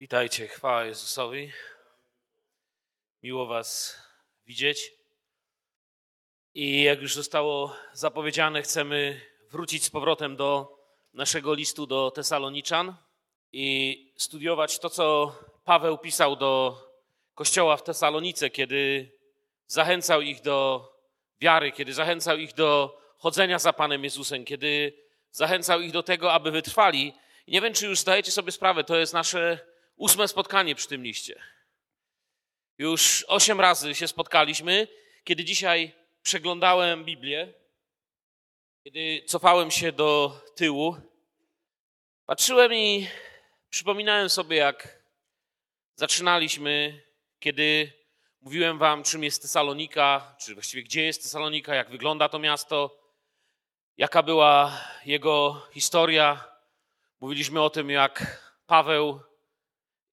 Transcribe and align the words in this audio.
Witajcie, 0.00 0.48
chwała 0.48 0.84
Jezusowi. 0.84 1.52
Miło 3.22 3.46
Was 3.46 3.96
widzieć. 4.46 4.92
I 6.54 6.82
jak 6.82 7.02
już 7.02 7.14
zostało 7.14 7.76
zapowiedziane, 7.92 8.62
chcemy 8.62 9.20
wrócić 9.50 9.84
z 9.84 9.90
powrotem 9.90 10.36
do 10.36 10.78
naszego 11.14 11.54
listu 11.54 11.86
do 11.86 12.10
Tesaloniczan 12.10 12.94
i 13.52 14.12
studiować 14.16 14.78
to, 14.78 14.90
co 14.90 15.34
Paweł 15.64 15.98
pisał 15.98 16.36
do 16.36 16.82
kościoła 17.34 17.76
w 17.76 17.82
Tesalonice, 17.82 18.50
kiedy 18.50 19.12
zachęcał 19.66 20.20
ich 20.20 20.42
do 20.42 20.88
wiary, 21.40 21.72
kiedy 21.72 21.94
zachęcał 21.94 22.38
ich 22.38 22.54
do 22.54 22.98
chodzenia 23.18 23.58
za 23.58 23.72
Panem 23.72 24.04
Jezusem, 24.04 24.44
kiedy 24.44 24.92
zachęcał 25.30 25.80
ich 25.80 25.92
do 25.92 26.02
tego, 26.02 26.32
aby 26.32 26.50
wytrwali. 26.50 27.14
I 27.46 27.52
nie 27.52 27.60
wiem, 27.60 27.74
czy 27.74 27.86
już 27.86 27.98
zdajecie 27.98 28.32
sobie 28.32 28.52
sprawę, 28.52 28.84
to 28.84 28.96
jest 28.96 29.12
nasze 29.12 29.69
ósme 30.00 30.28
spotkanie 30.28 30.74
przy 30.74 30.88
tym 30.88 31.02
liście. 31.02 31.42
Już 32.78 33.24
osiem 33.28 33.60
razy 33.60 33.94
się 33.94 34.08
spotkaliśmy. 34.08 34.88
Kiedy 35.24 35.44
dzisiaj 35.44 35.92
przeglądałem 36.22 37.04
Biblię, 37.04 37.54
kiedy 38.84 39.22
cofałem 39.26 39.70
się 39.70 39.92
do 39.92 40.40
tyłu, 40.56 40.96
patrzyłem 42.26 42.74
i 42.74 43.08
przypominałem 43.70 44.28
sobie, 44.28 44.56
jak 44.56 45.02
zaczynaliśmy, 45.94 47.02
kiedy 47.38 47.92
mówiłem 48.40 48.78
wam, 48.78 49.02
czym 49.02 49.24
jest 49.24 49.42
Tesalonika, 49.42 50.36
czy 50.40 50.54
właściwie 50.54 50.82
gdzie 50.82 51.02
jest 51.02 51.22
Tesalonika, 51.22 51.74
jak 51.74 51.90
wygląda 51.90 52.28
to 52.28 52.38
miasto, 52.38 53.00
jaka 53.96 54.22
była 54.22 54.80
jego 55.04 55.66
historia. 55.72 56.44
Mówiliśmy 57.20 57.62
o 57.62 57.70
tym, 57.70 57.90
jak 57.90 58.44
Paweł 58.66 59.29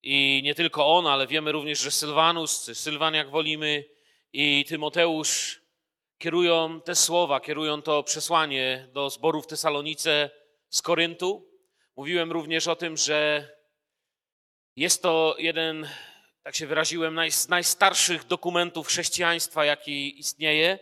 i 0.02 0.40
nie 0.44 0.54
tylko 0.54 0.96
on, 0.96 1.06
ale 1.06 1.26
wiemy 1.26 1.52
również, 1.52 1.80
że 1.80 1.90
Sylwanus, 1.90 2.70
Sylwan 2.74 3.14
jak 3.14 3.30
wolimy, 3.30 3.84
i 4.32 4.64
Tymoteusz 4.68 5.60
kierują 6.18 6.80
te 6.80 6.94
słowa, 6.94 7.40
kierują 7.40 7.82
to 7.82 8.02
przesłanie 8.02 8.88
do 8.92 9.10
zborów 9.10 9.46
Tesalonice 9.46 10.30
z 10.68 10.82
Koryntu. 10.82 11.48
Mówiłem 11.96 12.32
również 12.32 12.68
o 12.68 12.76
tym, 12.76 12.96
że 12.96 13.50
jest 14.76 15.02
to 15.02 15.36
jeden, 15.38 15.88
tak 16.42 16.56
się 16.56 16.66
wyraziłem, 16.66 17.30
z 17.30 17.48
najstarszych 17.48 18.24
dokumentów 18.24 18.86
chrześcijaństwa, 18.86 19.64
jaki 19.64 20.18
istnieje, 20.18 20.78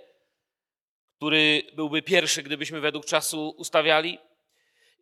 który 1.16 1.62
byłby 1.74 2.02
pierwszy, 2.02 2.42
gdybyśmy 2.42 2.80
według 2.80 3.04
czasu 3.04 3.54
ustawiali. 3.56 4.18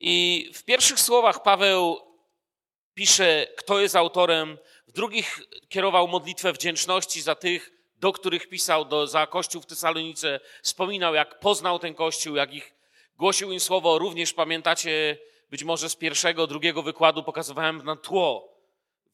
I 0.00 0.50
w 0.54 0.64
pierwszych 0.64 1.00
słowach 1.00 1.42
Paweł 1.42 2.13
pisze, 2.94 3.46
kto 3.56 3.80
jest 3.80 3.96
autorem. 3.96 4.58
W 4.88 4.92
drugich 4.92 5.40
kierował 5.68 6.08
modlitwę 6.08 6.52
wdzięczności 6.52 7.22
za 7.22 7.34
tych, 7.34 7.70
do 7.96 8.12
których 8.12 8.48
pisał, 8.48 8.84
do, 8.84 9.06
za 9.06 9.26
Kościół 9.26 9.62
w 9.62 9.66
Tesalonice. 9.66 10.40
Wspominał, 10.62 11.14
jak 11.14 11.40
poznał 11.40 11.78
ten 11.78 11.94
Kościół, 11.94 12.36
jak 12.36 12.54
ich 12.54 12.74
głosił 13.18 13.52
im 13.52 13.60
słowo. 13.60 13.98
Również 13.98 14.32
pamiętacie, 14.32 15.18
być 15.50 15.64
może 15.64 15.90
z 15.90 15.96
pierwszego, 15.96 16.46
drugiego 16.46 16.82
wykładu 16.82 17.22
pokazywałem 17.22 17.84
na 17.84 17.96
tło, 17.96 18.54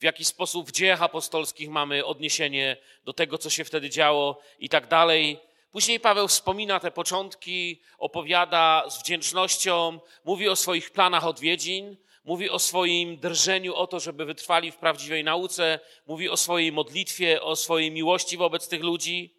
w 0.01 0.03
jaki 0.03 0.25
sposób 0.25 0.69
w 0.69 0.73
dziejach 0.73 1.03
apostolskich 1.03 1.71
mamy 1.71 2.05
odniesienie 2.05 2.77
do 3.05 3.13
tego, 3.13 3.39
co 3.39 3.51
się 3.51 3.65
wtedy 3.65 3.91
działo 3.91 4.41
i 4.59 4.69
tak 4.69 4.89
dalej. 4.89 5.41
Później 5.73 6.01
Paweł 6.01 6.29
wspomina 6.29 6.81
te 6.81 6.91
początki, 6.91 7.83
opowiada 7.99 8.85
z 8.91 9.01
wdzięcznością, 9.01 10.01
mówi 10.25 10.49
o 10.49 10.57
swoich 10.57 10.91
planach 10.91 11.27
odwiedzin, 11.27 11.97
mówi 12.31 12.51
o 12.51 12.59
swoim 12.59 13.17
drżeniu 13.17 13.75
o 13.75 13.87
to, 13.87 14.01
żeby 14.01 14.25
wytrwali 14.25 14.73
w 14.73 14.77
prawdziwej 14.77 15.25
nauce, 15.25 15.81
mówi 16.07 16.29
o 16.29 16.37
swojej 16.37 16.73
modlitwie, 16.73 17.43
o 17.43 17.57
swojej 17.57 17.91
miłości 17.91 18.37
wobec 18.37 18.69
tych 18.69 18.83
ludzi. 18.83 19.35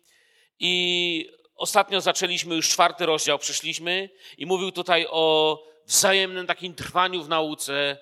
I 0.60 1.32
ostatnio 1.56 2.02
zaczęliśmy 2.02 2.56
już 2.56 2.70
czwarty 2.70 3.06
rozdział, 3.06 3.40
przyszliśmy 3.40 4.10
i 4.38 4.46
mówił 4.46 4.72
tutaj 4.72 5.08
o 5.10 5.24
wzajemnym 5.86 6.48
takim 6.48 6.76
trwaniu 6.76 7.24
w 7.24 7.30
nauce. 7.30 7.98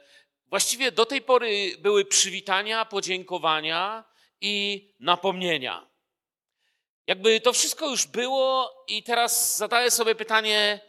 Właściwie 0.47 0.91
do 0.91 1.05
tej 1.05 1.21
pory 1.21 1.77
były 1.79 2.05
przywitania, 2.05 2.85
podziękowania 2.85 4.03
i 4.41 4.85
napomnienia. 4.99 5.89
Jakby 7.07 7.41
to 7.41 7.53
wszystko 7.53 7.89
już 7.89 8.07
było 8.07 8.71
i 8.87 9.03
teraz 9.03 9.57
zadaję 9.57 9.91
sobie 9.91 10.15
pytanie, 10.15 10.79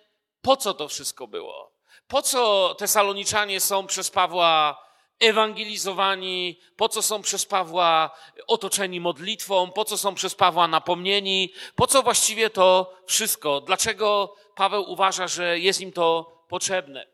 po 0.43 0.56
co 0.56 0.75
to 0.75 0.89
wszystko 0.89 1.27
było? 1.27 1.80
Po 2.10 2.22
co 2.22 2.75
Tesaloniczanie 2.78 3.60
są 3.60 3.87
przez 3.87 4.10
Pawła 4.10 4.82
ewangelizowani, 5.21 6.60
po 6.76 6.88
co 6.88 7.03
są 7.03 7.22
przez 7.22 7.47
Pawła 7.47 8.10
otoczeni 8.47 9.00
modlitwą, 9.00 9.71
po 9.72 9.84
co 9.84 9.98
są 9.98 10.15
przez 10.15 10.34
Pawła 10.34 10.69
napomnieni, 10.69 11.53
po 11.75 11.87
co 11.87 12.03
właściwie 12.03 12.50
to 12.50 12.97
wszystko? 13.06 13.60
Dlaczego 13.60 14.34
Paweł 14.54 14.91
uważa, 14.91 15.28
że 15.28 15.59
jest 15.59 15.81
im 15.81 15.93
to 15.93 16.37
potrzebne? 16.48 17.06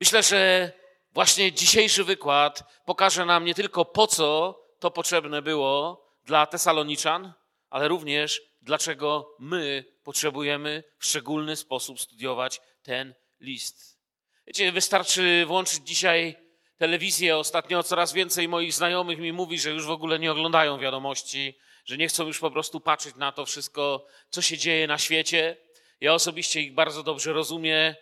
Myślę, 0.00 0.22
że 0.22 0.72
właśnie 1.12 1.52
dzisiejszy 1.52 2.04
wykład 2.04 2.64
pokaże 2.84 3.24
nam 3.24 3.44
nie 3.44 3.54
tylko 3.54 3.84
po 3.84 4.06
co 4.06 4.60
to 4.78 4.90
potrzebne 4.90 5.42
było 5.42 6.06
dla 6.24 6.46
Tesaloniczan, 6.46 7.32
ale 7.70 7.88
również 7.88 8.42
dlaczego 8.62 9.34
my 9.38 9.84
potrzebujemy 10.04 10.84
w 10.98 11.06
szczególny 11.06 11.56
sposób 11.56 12.00
studiować 12.00 12.60
ten 12.82 13.14
list. 13.40 13.98
Wiecie, 14.46 14.72
wystarczy 14.72 15.44
włączyć 15.46 15.80
dzisiaj 15.84 16.36
telewizję. 16.78 17.36
Ostatnio 17.36 17.82
coraz 17.82 18.12
więcej 18.12 18.48
moich 18.48 18.72
znajomych 18.72 19.18
mi 19.18 19.32
mówi, 19.32 19.58
że 19.58 19.70
już 19.70 19.86
w 19.86 19.90
ogóle 19.90 20.18
nie 20.18 20.32
oglądają 20.32 20.78
wiadomości, 20.78 21.58
że 21.84 21.96
nie 21.96 22.08
chcą 22.08 22.26
już 22.26 22.38
po 22.38 22.50
prostu 22.50 22.80
patrzeć 22.80 23.16
na 23.16 23.32
to 23.32 23.46
wszystko, 23.46 24.06
co 24.30 24.42
się 24.42 24.58
dzieje 24.58 24.86
na 24.86 24.98
świecie. 24.98 25.56
Ja 26.00 26.14
osobiście 26.14 26.60
ich 26.60 26.74
bardzo 26.74 27.02
dobrze 27.02 27.32
rozumiem. 27.32 27.94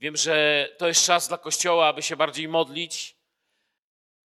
Wiem, 0.00 0.16
że 0.16 0.68
to 0.78 0.88
jest 0.88 1.06
czas 1.06 1.28
dla 1.28 1.38
Kościoła, 1.38 1.88
aby 1.88 2.02
się 2.02 2.16
bardziej 2.16 2.48
modlić. 2.48 3.16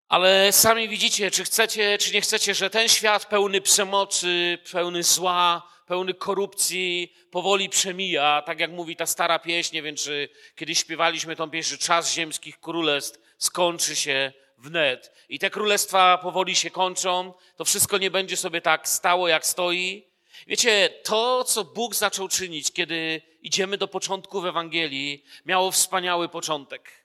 Ale 0.08 0.52
sami 0.52 0.88
widzicie, 0.88 1.30
czy 1.30 1.44
chcecie, 1.44 1.98
czy 1.98 2.12
nie 2.12 2.20
chcecie, 2.20 2.54
że 2.54 2.70
ten 2.70 2.88
świat 2.88 3.26
pełny 3.26 3.60
przemocy, 3.60 4.58
pełny 4.72 5.02
zła, 5.02 5.73
pełny 5.86 6.14
korupcji, 6.14 7.14
powoli 7.30 7.68
przemija, 7.68 8.42
tak 8.46 8.60
jak 8.60 8.70
mówi 8.70 8.96
ta 8.96 9.06
stara 9.06 9.38
pieśń, 9.38 9.74
nie 9.74 9.82
wiem, 9.82 9.96
czy 9.96 10.28
kiedyś 10.56 10.78
śpiewaliśmy 10.78 11.36
tą 11.36 11.50
pieśń, 11.50 11.70
że 11.70 11.78
czas 11.78 12.14
ziemskich 12.14 12.60
królestw 12.60 13.20
skończy 13.38 13.96
się 13.96 14.32
wnet. 14.58 15.12
I 15.28 15.38
te 15.38 15.50
królestwa 15.50 16.18
powoli 16.18 16.56
się 16.56 16.70
kończą, 16.70 17.32
to 17.56 17.64
wszystko 17.64 17.98
nie 17.98 18.10
będzie 18.10 18.36
sobie 18.36 18.60
tak 18.60 18.88
stało, 18.88 19.28
jak 19.28 19.46
stoi. 19.46 20.06
Wiecie, 20.46 20.90
to, 21.04 21.44
co 21.44 21.64
Bóg 21.64 21.94
zaczął 21.94 22.28
czynić, 22.28 22.72
kiedy 22.72 23.22
idziemy 23.42 23.78
do 23.78 23.88
początku 23.88 24.40
w 24.40 24.46
Ewangelii, 24.46 25.24
miało 25.46 25.70
wspaniały 25.70 26.28
początek. 26.28 27.04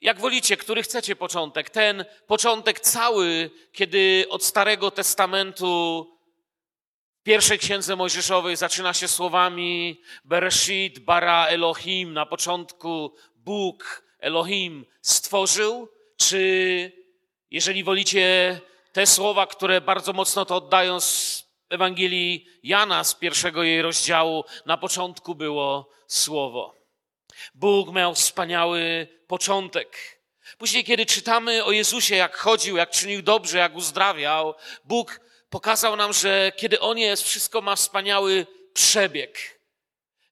Jak 0.00 0.20
wolicie, 0.20 0.56
który 0.56 0.82
chcecie 0.82 1.16
początek? 1.16 1.70
Ten 1.70 2.04
początek 2.26 2.80
cały, 2.80 3.50
kiedy 3.72 4.26
od 4.28 4.44
Starego 4.44 4.90
Testamentu 4.90 6.06
pierwszej 7.22 7.58
księdze 7.58 7.96
Mojżeszowej 7.96 8.56
zaczyna 8.56 8.94
się 8.94 9.08
słowami 9.08 10.00
Bereshit 10.24 10.98
bara 10.98 11.46
Elohim, 11.46 12.12
na 12.12 12.26
początku 12.26 13.14
Bóg 13.36 14.04
Elohim 14.18 14.86
stworzył, 15.02 15.88
czy 16.16 16.92
jeżeli 17.50 17.84
wolicie 17.84 18.60
te 18.92 19.06
słowa, 19.06 19.46
które 19.46 19.80
bardzo 19.80 20.12
mocno 20.12 20.44
to 20.44 20.56
oddają 20.56 21.00
z 21.00 21.42
Ewangelii 21.70 22.46
Jana, 22.62 23.04
z 23.04 23.14
pierwszego 23.14 23.62
jej 23.62 23.82
rozdziału, 23.82 24.44
na 24.66 24.76
początku 24.76 25.34
było 25.34 25.90
słowo. 26.06 26.74
Bóg 27.54 27.92
miał 27.92 28.14
wspaniały 28.14 29.08
początek. 29.26 30.20
Później, 30.58 30.84
kiedy 30.84 31.06
czytamy 31.06 31.64
o 31.64 31.72
Jezusie, 31.72 32.16
jak 32.16 32.36
chodził, 32.36 32.76
jak 32.76 32.90
czynił 32.90 33.22
dobrze, 33.22 33.58
jak 33.58 33.76
uzdrawiał, 33.76 34.54
Bóg 34.84 35.20
pokazał 35.52 35.96
nam, 35.96 36.12
że 36.12 36.52
kiedy 36.56 36.80
On 36.80 36.98
jest, 36.98 37.22
wszystko 37.22 37.60
ma 37.60 37.76
wspaniały 37.76 38.46
przebieg. 38.74 39.60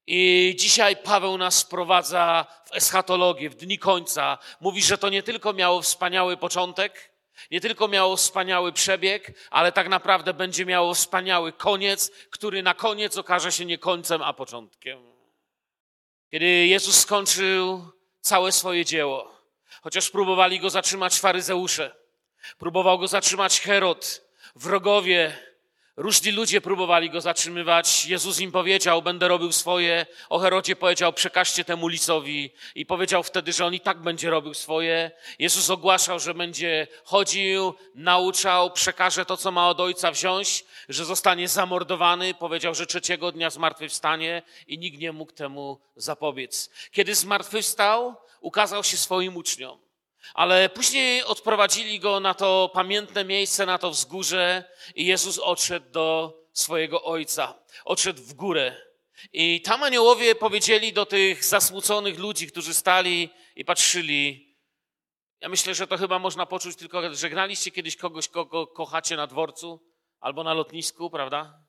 I 0.07 0.55
dzisiaj 0.59 0.97
Paweł 0.97 1.39
nas 1.39 1.63
wprowadza 1.63 2.47
w 2.65 2.77
eschatologię, 2.77 3.51
w 3.51 3.55
dni 3.55 3.79
końca. 3.79 4.39
Mówi, 4.61 4.83
że 4.83 4.99
to 4.99 5.09
nie 5.09 5.23
tylko 5.23 5.53
miało 5.53 5.83
wspaniały 5.83 6.37
początek, 6.37 7.11
nie 7.51 7.61
tylko 7.61 7.89
miało 7.89 8.17
wspaniały 8.17 8.73
przebieg, 8.73 9.33
ale 9.51 9.73
tak 9.73 9.89
naprawdę 9.89 10.35
będzie 10.35 10.67
miało 10.67 10.95
wspaniały 10.95 11.53
koniec, 11.53 12.11
który 12.31 12.63
na 12.63 12.75
koniec 12.75 13.17
okaże 13.17 13.53
się 13.53 13.65
nie 13.65 13.79
końcem, 13.79 14.23
a 14.23 14.33
początkiem. 14.33 14.99
Kiedy 16.31 16.47
Jezus 16.47 17.01
skończył 17.01 17.91
całe 18.21 18.53
swoje 18.53 18.85
dzieło, 18.85 19.35
chociaż 19.83 20.11
próbowali 20.11 20.61
go 20.61 20.71
zatrzymać 20.71 21.21
faryzeusze, 21.21 21.95
próbował 22.59 22.99
go 22.99 23.09
zatrzymać 23.09 23.61
Herod, 23.61 24.30
wrogowie, 24.57 25.51
Różni 26.01 26.33
ludzie 26.33 26.61
próbowali 26.61 27.11
go 27.11 27.21
zatrzymywać. 27.21 28.07
Jezus 28.07 28.41
im 28.41 28.53
powiedział, 28.53 29.03
będę 29.03 29.29
robił 29.29 29.53
swoje. 29.53 30.07
O 30.29 30.39
Herodzie 30.39 30.77
powiedział, 30.77 31.13
przekażcie 31.13 31.65
temu 31.65 31.89
licowi. 31.89 32.51
I 32.75 32.87
powiedział 32.87 33.23
wtedy, 33.23 33.53
że 33.53 33.67
on 33.67 33.75
i 33.75 33.81
tak 33.81 34.03
będzie 34.03 34.31
robił 34.31 34.55
swoje. 34.55 35.11
Jezus 35.39 35.71
ogłaszał, 35.71 36.21
że 36.21 36.35
będzie 36.35 36.87
chodził, 37.05 37.75
nauczał, 37.95 38.71
przekaże 38.71 39.25
to, 39.25 39.37
co 39.37 39.51
ma 39.51 39.69
od 39.69 39.81
ojca 39.81 40.11
wziąć, 40.11 40.65
że 40.89 41.05
zostanie 41.05 41.49
zamordowany. 41.49 42.35
Powiedział, 42.35 42.75
że 42.75 42.87
trzeciego 42.87 43.33
dnia 43.33 43.51
zmartwychwstanie 43.51 44.43
i 44.67 44.79
nikt 44.79 44.99
nie 44.99 45.13
mógł 45.13 45.33
temu 45.33 45.81
zapobiec. 45.97 46.71
Kiedy 46.93 47.15
zmartwychwstał, 47.15 48.17
ukazał 48.41 48.85
się 48.85 48.97
swoim 48.97 49.37
uczniom. 49.37 49.90
Ale 50.35 50.69
później 50.69 51.25
odprowadzili 51.25 52.01
go 52.01 52.21
na 52.21 52.35
to 52.35 52.71
pamiętne 52.75 53.25
miejsce, 53.25 53.67
na 53.67 53.79
to 53.79 53.91
wzgórze 53.91 54.65
i 54.95 55.07
Jezus 55.07 55.39
odszedł 55.39 55.91
do 55.91 56.37
swojego 56.53 57.03
ojca. 57.03 57.55
Odszedł 57.85 58.23
w 58.23 58.35
górę. 58.35 58.77
I 59.33 59.61
tam 59.61 59.83
aniołowie 59.83 60.35
powiedzieli 60.35 60.93
do 60.93 61.07
tych 61.07 61.45
zasmuconych 61.45 62.19
ludzi, 62.19 62.47
którzy 62.47 62.75
stali 62.75 63.31
i 63.57 63.65
patrzyli. 63.65 64.57
Ja 65.41 65.49
myślę, 65.49 65.75
że 65.75 65.87
to 65.87 65.99
chyba 65.99 66.19
można 66.19 66.47
poczuć 66.47 66.77
tylko, 66.77 67.15
żegnaliście 67.15 67.71
kiedyś 67.71 67.97
kogoś, 67.97 68.29
kogo 68.29 68.67
kochacie 68.67 69.17
na 69.17 69.27
dworcu 69.27 69.87
albo 70.21 70.45
na 70.45 70.55
lotnisku, 70.55 71.11
prawda? 71.11 71.61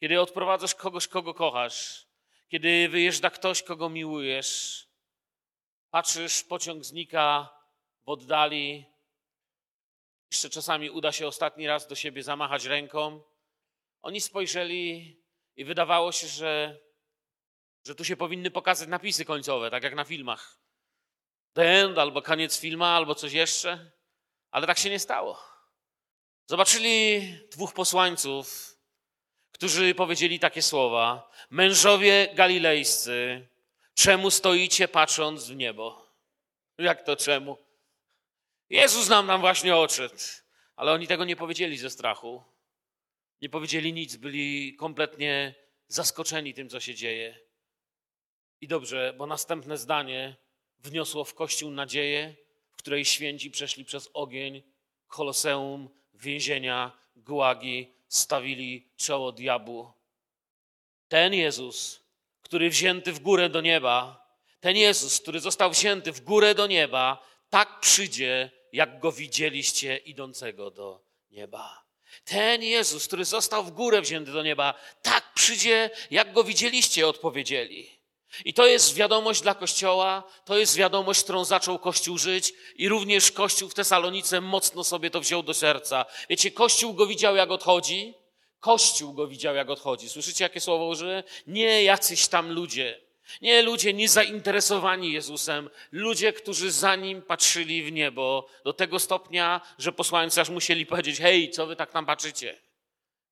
Kiedy 0.00 0.20
odprowadzasz 0.20 0.74
kogoś, 0.74 1.08
kogo 1.08 1.34
kochasz, 1.34 2.06
kiedy 2.48 2.88
wyjeżdża 2.88 3.30
ktoś, 3.30 3.62
kogo 3.62 3.88
miłujesz, 3.88 4.86
patrzysz, 5.90 6.42
pociąg 6.42 6.84
znika, 6.84 7.59
w 8.04 8.08
oddali. 8.08 8.86
Jeszcze 10.32 10.50
czasami 10.50 10.90
uda 10.90 11.12
się 11.12 11.26
ostatni 11.26 11.66
raz 11.66 11.86
do 11.86 11.94
siebie 11.94 12.22
zamachać 12.22 12.64
ręką. 12.64 13.22
Oni 14.02 14.20
spojrzeli 14.20 15.16
i 15.56 15.64
wydawało 15.64 16.12
się, 16.12 16.26
że, 16.26 16.80
że 17.86 17.94
tu 17.94 18.04
się 18.04 18.16
powinny 18.16 18.50
pokazać 18.50 18.88
napisy 18.88 19.24
końcowe, 19.24 19.70
tak 19.70 19.82
jak 19.82 19.94
na 19.94 20.04
filmach. 20.04 20.60
The 21.52 21.62
end, 21.62 21.98
albo 21.98 22.22
koniec 22.22 22.60
filmu, 22.60 22.84
albo 22.84 23.14
coś 23.14 23.32
jeszcze. 23.32 23.90
Ale 24.50 24.66
tak 24.66 24.78
się 24.78 24.90
nie 24.90 24.98
stało. 24.98 25.38
Zobaczyli 26.46 27.20
dwóch 27.50 27.74
posłańców, 27.74 28.76
którzy 29.52 29.94
powiedzieli 29.94 30.38
takie 30.38 30.62
słowa: 30.62 31.30
Mężowie 31.50 32.28
galilejscy, 32.34 33.48
czemu 33.94 34.30
stoicie 34.30 34.88
patrząc 34.88 35.48
w 35.48 35.56
niebo? 35.56 36.10
Jak 36.78 37.02
to 37.02 37.16
czemu? 37.16 37.69
Jezus 38.70 39.08
nam 39.08 39.26
nam 39.26 39.40
właśnie 39.40 39.76
odszedł. 39.76 40.14
Ale 40.76 40.92
oni 40.92 41.06
tego 41.06 41.24
nie 41.24 41.36
powiedzieli 41.36 41.78
ze 41.78 41.90
strachu. 41.90 42.44
Nie 43.42 43.48
powiedzieli 43.48 43.92
nic, 43.92 44.16
byli 44.16 44.76
kompletnie 44.76 45.54
zaskoczeni 45.88 46.54
tym, 46.54 46.68
co 46.68 46.80
się 46.80 46.94
dzieje. 46.94 47.38
I 48.60 48.68
dobrze, 48.68 49.14
bo 49.18 49.26
następne 49.26 49.78
zdanie 49.78 50.36
wniosło 50.78 51.24
w 51.24 51.34
Kościół 51.34 51.70
nadzieję, 51.70 52.34
w 52.70 52.76
której 52.76 53.04
święci 53.04 53.50
przeszli 53.50 53.84
przez 53.84 54.10
ogień, 54.14 54.62
koloseum, 55.08 55.88
więzienia, 56.14 56.98
gułagi, 57.16 57.94
stawili 58.08 58.90
czoło 58.96 59.32
diabłu. 59.32 59.92
Ten 61.08 61.34
Jezus, 61.34 62.00
który 62.42 62.70
wzięty 62.70 63.12
w 63.12 63.20
górę 63.20 63.48
do 63.48 63.60
nieba, 63.60 64.26
ten 64.60 64.76
Jezus, 64.76 65.20
który 65.20 65.40
został 65.40 65.70
wzięty 65.70 66.12
w 66.12 66.20
górę 66.20 66.54
do 66.54 66.66
nieba, 66.66 67.26
tak 67.50 67.80
przyjdzie 67.80 68.50
jak 68.72 69.00
go 69.00 69.12
widzieliście 69.12 69.96
idącego 69.96 70.70
do 70.70 71.00
nieba. 71.30 71.84
Ten 72.24 72.62
Jezus, 72.62 73.06
który 73.06 73.24
został 73.24 73.64
w 73.64 73.70
górę 73.70 74.02
wzięty 74.02 74.32
do 74.32 74.42
nieba, 74.42 74.74
tak 75.02 75.34
przyjdzie, 75.34 75.90
jak 76.10 76.32
go 76.32 76.44
widzieliście, 76.44 77.08
odpowiedzieli. 77.08 78.00
I 78.44 78.54
to 78.54 78.66
jest 78.66 78.94
wiadomość 78.94 79.42
dla 79.42 79.54
Kościoła, 79.54 80.22
to 80.44 80.58
jest 80.58 80.76
wiadomość, 80.76 81.22
którą 81.22 81.44
zaczął 81.44 81.78
Kościół 81.78 82.18
żyć 82.18 82.52
i 82.76 82.88
również 82.88 83.32
Kościół 83.32 83.68
w 83.68 83.74
Tesalonice 83.74 84.40
mocno 84.40 84.84
sobie 84.84 85.10
to 85.10 85.20
wziął 85.20 85.42
do 85.42 85.54
serca. 85.54 86.04
Wiecie, 86.28 86.50
Kościół 86.50 86.94
go 86.94 87.06
widział, 87.06 87.36
jak 87.36 87.50
odchodzi, 87.50 88.14
Kościół 88.60 89.12
go 89.12 89.26
widział, 89.26 89.54
jak 89.54 89.70
odchodzi. 89.70 90.08
Słyszycie, 90.08 90.44
jakie 90.44 90.60
słowo 90.60 90.86
użyłem? 90.86 91.22
Nie 91.46 91.84
jacyś 91.84 92.28
tam 92.28 92.52
ludzie. 92.52 93.00
Nie 93.42 93.62
ludzie 93.62 93.94
niezainteresowani 93.94 95.12
Jezusem, 95.12 95.70
ludzie, 95.92 96.32
którzy 96.32 96.70
za 96.70 96.96
nim 96.96 97.22
patrzyli 97.22 97.82
w 97.82 97.92
niebo, 97.92 98.46
do 98.64 98.72
tego 98.72 98.98
stopnia, 98.98 99.60
że 99.78 99.92
posłańcy 99.92 100.40
aż 100.40 100.48
musieli 100.48 100.86
powiedzieć: 100.86 101.18
Hej, 101.18 101.50
co 101.50 101.66
wy 101.66 101.76
tak 101.76 101.90
tam 101.90 102.06
patrzycie? 102.06 102.60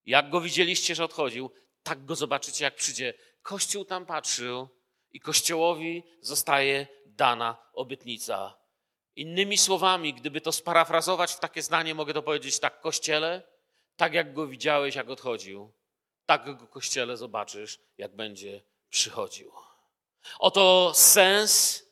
Jak 0.06 0.30
go 0.30 0.40
widzieliście, 0.40 0.94
że 0.94 1.04
odchodził, 1.04 1.50
tak 1.82 2.04
go 2.04 2.16
zobaczycie, 2.16 2.64
jak 2.64 2.74
przyjdzie. 2.74 3.14
Kościół 3.42 3.84
tam 3.84 4.06
patrzył 4.06 4.68
i 5.12 5.20
Kościołowi 5.20 6.02
zostaje 6.20 6.86
dana 7.06 7.56
obietnica. 7.72 8.58
Innymi 9.16 9.58
słowami, 9.58 10.14
gdyby 10.14 10.40
to 10.40 10.52
sparafrazować 10.52 11.32
w 11.32 11.40
takie 11.40 11.62
zdanie, 11.62 11.94
mogę 11.94 12.14
to 12.14 12.22
powiedzieć 12.22 12.58
tak: 12.58 12.80
Kościele, 12.80 13.42
tak 13.96 14.14
jak 14.14 14.32
go 14.32 14.46
widziałeś, 14.46 14.94
jak 14.94 15.08
odchodził, 15.10 15.72
tak 16.26 16.44
go 16.44 16.66
Kościele 16.66 17.16
zobaczysz, 17.16 17.78
jak 17.98 18.16
będzie 18.16 18.62
przychodził. 18.90 19.52
Oto 20.38 20.92
sens 20.94 21.82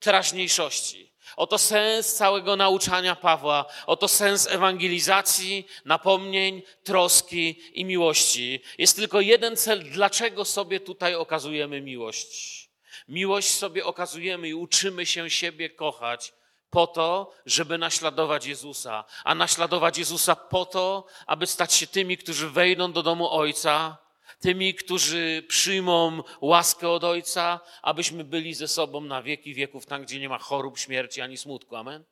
teraźniejszości. 0.00 1.10
Oto 1.36 1.58
sens 1.58 2.14
całego 2.14 2.56
nauczania 2.56 3.16
Pawła, 3.16 3.64
oto 3.86 4.08
sens 4.08 4.46
ewangelizacji, 4.46 5.66
napomnień, 5.84 6.62
troski 6.84 7.62
i 7.72 7.84
miłości. 7.84 8.60
Jest 8.78 8.96
tylko 8.96 9.20
jeden 9.20 9.56
cel, 9.56 9.90
dlaczego 9.90 10.44
sobie 10.44 10.80
tutaj 10.80 11.14
okazujemy 11.14 11.80
miłość. 11.80 12.70
Miłość 13.08 13.48
sobie 13.48 13.84
okazujemy 13.84 14.48
i 14.48 14.54
uczymy 14.54 15.06
się 15.06 15.30
siebie 15.30 15.70
kochać 15.70 16.32
po 16.70 16.86
to, 16.86 17.32
żeby 17.46 17.78
naśladować 17.78 18.46
Jezusa, 18.46 19.04
a 19.24 19.34
naśladować 19.34 19.98
Jezusa 19.98 20.36
po 20.36 20.66
to, 20.66 21.06
aby 21.26 21.46
stać 21.46 21.74
się 21.74 21.86
tymi, 21.86 22.18
którzy 22.18 22.50
wejdą 22.50 22.92
do 22.92 23.02
domu 23.02 23.30
Ojca 23.30 23.96
tymi, 24.40 24.74
którzy 24.74 25.44
przyjmą 25.48 26.22
łaskę 26.40 26.88
od 26.88 27.04
Ojca, 27.04 27.60
abyśmy 27.82 28.24
byli 28.24 28.54
ze 28.54 28.68
sobą 28.68 29.00
na 29.00 29.22
wieki 29.22 29.54
wieków, 29.54 29.86
tam 29.86 30.02
gdzie 30.02 30.20
nie 30.20 30.28
ma 30.28 30.38
chorób, 30.38 30.78
śmierci 30.78 31.20
ani 31.20 31.36
smutku. 31.36 31.76
Amen? 31.76 32.04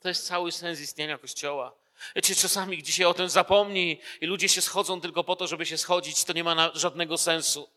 To 0.00 0.08
jest 0.08 0.26
cały 0.26 0.52
sens 0.52 0.80
istnienia 0.80 1.18
Kościoła. 1.18 1.76
Wiecie, 2.16 2.34
czasami 2.34 2.82
dzisiaj 2.82 3.06
o 3.06 3.14
tym 3.14 3.28
zapomni 3.28 4.00
i 4.20 4.26
ludzie 4.26 4.48
się 4.48 4.62
schodzą 4.62 5.00
tylko 5.00 5.24
po 5.24 5.36
to, 5.36 5.46
żeby 5.46 5.66
się 5.66 5.78
schodzić, 5.78 6.24
to 6.24 6.32
nie 6.32 6.44
ma 6.44 6.70
żadnego 6.74 7.18
sensu. 7.18 7.68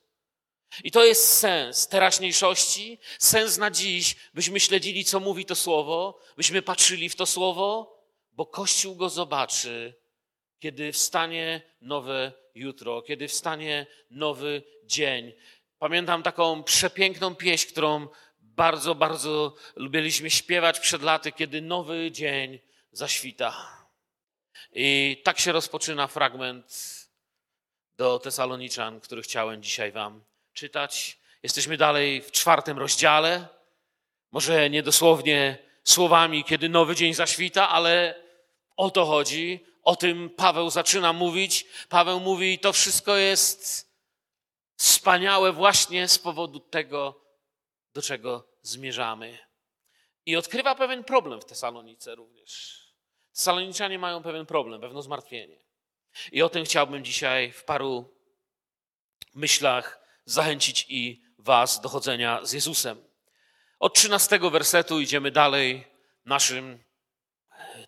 I 0.84 0.92
to 0.92 1.06
jest 1.06 1.38
sens 1.38 1.88
teraźniejszości, 1.88 3.00
sens 3.20 3.58
na 3.58 3.72
dziś, 3.72 4.16
byśmy 4.34 4.60
śledzili, 4.60 5.06
co 5.06 5.20
mówi 5.20 5.46
to 5.46 5.56
słowo, 5.56 6.20
byśmy 6.38 6.62
patrzyli 6.62 7.10
w 7.10 7.16
to 7.16 7.26
słowo, 7.26 7.98
bo 8.32 8.46
Kościół 8.46 8.96
go 8.96 9.10
zobaczy, 9.10 9.99
kiedy 10.60 10.92
wstanie 10.92 11.62
nowe 11.82 12.32
jutro, 12.56 13.02
kiedy 13.02 13.28
wstanie 13.28 13.86
nowy 14.12 14.64
dzień. 14.84 15.34
Pamiętam 15.80 16.24
taką 16.24 16.64
przepiękną 16.64 17.36
pieśń, 17.36 17.68
którą 17.68 18.08
bardzo, 18.40 18.96
bardzo 18.96 19.56
lubiliśmy 19.76 20.30
śpiewać 20.30 20.80
przed 20.80 21.02
laty, 21.02 21.32
kiedy 21.32 21.62
nowy 21.62 22.12
dzień 22.12 22.60
zaświta. 22.92 23.80
I 24.74 25.22
tak 25.24 25.40
się 25.40 25.52
rozpoczyna 25.52 26.08
fragment 26.08 27.00
do 27.98 28.20
Tesaloniczan, 28.20 29.00
który 29.00 29.22
chciałem 29.22 29.64
dzisiaj 29.64 29.92
Wam 29.92 30.24
czytać. 30.54 31.20
Jesteśmy 31.44 31.78
dalej 31.78 32.22
w 32.22 32.32
czwartym 32.32 32.80
rozdziale. 32.80 33.48
Może 34.32 34.70
nie 34.70 34.84
dosłownie 34.84 35.58
słowami, 35.84 36.44
kiedy 36.44 36.70
nowy 36.70 36.96
dzień 36.96 37.14
zaświta, 37.14 37.70
ale 37.70 38.16
o 38.78 38.90
to 38.90 39.06
chodzi. 39.06 39.66
O 39.90 39.96
tym 39.96 40.30
Paweł 40.30 40.70
zaczyna 40.70 41.14
mówić. 41.14 41.66
Paweł 41.90 42.20
mówi, 42.20 42.60
to 42.60 42.74
wszystko 42.74 43.16
jest 43.16 43.90
wspaniałe 44.78 45.52
właśnie 45.52 46.08
z 46.08 46.20
powodu 46.20 46.60
tego, 46.60 47.22
do 47.94 48.02
czego 48.02 48.48
zmierzamy. 48.62 49.38
I 50.26 50.36
odkrywa 50.36 50.76
pewien 50.76 51.04
problem 51.04 51.42
w 51.42 51.46
Tesalonice 51.46 52.16
również. 52.16 52.80
Tesaloniczanie 53.34 54.00
mają 54.00 54.24
pewien 54.24 54.46
problem, 54.46 54.82
pewne 54.82 55.02
zmartwienie. 55.02 55.60
I 56.32 56.42
o 56.42 56.50
tym 56.50 56.66
chciałbym 56.66 57.04
dzisiaj 57.04 57.52
w 57.52 57.64
paru 57.64 58.16
myślach 59.36 60.00
zachęcić 60.26 60.86
i 60.90 61.22
Was 61.38 61.82
do 61.82 61.90
chodzenia 61.90 62.46
z 62.46 62.52
Jezusem. 62.52 63.04
Od 63.80 63.96
13 63.96 64.40
wersetu 64.40 65.00
idziemy 65.00 65.32
dalej 65.32 65.88
naszym 66.26 66.84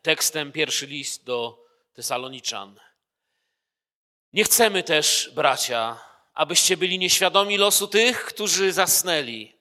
tekstem, 0.01 0.51
pierwszy 0.51 0.87
list 0.87 1.23
do 1.23 1.60
Tesaloniczan. 1.93 2.79
Nie 4.33 4.43
chcemy 4.43 4.83
też, 4.83 5.31
bracia, 5.35 5.99
abyście 6.33 6.77
byli 6.77 6.99
nieświadomi 6.99 7.57
losu 7.57 7.87
tych, 7.87 8.25
którzy 8.25 8.73
zasnęli. 8.73 9.55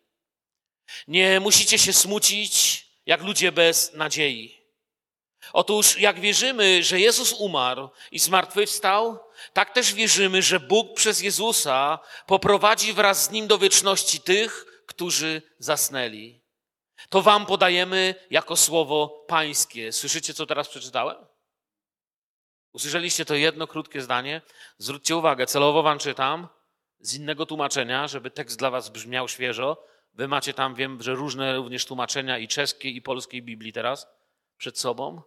Nie 1.08 1.40
musicie 1.40 1.78
się 1.78 1.92
smucić, 1.92 2.86
jak 3.06 3.22
ludzie 3.22 3.52
bez 3.52 3.92
nadziei. 3.94 4.60
Otóż, 5.52 5.98
jak 5.98 6.20
wierzymy, 6.20 6.82
że 6.82 7.00
Jezus 7.00 7.32
umarł 7.32 7.88
i 8.12 8.18
zmartwychwstał, 8.18 9.18
tak 9.52 9.74
też 9.74 9.94
wierzymy, 9.94 10.42
że 10.42 10.60
Bóg 10.60 10.94
przez 10.94 11.20
Jezusa 11.20 11.98
poprowadzi 12.26 12.92
wraz 12.92 13.24
z 13.24 13.30
nim 13.30 13.46
do 13.46 13.58
wieczności 13.58 14.20
tych, 14.20 14.82
którzy 14.86 15.42
zasnęli. 15.58 16.40
To 17.08 17.22
wam 17.22 17.46
podajemy 17.46 18.14
jako 18.30 18.56
słowo 18.56 19.24
pańskie. 19.28 19.92
Słyszycie, 19.92 20.34
co 20.34 20.46
teraz 20.46 20.68
przeczytałem? 20.68 21.29
Usłyszeliście 22.72 23.24
to 23.24 23.34
jedno 23.34 23.66
krótkie 23.66 24.00
zdanie? 24.00 24.42
Zwróćcie 24.78 25.16
uwagę, 25.16 25.46
celowo 25.46 25.82
wam 25.82 25.98
czytam 25.98 26.48
z 27.00 27.14
innego 27.14 27.46
tłumaczenia, 27.46 28.08
żeby 28.08 28.30
tekst 28.30 28.58
dla 28.58 28.70
was 28.70 28.88
brzmiał 28.88 29.28
świeżo. 29.28 29.84
Wy 30.14 30.28
macie 30.28 30.54
tam, 30.54 30.74
wiem, 30.74 31.02
że 31.02 31.14
różne 31.14 31.56
również 31.56 31.86
tłumaczenia 31.86 32.38
i 32.38 32.48
czeskiej, 32.48 32.96
i 32.96 33.02
polskiej 33.02 33.42
Biblii 33.42 33.72
teraz 33.72 34.06
przed 34.56 34.78
sobą, 34.78 35.22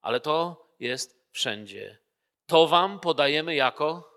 ale 0.00 0.20
to 0.20 0.66
jest 0.80 1.28
wszędzie. 1.30 1.98
To 2.46 2.66
wam 2.66 3.00
podajemy 3.00 3.54
jako 3.54 4.12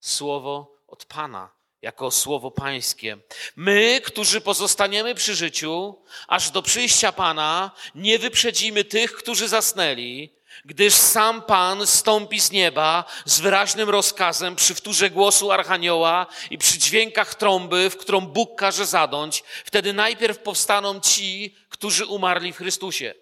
słowo 0.00 0.76
od 0.86 1.04
Pana, 1.04 1.55
jako 1.86 2.10
słowo 2.10 2.50
Pańskie. 2.50 3.18
My, 3.56 4.00
którzy 4.04 4.40
pozostaniemy 4.40 5.14
przy 5.14 5.34
życiu, 5.34 5.98
aż 6.28 6.50
do 6.50 6.62
przyjścia 6.62 7.12
Pana, 7.12 7.70
nie 7.94 8.18
wyprzedzimy 8.18 8.84
tych, 8.84 9.12
którzy 9.12 9.48
zasnęli, 9.48 10.32
gdyż 10.64 10.94
sam 10.94 11.42
Pan 11.42 11.86
stąpi 11.86 12.40
z 12.40 12.50
nieba 12.50 13.04
z 13.24 13.40
wyraźnym 13.40 13.90
rozkazem 13.90 14.56
przy 14.56 14.74
wtórze 14.74 15.10
głosu 15.10 15.52
Archanioła 15.52 16.26
i 16.50 16.58
przy 16.58 16.78
dźwiękach 16.78 17.34
trąby, 17.34 17.90
w 17.90 17.96
którą 17.96 18.20
Bóg 18.20 18.58
każe 18.58 18.86
zadąć. 18.86 19.44
Wtedy 19.64 19.92
najpierw 19.92 20.38
powstaną 20.38 21.00
ci, 21.00 21.56
którzy 21.68 22.06
umarli 22.06 22.52
w 22.52 22.56
Chrystusie. 22.56 23.14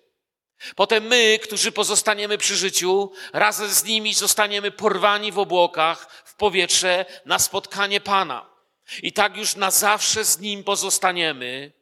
Potem 0.76 1.04
my, 1.06 1.38
którzy 1.42 1.72
pozostaniemy 1.72 2.38
przy 2.38 2.56
życiu, 2.56 3.12
razem 3.32 3.68
z 3.68 3.84
nimi 3.84 4.14
zostaniemy 4.14 4.70
porwani 4.70 5.32
w 5.32 5.38
obłokach, 5.38 6.22
w 6.24 6.34
powietrze, 6.34 7.04
na 7.26 7.38
spotkanie 7.38 8.00
Pana. 8.00 8.53
I 9.02 9.12
tak 9.12 9.36
już 9.36 9.56
na 9.56 9.70
zawsze 9.70 10.24
z 10.24 10.40
nim 10.40 10.64
pozostaniemy. 10.64 11.72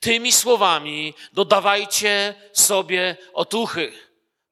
Tymi 0.00 0.32
słowami 0.32 1.14
dodawajcie 1.32 2.34
sobie 2.52 3.16
otuchy. 3.32 3.92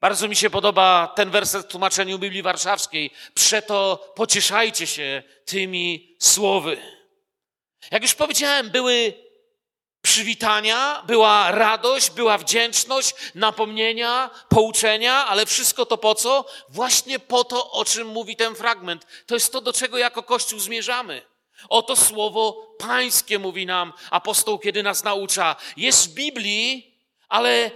Bardzo 0.01 0.29
mi 0.29 0.37
się 0.37 0.51
podoba 0.51 1.13
ten 1.17 1.31
werset 1.31 1.67
w 1.67 1.69
tłumaczeniu 1.69 2.19
Biblii 2.19 2.43
Warszawskiej. 2.43 3.11
Przeto 3.35 4.13
pocieszajcie 4.15 4.87
się 4.87 5.23
tymi 5.45 6.17
słowy. 6.19 6.77
Jak 7.91 8.03
już 8.03 8.15
powiedziałem, 8.15 8.71
były 8.71 9.15
przywitania, 10.03 11.03
była 11.07 11.51
radość, 11.51 12.11
była 12.11 12.39
wdzięczność, 12.39 13.15
napomnienia, 13.35 14.31
pouczenia, 14.49 15.27
ale 15.27 15.47
wszystko 15.47 15.87
to 15.87 15.99
po 15.99 16.15
co? 16.15 16.45
Właśnie 16.69 17.19
po 17.19 17.45
to, 17.45 17.71
o 17.71 17.85
czym 17.85 18.07
mówi 18.07 18.37
ten 18.37 18.55
fragment. 18.55 19.07
To 19.27 19.35
jest 19.35 19.53
to, 19.53 19.61
do 19.61 19.73
czego 19.73 19.99
jako 19.99 20.23
Kościół 20.23 20.59
zmierzamy. 20.59 21.23
Oto 21.69 21.97
słowo 21.97 22.75
pańskie 22.79 23.39
mówi 23.39 23.67
nam 23.67 23.93
apostoł, 24.11 24.59
kiedy 24.59 24.83
nas 24.83 25.05
naucza. 25.05 25.57
Jest 25.77 26.11
w 26.11 26.15
Biblii, 26.15 26.99
ale 27.29 27.71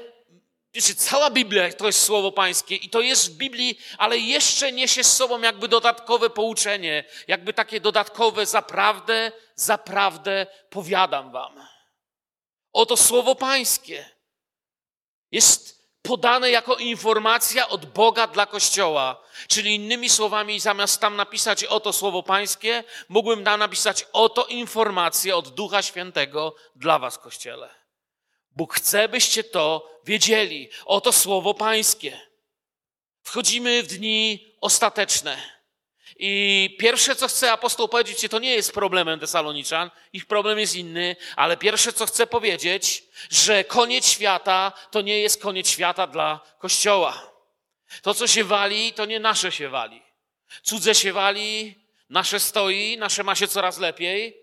Wiecie, 0.75 0.95
cała 0.95 1.31
Biblia 1.31 1.73
to 1.73 1.87
jest 1.87 2.03
słowo 2.03 2.33
pańskie 2.33 2.77
i 2.77 2.91
to 2.91 3.01
jest 3.01 3.33
w 3.33 3.37
Biblii, 3.37 3.79
ale 3.99 4.19
jeszcze 4.19 4.73
niesie 4.73 5.05
z 5.05 5.17
sobą 5.17 5.41
jakby 5.41 5.69
dodatkowe 5.69 6.31
pouczenie, 6.31 7.05
jakby 7.29 7.53
takie 7.53 7.81
dodatkowe 7.81 8.47
zaprawdę, 8.47 9.33
zaprawdę 9.55 10.47
powiadam 10.71 11.33
wam. 11.33 11.67
Oto 12.73 12.97
słowo 12.97 13.35
pańskie 13.35 14.11
jest 15.31 15.89
podane 16.03 16.51
jako 16.51 16.77
informacja 16.77 17.69
od 17.69 17.87
Boga 17.87 18.27
dla 18.27 18.47
Kościoła. 18.47 19.22
Czyli 19.49 19.75
innymi 19.75 20.09
słowami, 20.09 20.61
zamiast 20.61 21.01
tam 21.01 21.17
napisać 21.17 21.65
oto 21.65 21.93
słowo 21.93 22.23
pańskie, 22.23 22.85
mógłbym 23.09 23.45
tam 23.45 23.61
napisać 23.61 24.07
oto 24.12 24.47
informację 24.47 25.37
od 25.37 25.49
Ducha 25.49 25.83
Świętego 25.83 26.55
dla 26.77 26.99
was, 26.99 27.19
Kościele. 27.19 27.83
Bóg 28.57 28.75
chce, 28.75 29.09
byście 29.09 29.45
to 29.45 29.91
wiedzieli. 30.05 30.69
Oto 30.85 31.12
słowo 31.12 31.55
pańskie. 31.55 32.21
Wchodzimy 33.23 33.83
w 33.83 33.87
dni 33.87 34.55
ostateczne. 34.61 35.62
I 36.17 36.77
pierwsze, 36.81 37.17
co 37.17 37.29
chce 37.29 37.53
apostoł 37.53 37.89
powiedzieć, 37.89 38.31
to 38.31 38.39
nie 38.39 38.55
jest 38.55 38.73
problemem 38.73 39.21
Tesaloniczan, 39.21 39.91
ich 40.12 40.27
problem 40.27 40.59
jest 40.59 40.77
inny, 40.77 41.17
ale 41.37 41.57
pierwsze, 41.57 41.93
co 41.93 42.07
chce 42.07 42.27
powiedzieć, 42.27 43.05
że 43.31 43.65
koniec 43.65 44.07
świata 44.07 44.73
to 44.91 45.01
nie 45.01 45.19
jest 45.19 45.43
koniec 45.43 45.69
świata 45.69 46.07
dla 46.07 46.41
Kościoła. 46.59 47.32
To, 48.03 48.15
co 48.15 48.27
się 48.27 48.45
wali, 48.45 48.93
to 48.93 49.05
nie 49.05 49.21
nasze 49.21 49.53
się 49.53 49.69
wali. 49.69 50.03
Cudze 50.63 50.95
się 50.95 51.13
wali, 51.13 51.75
nasze 52.11 52.41
stoi, 52.41 52.99
nasze 52.99 53.23
ma 53.23 53.35
się 53.35 53.49
coraz 53.49 53.79
lepiej 53.79 54.43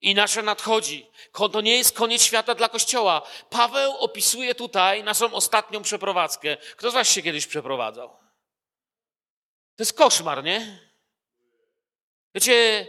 i 0.00 0.14
nasze 0.14 0.42
nadchodzi. 0.42 1.06
To 1.52 1.60
nie 1.60 1.76
jest 1.76 1.96
koniec 1.96 2.22
świata 2.22 2.54
dla 2.54 2.68
Kościoła. 2.68 3.22
Paweł 3.50 3.96
opisuje 3.96 4.54
tutaj 4.54 5.04
naszą 5.04 5.32
ostatnią 5.32 5.82
przeprowadzkę. 5.82 6.56
Kto 6.56 6.90
z 6.90 6.94
Was 6.94 7.10
się 7.10 7.22
kiedyś 7.22 7.46
przeprowadzał? 7.46 8.08
To 9.76 9.82
jest 9.82 9.92
koszmar, 9.92 10.44
nie? 10.44 10.78
Wiecie, 12.34 12.86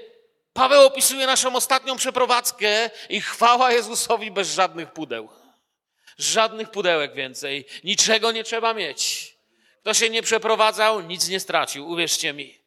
Paweł 0.54 0.86
opisuje 0.86 1.26
naszą 1.26 1.56
ostatnią 1.56 1.98
przeprowadzkę 1.98 2.90
i 3.10 3.22
chwała 3.22 3.72
Jezusowi 3.72 4.32
bez 4.32 4.54
żadnych 4.54 4.92
pudeł. 4.92 5.30
Żadnych 6.18 6.72
pudełek 6.72 7.14
więcej. 7.14 7.66
Niczego 7.84 8.32
nie 8.32 8.44
trzeba 8.44 8.74
mieć. 8.74 9.35
Kto 9.86 9.94
się 9.94 10.10
nie 10.10 10.22
przeprowadzał, 10.22 11.02
nic 11.02 11.28
nie 11.28 11.40
stracił, 11.40 11.90
uwierzcie 11.90 12.34
mi. 12.34 12.60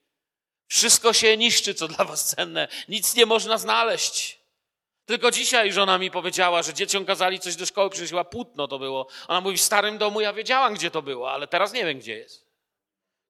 Wszystko 0.66 1.12
się 1.12 1.36
niszczy, 1.36 1.74
co 1.74 1.88
dla 1.88 2.04
was 2.04 2.24
cenne. 2.24 2.68
Nic 2.88 3.14
nie 3.14 3.26
można 3.26 3.58
znaleźć. 3.58 4.38
Tylko 5.04 5.30
dzisiaj 5.30 5.72
żona 5.72 5.98
mi 5.98 6.10
powiedziała, 6.10 6.62
że 6.62 6.74
dzieciom 6.74 7.04
kazali 7.04 7.40
coś 7.40 7.56
do 7.56 7.66
szkoły, 7.66 7.90
przyniosła 7.90 8.24
płótno 8.24 8.68
to 8.68 8.78
było. 8.78 9.08
Ona 9.28 9.40
mówi, 9.40 9.56
w 9.56 9.60
starym 9.60 9.98
domu 9.98 10.20
ja 10.20 10.32
wiedziałam, 10.32 10.74
gdzie 10.74 10.90
to 10.90 11.02
było, 11.02 11.32
ale 11.32 11.46
teraz 11.46 11.72
nie 11.72 11.84
wiem, 11.84 11.98
gdzie 11.98 12.18
jest. 12.18 12.46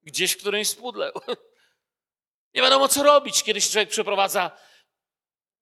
Gdzieś 0.02 0.32
w 0.32 0.38
którymś 0.38 0.68
z 0.68 0.74
pudleł. 0.74 1.12
Nie 2.54 2.62
wiadomo, 2.62 2.88
co 2.88 3.02
robić, 3.02 3.42
kiedy 3.42 3.60
się 3.60 3.70
człowiek 3.70 3.88
przeprowadza. 3.88 4.50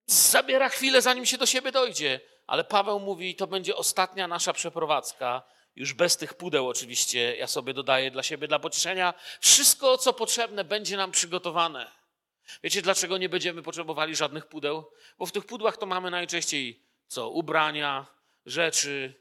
Zabiera 0.06 0.68
chwilę, 0.68 1.02
zanim 1.02 1.26
się 1.26 1.38
do 1.38 1.46
siebie 1.46 1.72
dojdzie. 1.72 2.20
Ale 2.46 2.64
Paweł 2.64 3.00
mówi, 3.00 3.36
to 3.36 3.46
będzie 3.46 3.76
ostatnia 3.76 4.28
nasza 4.28 4.52
przeprowadzka. 4.52 5.55
Już 5.76 5.94
bez 5.94 6.16
tych 6.16 6.34
pudeł 6.34 6.68
oczywiście, 6.68 7.36
ja 7.36 7.46
sobie 7.46 7.74
dodaję 7.74 8.10
dla 8.10 8.22
siebie, 8.22 8.48
dla 8.48 8.58
pocieszenia. 8.58 9.14
Wszystko, 9.40 9.98
co 9.98 10.12
potrzebne, 10.12 10.64
będzie 10.64 10.96
nam 10.96 11.10
przygotowane. 11.10 11.90
Wiecie, 12.62 12.82
dlaczego 12.82 13.18
nie 13.18 13.28
będziemy 13.28 13.62
potrzebowali 13.62 14.16
żadnych 14.16 14.46
pudeł? 14.46 14.90
Bo 15.18 15.26
w 15.26 15.32
tych 15.32 15.46
pudłach 15.46 15.76
to 15.76 15.86
mamy 15.86 16.10
najczęściej 16.10 16.82
co? 17.06 17.30
Ubrania, 17.30 18.06
rzeczy, 18.46 19.14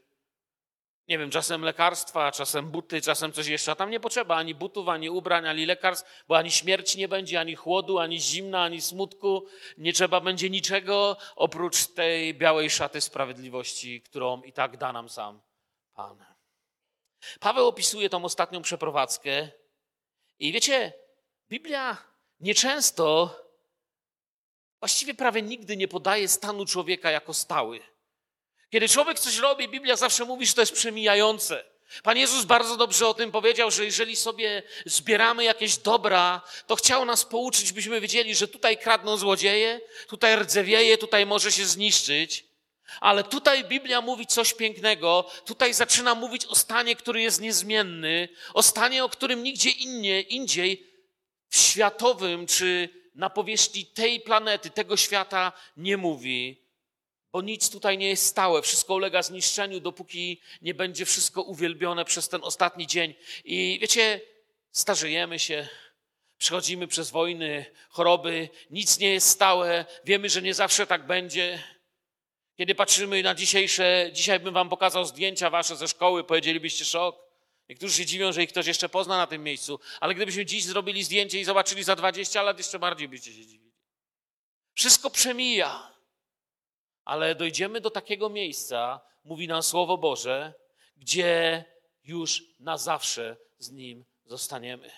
nie 1.08 1.18
wiem, 1.18 1.30
czasem 1.30 1.62
lekarstwa, 1.62 2.32
czasem 2.32 2.70
buty, 2.70 3.00
czasem 3.00 3.32
coś 3.32 3.46
jeszcze. 3.46 3.72
A 3.72 3.74
tam 3.74 3.90
nie 3.90 4.00
potrzeba 4.00 4.36
ani 4.36 4.54
butów, 4.54 4.88
ani 4.88 5.10
ubrań, 5.10 5.48
ani 5.48 5.66
lekarstw, 5.66 6.24
bo 6.28 6.36
ani 6.36 6.50
śmierci 6.50 6.98
nie 6.98 7.08
będzie, 7.08 7.40
ani 7.40 7.54
chłodu, 7.54 7.98
ani 7.98 8.20
zimna, 8.20 8.62
ani 8.62 8.80
smutku. 8.80 9.46
Nie 9.78 9.92
trzeba 9.92 10.20
będzie 10.20 10.50
niczego 10.50 11.16
oprócz 11.36 11.86
tej 11.86 12.34
białej 12.34 12.70
szaty 12.70 13.00
sprawiedliwości, 13.00 14.02
którą 14.02 14.42
i 14.42 14.52
tak 14.52 14.76
da 14.76 14.92
nam 14.92 15.08
sam 15.08 15.40
Pan. 15.94 16.35
Paweł 17.40 17.66
opisuje 17.68 18.10
tą 18.10 18.24
ostatnią 18.24 18.62
przeprowadzkę 18.62 19.48
i 20.38 20.52
wiecie, 20.52 20.92
Biblia 21.50 21.96
nieczęsto, 22.40 23.40
właściwie 24.80 25.14
prawie 25.14 25.42
nigdy 25.42 25.76
nie 25.76 25.88
podaje 25.88 26.28
stanu 26.28 26.66
człowieka 26.66 27.10
jako 27.10 27.34
stały. 27.34 27.80
Kiedy 28.70 28.88
człowiek 28.88 29.18
coś 29.18 29.36
robi, 29.38 29.68
Biblia 29.68 29.96
zawsze 29.96 30.24
mówi, 30.24 30.46
że 30.46 30.54
to 30.54 30.60
jest 30.62 30.72
przemijające. 30.72 31.64
Pan 32.02 32.16
Jezus 32.16 32.44
bardzo 32.44 32.76
dobrze 32.76 33.08
o 33.08 33.14
tym 33.14 33.32
powiedział, 33.32 33.70
że 33.70 33.84
jeżeli 33.84 34.16
sobie 34.16 34.62
zbieramy 34.86 35.44
jakieś 35.44 35.76
dobra, 35.76 36.42
to 36.66 36.76
chciał 36.76 37.04
nas 37.04 37.24
pouczyć, 37.24 37.72
byśmy 37.72 38.00
wiedzieli, 38.00 38.34
że 38.34 38.48
tutaj 38.48 38.78
kradną 38.78 39.16
złodzieje, 39.16 39.80
tutaj 40.08 40.36
rdzewieje, 40.36 40.98
tutaj 40.98 41.26
może 41.26 41.52
się 41.52 41.66
zniszczyć. 41.66 42.44
Ale 43.00 43.24
tutaj 43.24 43.64
Biblia 43.64 44.00
mówi 44.00 44.26
coś 44.26 44.54
pięknego. 44.54 45.30
Tutaj 45.44 45.74
zaczyna 45.74 46.14
mówić 46.14 46.46
o 46.46 46.54
stanie, 46.54 46.96
który 46.96 47.22
jest 47.22 47.40
niezmienny, 47.40 48.28
o 48.54 48.62
stanie, 48.62 49.04
o 49.04 49.08
którym 49.08 49.42
nigdzie 49.42 49.70
innie, 49.70 50.20
indziej 50.20 50.86
w 51.48 51.56
światowym 51.56 52.46
czy 52.46 52.88
na 53.14 53.30
powierzchni 53.30 53.86
tej 53.86 54.20
planety, 54.20 54.70
tego 54.70 54.96
świata 54.96 55.52
nie 55.76 55.96
mówi 55.96 56.66
bo 57.36 57.42
nic 57.42 57.70
tutaj 57.70 57.98
nie 57.98 58.08
jest 58.08 58.26
stałe, 58.26 58.62
wszystko 58.62 58.94
ulega 58.94 59.22
zniszczeniu, 59.22 59.80
dopóki 59.80 60.40
nie 60.62 60.74
będzie 60.74 61.06
wszystko 61.06 61.42
uwielbione 61.42 62.04
przez 62.04 62.28
ten 62.28 62.44
ostatni 62.44 62.86
dzień. 62.86 63.14
I 63.44 63.78
wiecie, 63.80 64.20
starzejemy 64.72 65.38
się, 65.38 65.68
przechodzimy 66.38 66.86
przez 66.86 67.10
wojny, 67.10 67.64
choroby, 67.88 68.48
nic 68.70 68.98
nie 68.98 69.12
jest 69.12 69.28
stałe, 69.28 69.84
wiemy, 70.04 70.28
że 70.28 70.42
nie 70.42 70.54
zawsze 70.54 70.86
tak 70.86 71.06
będzie. 71.06 71.62
Kiedy 72.56 72.74
patrzymy 72.74 73.22
na 73.22 73.34
dzisiejsze, 73.34 74.10
dzisiaj 74.12 74.40
bym 74.40 74.54
wam 74.54 74.68
pokazał 74.68 75.04
zdjęcia 75.04 75.50
wasze 75.50 75.76
ze 75.76 75.88
szkoły, 75.88 76.24
powiedzielibyście 76.24 76.84
szok. 76.84 77.26
Niektórzy 77.68 77.94
się 77.96 78.06
dziwią, 78.06 78.32
że 78.32 78.42
ich 78.42 78.50
ktoś 78.50 78.66
jeszcze 78.66 78.88
pozna 78.88 79.16
na 79.16 79.26
tym 79.26 79.42
miejscu, 79.42 79.80
ale 80.00 80.14
gdybyśmy 80.14 80.46
dziś 80.46 80.64
zrobili 80.64 81.04
zdjęcie 81.04 81.40
i 81.40 81.44
zobaczyli 81.44 81.84
za 81.84 81.96
20 81.96 82.42
lat, 82.42 82.58
jeszcze 82.58 82.78
bardziej 82.78 83.08
byście 83.08 83.32
się 83.32 83.46
dziwili. 83.46 83.72
Wszystko 84.74 85.10
przemija, 85.10 85.92
ale 87.04 87.34
dojdziemy 87.34 87.80
do 87.80 87.90
takiego 87.90 88.28
miejsca, 88.28 89.00
mówi 89.24 89.48
nam 89.48 89.62
Słowo 89.62 89.98
Boże, 89.98 90.54
gdzie 90.96 91.64
już 92.04 92.42
na 92.60 92.78
zawsze 92.78 93.36
z 93.58 93.70
Nim 93.70 94.04
zostaniemy. 94.24 94.90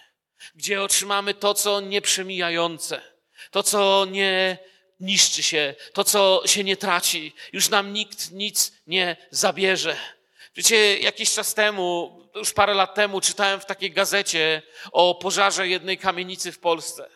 Gdzie 0.55 0.83
otrzymamy 0.83 1.35
to, 1.35 1.55
co 1.55 1.81
nieprzemijające, 1.81 3.03
to, 3.51 3.63
co 3.63 4.05
nie 4.05 4.59
niszczy 5.01 5.43
się, 5.43 5.75
to, 5.93 6.05
co 6.05 6.43
się 6.47 6.65
nie 6.65 6.77
traci. 6.77 7.33
Już 7.53 7.69
nam 7.69 7.93
nikt 7.93 8.31
nic 8.31 8.73
nie 8.87 9.17
zabierze. 9.31 9.97
Wiecie, 10.57 10.99
jakiś 10.99 11.35
czas 11.35 11.55
temu, 11.55 12.19
już 12.35 12.53
parę 12.53 12.75
lat 12.75 12.95
temu, 12.95 13.21
czytałem 13.21 13.61
w 13.61 13.67
takiej 13.67 13.91
gazecie 13.91 14.63
o 14.93 15.15
pożarze 15.15 15.69
jednej 15.69 15.99
kamienicy 15.99 16.53
w 16.53 16.59
Polsce. 16.59 17.11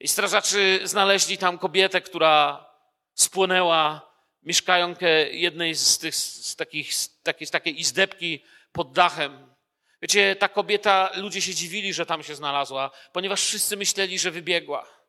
I 0.00 0.08
strażacy 0.08 0.80
znaleźli 0.84 1.38
tam 1.38 1.58
kobietę, 1.58 2.00
która 2.00 2.66
spłonęła, 3.14 4.14
mieszkająkę 4.42 5.30
jednej 5.30 5.74
z, 5.74 5.98
tych, 5.98 6.16
z, 6.16 6.56
takich, 6.56 6.94
z, 6.94 7.22
takiej, 7.22 7.46
z 7.46 7.50
takiej 7.50 7.80
izdebki 7.80 8.44
pod 8.72 8.92
dachem. 8.92 9.54
Wiecie, 10.02 10.36
ta 10.36 10.48
kobieta, 10.48 11.10
ludzie 11.14 11.42
się 11.42 11.54
dziwili, 11.54 11.94
że 11.94 12.06
tam 12.06 12.22
się 12.22 12.34
znalazła, 12.34 12.90
ponieważ 13.12 13.42
wszyscy 13.42 13.76
myśleli, 13.76 14.18
że 14.18 14.30
wybiegła. 14.30 15.03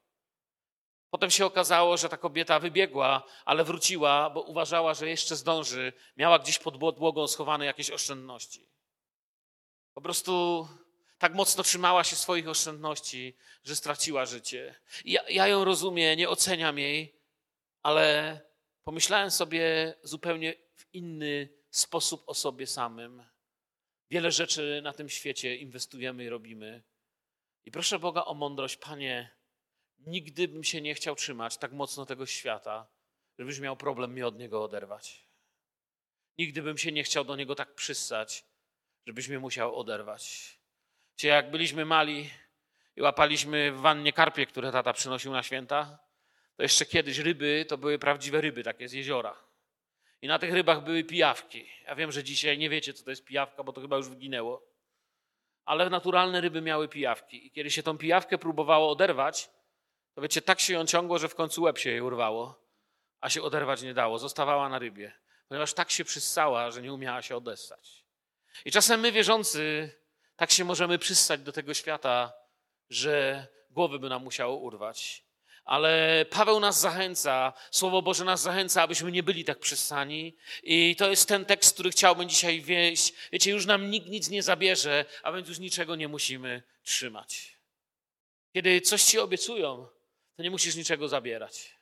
Potem 1.10 1.32
się 1.32 1.46
okazało, 1.46 1.98
że 1.98 2.10
ta 2.10 2.18
kobieta 2.18 2.60
wybiegła, 2.60 3.24
ale 3.46 3.64
wróciła, 3.64 4.30
bo 4.30 4.42
uważała, 4.42 4.94
że 4.94 5.10
jeszcze 5.10 5.36
zdąży. 5.36 5.94
Miała 6.18 6.40
gdzieś 6.40 6.60
pod 6.60 6.78
podłogą 6.78 7.28
schowane 7.28 7.66
jakieś 7.66 7.92
oszczędności. 7.92 8.68
Po 9.94 10.02
prostu 10.02 10.68
tak 11.18 11.34
mocno 11.34 11.64
trzymała 11.64 12.04
się 12.04 12.16
swoich 12.16 12.48
oszczędności, 12.48 13.38
że 13.64 13.76
straciła 13.76 14.26
życie. 14.26 14.76
Ja, 15.06 15.30
ja 15.30 15.48
ją 15.48 15.66
rozumiem, 15.66 16.18
nie 16.18 16.30
oceniam 16.30 16.80
jej, 16.80 17.16
ale 17.84 18.40
pomyślałem 18.84 19.32
sobie 19.32 19.94
zupełnie 20.04 20.54
w 20.76 20.94
inny 20.94 21.50
sposób 21.70 22.24
o 22.28 22.34
sobie 22.34 22.68
samym. 22.68 23.24
Wiele 24.10 24.32
rzeczy 24.32 24.82
na 24.84 24.94
tym 24.94 25.10
świecie 25.10 25.56
inwestujemy 25.56 26.24
i 26.24 26.30
robimy. 26.30 26.84
I 27.66 27.72
proszę 27.72 28.00
Boga 28.00 28.26
o 28.26 28.34
mądrość, 28.34 28.78
Panie, 28.78 29.35
nigdy 29.98 30.48
bym 30.48 30.64
się 30.64 30.82
nie 30.82 30.96
chciał 30.96 31.16
trzymać 31.16 31.58
tak 31.58 31.72
mocno 31.72 32.06
tego 32.06 32.26
świata, 32.26 32.88
żebyś 33.40 33.60
miał 33.60 33.78
problem 33.78 34.12
mnie 34.12 34.28
od 34.28 34.38
niego 34.38 34.64
oderwać. 34.64 35.26
Nigdy 36.38 36.62
bym 36.62 36.78
się 36.78 36.92
nie 36.92 37.04
chciał 37.04 37.24
do 37.24 37.36
niego 37.36 37.56
tak 37.56 37.76
przyssać, 37.76 38.46
żebyś 39.06 39.28
mnie 39.28 39.40
musiał 39.40 39.76
oderwać. 39.76 40.56
Czy 41.16 41.28
jak 41.28 41.52
byliśmy 41.52 41.86
mali 41.86 42.30
i 42.96 43.02
łapaliśmy 43.02 43.72
w 43.72 43.80
wannie 43.80 44.14
karpie, 44.14 44.46
które 44.46 44.72
tata 44.72 44.94
przynosił 44.94 45.32
na 45.32 45.44
święta, 45.44 46.00
to 46.56 46.64
jeszcze 46.64 46.86
kiedyś 46.86 47.18
ryby 47.18 47.66
to 47.68 47.78
były 47.78 48.00
prawdziwe 48.00 48.42
ryby, 48.42 48.64
takie 48.64 48.88
z 48.88 48.94
jeziora. 48.94 49.36
I 50.22 50.28
na 50.28 50.40
tych 50.40 50.54
rybach 50.54 50.84
były 50.84 51.04
pijawki. 51.04 51.70
Ja 51.86 51.96
wiem, 51.96 52.12
że 52.12 52.24
dzisiaj 52.24 52.58
nie 52.58 52.70
wiecie, 52.70 52.94
co 52.94 53.04
to 53.04 53.10
jest 53.10 53.26
pijawka, 53.26 53.64
bo 53.64 53.74
to 53.74 53.82
chyba 53.82 53.98
już 53.98 54.10
wyginęło. 54.10 54.68
Ale 55.66 55.90
naturalne 55.90 56.42
ryby 56.42 56.62
miały 56.62 56.88
pijawki. 56.88 57.48
I 57.48 57.52
kiedy 57.52 57.72
się 57.72 57.84
tą 57.84 57.98
pijawkę 57.98 58.38
próbowało 58.38 58.92
oderwać, 58.92 59.50
to 60.16 60.22
wiecie, 60.22 60.42
tak 60.42 60.60
się 60.60 60.74
ją 60.74 60.86
ciągło, 60.86 61.20
że 61.20 61.30
w 61.30 61.36
końcu 61.36 61.62
łeb 61.62 61.78
się 61.78 61.90
jej 61.90 62.02
urwało, 62.02 62.62
a 63.22 63.30
się 63.30 63.42
oderwać 63.42 63.82
nie 63.82 63.94
dało. 63.94 64.20
Zostawała 64.20 64.70
na 64.70 64.80
rybie, 64.80 65.12
ponieważ 65.48 65.74
tak 65.74 65.92
się 65.92 66.06
przyssała, 66.06 66.72
że 66.72 66.82
nie 66.82 66.94
umiała 66.94 67.22
się 67.22 67.38
odessać. 67.38 68.04
I 68.66 68.72
czasem 68.72 69.00
my, 69.00 69.12
wierzący, 69.12 69.92
tak 70.36 70.52
się 70.52 70.66
możemy 70.66 71.00
przystać 71.00 71.42
do 71.42 71.52
tego 71.52 71.74
świata, 71.74 72.34
że 72.90 73.48
głowy 73.70 74.00
by 74.00 74.10
nam 74.10 74.24
musiało 74.24 74.56
urwać. 74.56 75.24
Ale 75.66 76.26
Paweł 76.30 76.60
nas 76.60 76.80
zachęca, 76.80 77.54
Słowo 77.72 78.02
Boże 78.02 78.26
nas 78.26 78.42
zachęca, 78.42 78.82
abyśmy 78.82 79.12
nie 79.12 79.24
byli 79.24 79.46
tak 79.46 79.60
przystani. 79.60 80.38
I 80.64 80.96
to 80.96 81.10
jest 81.10 81.28
ten 81.28 81.46
tekst, 81.46 81.74
który 81.74 81.90
chciałbym 81.90 82.30
dzisiaj 82.30 82.62
wieść. 82.62 83.14
Wiecie, 83.32 83.52
już 83.52 83.66
nam 83.66 83.92
nikt 83.92 84.08
nic 84.08 84.30
nie 84.30 84.44
zabierze, 84.44 85.06
a 85.24 85.32
więc 85.32 85.48
już 85.50 85.60
niczego 85.60 85.96
nie 85.96 86.08
musimy 86.08 86.64
trzymać. 86.84 87.58
Kiedy 88.54 88.82
coś 88.82 89.04
ci 89.04 89.20
obiecują, 89.20 89.88
to 90.36 90.44
nie 90.44 90.52
musisz 90.52 90.76
niczego 90.76 91.08
zabierać. 91.08 91.76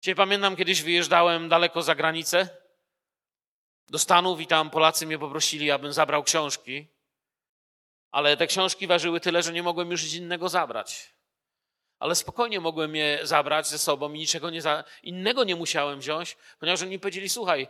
Dzisiaj 0.00 0.14
pamiętam, 0.14 0.56
kiedyś 0.56 0.82
wyjeżdżałem 0.82 1.48
daleko 1.48 1.82
za 1.82 1.94
granicę 1.94 2.48
do 3.88 3.98
Stanów 3.98 4.40
i 4.40 4.46
tam 4.46 4.70
Polacy 4.70 5.06
mnie 5.06 5.18
poprosili, 5.18 5.70
abym 5.70 5.92
zabrał 5.92 6.22
książki, 6.22 6.86
ale 8.10 8.36
te 8.36 8.46
książki 8.46 8.86
ważyły 8.86 9.20
tyle, 9.20 9.42
że 9.42 9.52
nie 9.52 9.62
mogłem 9.62 9.90
już 9.90 10.02
nic 10.02 10.14
innego 10.14 10.48
zabrać. 10.48 11.14
Ale 11.98 12.14
spokojnie 12.14 12.60
mogłem 12.60 12.96
je 12.96 13.20
zabrać 13.22 13.68
ze 13.68 13.78
sobą 13.78 14.12
i 14.12 14.18
niczego 14.18 14.50
nie 14.50 14.62
za... 14.62 14.84
innego 15.02 15.44
nie 15.44 15.56
musiałem 15.56 16.00
wziąć, 16.00 16.36
ponieważ 16.58 16.82
oni 16.82 16.98
powiedzieli, 16.98 17.28
słuchaj, 17.28 17.68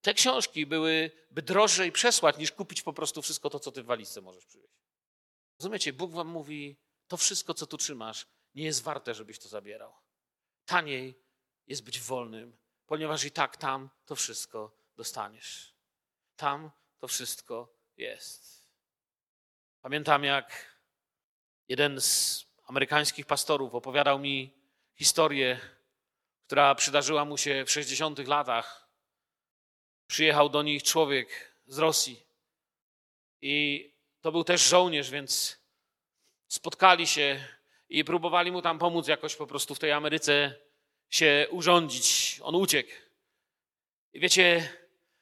te 0.00 0.14
książki 0.14 0.66
byłyby 0.66 1.42
drożej 1.42 1.92
przesłać, 1.92 2.38
niż 2.38 2.52
kupić 2.52 2.82
po 2.82 2.92
prostu 2.92 3.22
wszystko 3.22 3.50
to, 3.50 3.60
co 3.60 3.72
ty 3.72 3.82
w 3.82 3.86
walizce 3.86 4.20
możesz 4.20 4.46
przywieźć. 4.46 4.74
Rozumiecie? 5.58 5.92
Bóg 5.92 6.12
wam 6.12 6.28
mówi, 6.28 6.76
to 7.08 7.16
wszystko, 7.16 7.54
co 7.54 7.66
tu 7.66 7.76
trzymasz, 7.76 8.26
nie 8.54 8.64
jest 8.64 8.82
warte, 8.82 9.14
żebyś 9.14 9.38
to 9.38 9.48
zabierał. 9.48 9.92
Taniej 10.64 11.18
jest 11.66 11.84
być 11.84 12.00
wolnym, 12.00 12.56
ponieważ 12.86 13.24
i 13.24 13.30
tak 13.30 13.56
tam 13.56 13.90
to 14.06 14.16
wszystko 14.16 14.76
dostaniesz. 14.96 15.74
Tam 16.36 16.70
to 16.98 17.08
wszystko 17.08 17.74
jest. 17.96 18.66
Pamiętam, 19.80 20.24
jak 20.24 20.76
jeden 21.68 22.00
z 22.00 22.44
amerykańskich 22.66 23.26
pastorów 23.26 23.74
opowiadał 23.74 24.18
mi 24.18 24.54
historię, 24.94 25.60
która 26.46 26.74
przydarzyła 26.74 27.24
mu 27.24 27.36
się 27.36 27.64
w 27.64 27.70
60 27.70 28.18
latach. 28.18 28.88
Przyjechał 30.06 30.48
do 30.48 30.62
nich 30.62 30.82
człowiek 30.82 31.54
z 31.66 31.78
Rosji 31.78 32.26
i 33.40 33.86
to 34.20 34.32
był 34.32 34.44
też 34.44 34.68
żołnierz, 34.68 35.10
więc 35.10 35.58
spotkali 36.48 37.06
się 37.06 37.44
i 37.90 38.04
próbowali 38.04 38.52
mu 38.52 38.62
tam 38.62 38.78
pomóc 38.78 39.08
jakoś 39.08 39.36
po 39.36 39.46
prostu 39.46 39.74
w 39.74 39.78
tej 39.78 39.92
Ameryce 39.92 40.54
się 41.08 41.46
urządzić. 41.50 42.38
On 42.42 42.54
uciekł. 42.54 42.90
I 44.12 44.20
wiecie, 44.20 44.68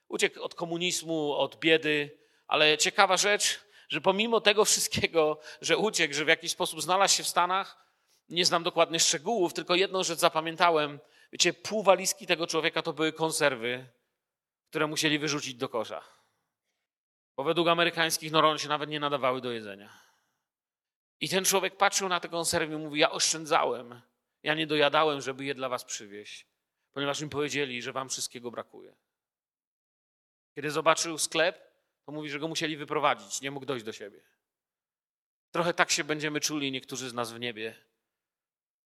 uciekł 0.09 0.43
od 0.43 0.55
komunizmu, 0.55 1.33
od 1.33 1.57
biedy, 1.57 2.19
ale 2.47 2.79
ciekawa 2.79 3.17
rzecz, 3.17 3.61
że 3.89 4.01
pomimo 4.01 4.41
tego 4.41 4.65
wszystkiego, 4.65 5.41
że 5.61 5.77
uciekł, 5.77 6.15
że 6.15 6.25
w 6.25 6.29
jakiś 6.29 6.53
sposób 6.53 6.83
znalazł 6.83 7.17
się 7.17 7.23
w 7.23 7.29
Stanach, 7.29 7.89
nie 8.29 8.45
znam 8.45 8.63
dokładnych 8.63 9.03
szczegółów, 9.03 9.55
tylko 9.55 9.75
jedną 9.75 10.03
rzecz 10.03 10.19
zapamiętałem. 10.19 11.01
Wiecie, 11.33 11.53
pół 11.53 11.83
walizki 11.83 12.27
tego 12.27 12.47
człowieka 12.47 12.83
to 12.83 12.93
były 12.93 13.13
konserwy, 13.13 13.87
które 14.69 14.87
musieli 14.87 15.19
wyrzucić 15.19 15.55
do 15.55 15.69
kosza. 15.69 16.05
Bo 17.37 17.45
według 17.45 17.69
amerykańskich 17.69 18.33
norm 18.33 18.59
się 18.59 18.69
nawet 18.69 18.91
nie 18.91 19.01
nadawały 19.01 19.41
do 19.41 19.53
jedzenia. 19.53 20.08
I 21.21 21.29
ten 21.29 21.45
człowiek 21.45 21.77
patrzył 21.77 22.09
na 22.09 22.21
tę 22.21 22.29
konserwę 22.29 22.75
i 22.75 22.79
mówi: 22.79 23.01
Ja 23.01 23.11
oszczędzałem, 23.11 24.01
ja 24.43 24.55
nie 24.55 24.67
dojadałem, 24.67 25.21
żeby 25.21 25.45
je 25.45 25.55
dla 25.55 25.69
was 25.69 25.85
przywieźć, 25.85 26.47
ponieważ 26.93 27.21
mi 27.21 27.29
powiedzieli, 27.29 27.83
że 27.83 27.93
wam 27.93 28.09
wszystkiego 28.09 28.51
brakuje. 28.51 28.97
Kiedy 30.55 30.71
zobaczył 30.71 31.19
sklep, 31.19 31.69
to 32.07 32.13
mówi, 32.13 32.31
że 32.31 32.39
go 32.39 32.49
musieli 32.49 32.77
wyprowadzić, 32.77 33.41
nie 33.41 33.51
mógł 33.51 33.67
dojść 33.67 33.85
do 33.85 33.93
siebie. 33.93 34.21
Trochę 35.51 35.75
tak 35.75 35.91
się 35.91 36.05
będziemy 36.05 36.41
czuli 36.41 36.73
niektórzy 36.73 37.09
z 37.11 37.15
nas 37.15 37.33
w 37.33 37.41
niebie, 37.41 37.75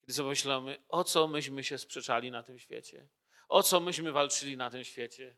kiedy 0.00 0.12
sobie 0.12 0.28
myślimy, 0.28 0.78
o 0.88 1.04
co 1.04 1.28
myśmy 1.28 1.64
się 1.64 1.78
sprzeczali 1.78 2.30
na 2.30 2.42
tym 2.42 2.58
świecie, 2.58 3.08
o 3.48 3.62
co 3.62 3.80
myśmy 3.80 4.12
walczyli 4.12 4.56
na 4.56 4.70
tym 4.70 4.84
świecie, 4.84 5.36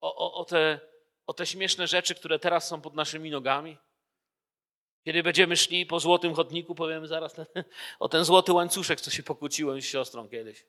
o, 0.00 0.16
o, 0.16 0.34
o, 0.34 0.44
te, 0.44 0.80
o 1.26 1.32
te 1.32 1.46
śmieszne 1.46 1.86
rzeczy, 1.86 2.14
które 2.14 2.38
teraz 2.38 2.68
są 2.68 2.80
pod 2.80 2.94
naszymi 2.94 3.30
nogami. 3.30 3.78
Kiedy 5.04 5.22
będziemy 5.22 5.56
szli 5.56 5.86
po 5.86 6.00
złotym 6.00 6.34
chodniku, 6.34 6.74
powiemy 6.74 7.06
zaraz 7.08 7.32
ten, 7.32 7.46
o 7.98 8.08
ten 8.08 8.24
złoty 8.24 8.52
łańcuszek, 8.52 9.00
co 9.00 9.10
się 9.10 9.22
pokłóciłem 9.22 9.82
z 9.82 9.84
siostrą 9.84 10.28
kiedyś. 10.28 10.64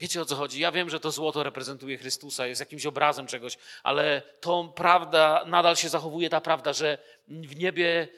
Wiecie 0.00 0.22
o 0.22 0.24
co 0.24 0.36
chodzi? 0.36 0.60
Ja 0.60 0.72
wiem, 0.72 0.90
że 0.90 1.00
to 1.00 1.10
złoto 1.10 1.42
reprezentuje 1.42 1.98
Chrystusa, 1.98 2.46
jest 2.46 2.60
jakimś 2.60 2.86
obrazem 2.86 3.26
czegoś, 3.26 3.58
ale 3.82 4.22
to 4.40 4.72
prawda, 4.76 5.44
nadal 5.46 5.76
się 5.76 5.88
zachowuje 5.88 6.30
ta 6.30 6.40
prawda, 6.40 6.72
że 6.72 6.98
w 7.28 7.56
niebie, 7.56 8.08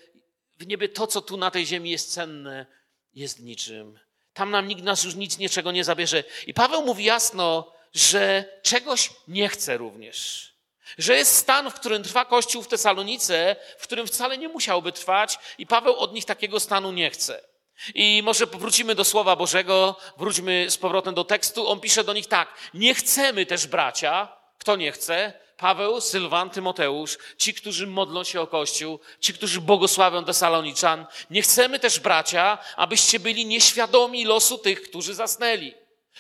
w 0.59 0.67
niebie 0.67 0.89
to, 0.89 1.07
co 1.07 1.23
tu 1.23 1.37
na 1.37 1.51
tej 1.51 1.67
ziemi 1.67 1.91
jest 1.91 2.13
cenne, 2.13 2.67
jest 3.15 3.41
niczym. 3.41 3.99
Tam 4.33 4.51
nam 4.51 4.69
nikt 4.69 4.83
nas 4.83 5.05
już 5.05 5.15
nic 5.15 5.39
niczego 5.39 5.73
nie 5.73 5.85
zabierze. 5.85 6.25
I 6.47 6.55
Paweł 6.55 6.85
mówi 6.85 7.05
jasno, 7.05 7.73
że 7.93 8.45
czegoś 8.63 9.11
nie 9.29 9.49
chce 9.49 9.77
również. 9.77 10.50
Że 10.99 11.17
jest 11.17 11.37
stan, 11.37 11.71
w 11.71 11.75
którym 11.75 12.03
trwa 12.03 12.25
Kościół 12.25 12.63
w 12.63 12.69
Tesalonice, 12.69 13.57
w 13.79 13.83
którym 13.83 14.07
wcale 14.07 14.39
nie 14.39 14.49
musiałby 14.49 14.93
trwać, 14.93 15.39
i 15.59 15.67
Paweł 15.67 15.97
od 15.97 16.13
nich 16.13 16.25
takiego 16.25 16.61
stanu 16.61 16.93
nie 16.93 17.11
chce. 17.11 17.51
I 17.95 18.23
może 18.25 18.47
powrócimy 18.47 18.95
do 18.95 19.05
Słowa 19.05 19.37
Bożego, 19.37 19.97
wróćmy 20.17 20.67
z 20.71 20.77
powrotem 20.77 21.15
do 21.15 21.25
tekstu. 21.25 21.69
On 21.69 21.81
pisze 21.81 22.05
do 22.05 22.13
nich 22.13 22.27
tak: 22.27 22.55
Nie 22.75 22.95
chcemy 22.95 23.47
też, 23.47 23.67
bracia, 23.67 24.29
kto 24.59 24.77
nie 24.77 24.93
chce, 24.93 25.33
Paweł, 25.57 26.01
Sylwan, 26.01 26.51
Tymoteusz, 26.51 27.19
ci, 27.39 27.55
którzy 27.55 27.87
modlą 27.87 28.25
się 28.25 28.41
o 28.41 28.47
Kościół, 28.47 29.01
ci, 29.21 29.35
którzy 29.35 29.61
błogosławią 29.61 30.25
Tesaloniczan. 30.25 31.07
Nie 31.31 31.43
chcemy 31.43 31.79
też, 31.79 32.01
bracia, 32.01 32.59
abyście 32.77 33.21
byli 33.21 33.47
nieświadomi 33.47 34.25
losu 34.25 34.59
tych, 34.59 34.83
którzy 34.83 35.15
zasnęli. 35.15 35.75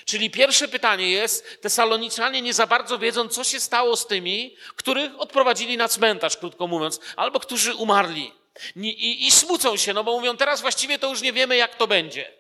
Czyli 0.05 0.31
pierwsze 0.31 0.68
pytanie 0.68 1.11
jest, 1.11 1.61
Tesaloniczanie 1.61 2.42
nie 2.42 2.55
za 2.55 2.66
bardzo 2.66 2.98
wiedzą, 2.98 3.29
co 3.29 3.44
się 3.44 3.61
stało 3.61 3.96
z 3.96 4.07
tymi, 4.07 4.57
których 4.76 5.20
odprowadzili 5.20 5.76
na 5.76 5.88
cmentarz, 5.88 6.37
krótko 6.37 6.66
mówiąc, 6.66 7.00
albo 7.16 7.40
którzy 7.40 7.74
umarli. 7.74 8.33
I, 8.76 8.88
i, 8.88 9.26
I 9.26 9.31
smucą 9.31 9.76
się, 9.76 9.92
no 9.92 10.05
bo 10.05 10.18
mówią, 10.18 10.37
teraz 10.37 10.61
właściwie 10.61 10.98
to 10.98 11.11
już 11.11 11.22
nie 11.22 11.33
wiemy, 11.33 11.57
jak 11.57 11.76
to 11.76 11.87
będzie. 11.87 12.33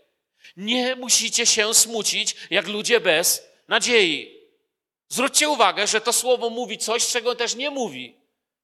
Nie 0.56 0.96
musicie 0.96 1.46
się 1.46 1.74
smucić, 1.74 2.36
jak 2.50 2.68
ludzie 2.68 3.00
bez 3.00 3.42
nadziei. 3.68 4.40
Zwróćcie 5.08 5.48
uwagę, 5.48 5.86
że 5.86 6.00
to 6.00 6.12
słowo 6.12 6.50
mówi 6.50 6.78
coś, 6.78 7.06
czego 7.06 7.34
też 7.34 7.54
nie 7.54 7.70
mówi. 7.70 8.16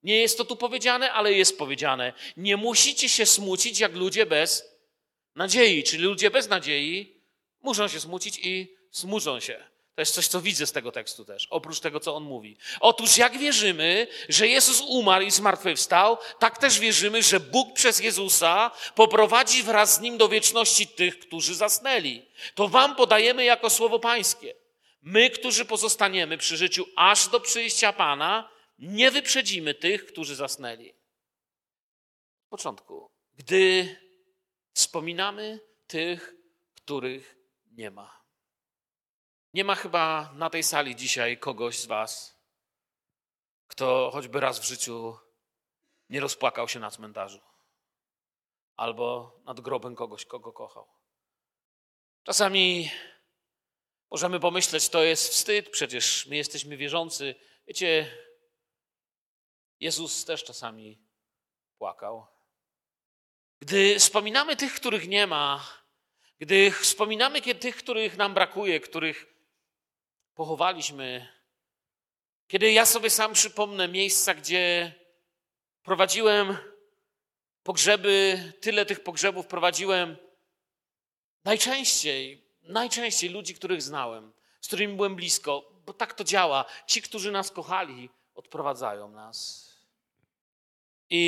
Nie 0.03 0.21
jest 0.21 0.39
to 0.39 0.45
tu 0.45 0.57
powiedziane, 0.57 1.13
ale 1.13 1.33
jest 1.33 1.59
powiedziane. 1.59 2.13
Nie 2.37 2.57
musicie 2.57 3.09
się 3.09 3.27
smucić, 3.27 3.81
jak 3.81 3.93
ludzie 3.93 4.27
bez 4.27 4.65
nadziei. 5.35 5.85
Czyli 5.85 6.03
ludzie 6.03 6.31
bez 6.31 6.49
nadziei 6.49 7.23
muszą 7.63 7.89
się 7.89 8.01
smucić 8.01 8.39
i 8.43 8.76
smuczą 8.97 9.41
się. 9.41 9.65
To 9.95 10.03
jest 10.03 10.15
coś, 10.15 10.29
co 10.29 10.41
widzę 10.41 10.67
z 10.67 10.73
tego 10.73 10.93
tekstu 10.93 11.25
też, 11.25 11.47
oprócz 11.51 11.81
tego, 11.81 12.01
co 12.01 12.17
on 12.17 12.23
mówi. 12.23 12.57
Otóż 12.81 13.17
jak 13.17 13.39
wierzymy, 13.39 14.07
że 14.29 14.49
Jezus 14.49 14.81
umarł 14.81 15.25
i 15.25 15.31
zmartwychwstał, 15.31 16.19
tak 16.39 16.59
też 16.59 16.81
wierzymy, 16.81 17.23
że 17.23 17.41
Bóg 17.41 17.75
przez 17.75 18.01
Jezusa 18.01 18.71
poprowadzi 18.95 19.63
wraz 19.63 19.95
z 19.95 20.01
Nim 20.01 20.19
do 20.19 20.29
wieczności 20.29 20.87
tych, 20.87 21.19
którzy 21.19 21.55
zasnęli. 21.55 22.27
To 22.55 22.69
wam 22.69 22.97
podajemy 22.97 23.45
jako 23.45 23.71
słowo 23.71 23.99
pańskie. 23.99 24.55
My, 25.03 25.31
którzy 25.31 25.65
pozostaniemy 25.65 26.39
przy 26.39 26.57
życiu 26.57 26.87
aż 26.97 27.29
do 27.29 27.41
przyjścia 27.41 27.93
Pana, 27.93 28.51
nie 28.79 29.11
wyprzedzimy 29.11 29.75
tych, 29.75 30.07
którzy 30.07 30.35
zasnęli. 30.35 30.93
W 32.47 32.49
początku, 32.49 33.11
gdy 33.35 33.97
wspominamy 34.75 35.61
tych, 35.87 36.35
których 36.75 37.37
nie 37.73 37.91
ma. 37.91 38.16
Nie 39.57 39.65
ma 39.65 39.75
chyba 39.75 40.33
na 40.35 40.51
tej 40.51 40.63
sali 40.63 40.97
dzisiaj 40.97 41.39
kogoś 41.39 41.79
z 41.79 41.87
Was, 41.87 42.41
kto 43.67 44.11
choćby 44.13 44.41
raz 44.41 44.59
w 44.59 44.65
życiu 44.65 45.19
nie 46.09 46.21
rozpłakał 46.21 46.69
się 46.69 46.81
na 46.81 46.91
cmentarzu 46.91 47.41
albo 48.77 49.37
nad 49.45 49.61
grobem 49.61 49.95
kogoś, 49.95 50.27
kogo 50.27 50.53
kochał. 50.53 50.89
Czasami 52.23 52.91
możemy 54.11 54.41
pomyśleć, 54.41 54.89
to 54.89 55.03
jest 55.03 55.29
wstyd, 55.29 55.71
przecież 55.71 56.27
my 56.27 56.37
jesteśmy 56.37 56.77
wierzący. 56.77 57.35
Wiecie, 57.67 58.19
Jezus 59.81 60.25
też 60.25 60.45
czasami 60.45 60.99
płakał. 61.79 62.27
Gdy 63.61 63.99
wspominamy 63.99 64.57
tych, 64.57 64.75
których 64.75 65.09
nie 65.09 65.27
ma, 65.27 65.67
gdy 66.41 66.71
wspominamy 66.71 67.43
tych, 67.43 67.77
których 67.77 68.17
nam 68.17 68.35
brakuje, 68.35 68.81
których 68.81 69.36
pochowaliśmy. 70.37 71.29
Kiedy 72.49 72.73
ja 72.73 72.87
sobie 72.87 73.11
sam 73.11 73.33
przypomnę 73.33 73.89
miejsca, 73.89 74.35
gdzie 74.35 74.93
prowadziłem 75.83 76.57
pogrzeby, 77.63 78.43
tyle 78.61 78.87
tych 78.87 79.03
pogrzebów 79.03 79.47
prowadziłem, 79.47 80.17
najczęściej, 81.45 82.45
najczęściej 82.63 83.31
ludzi, 83.31 83.55
których 83.55 83.83
znałem, 83.83 84.33
z 84.61 84.67
którymi 84.67 84.97
byłem 84.97 85.17
blisko, 85.17 85.73
bo 85.87 85.93
tak 85.93 86.15
to 86.15 86.25
działa. 86.25 86.65
Ci, 86.87 87.03
którzy 87.03 87.33
nas 87.33 87.51
kochali, 87.51 88.11
odprowadzają 88.35 89.09
nas. 89.09 89.67
I 91.11 91.23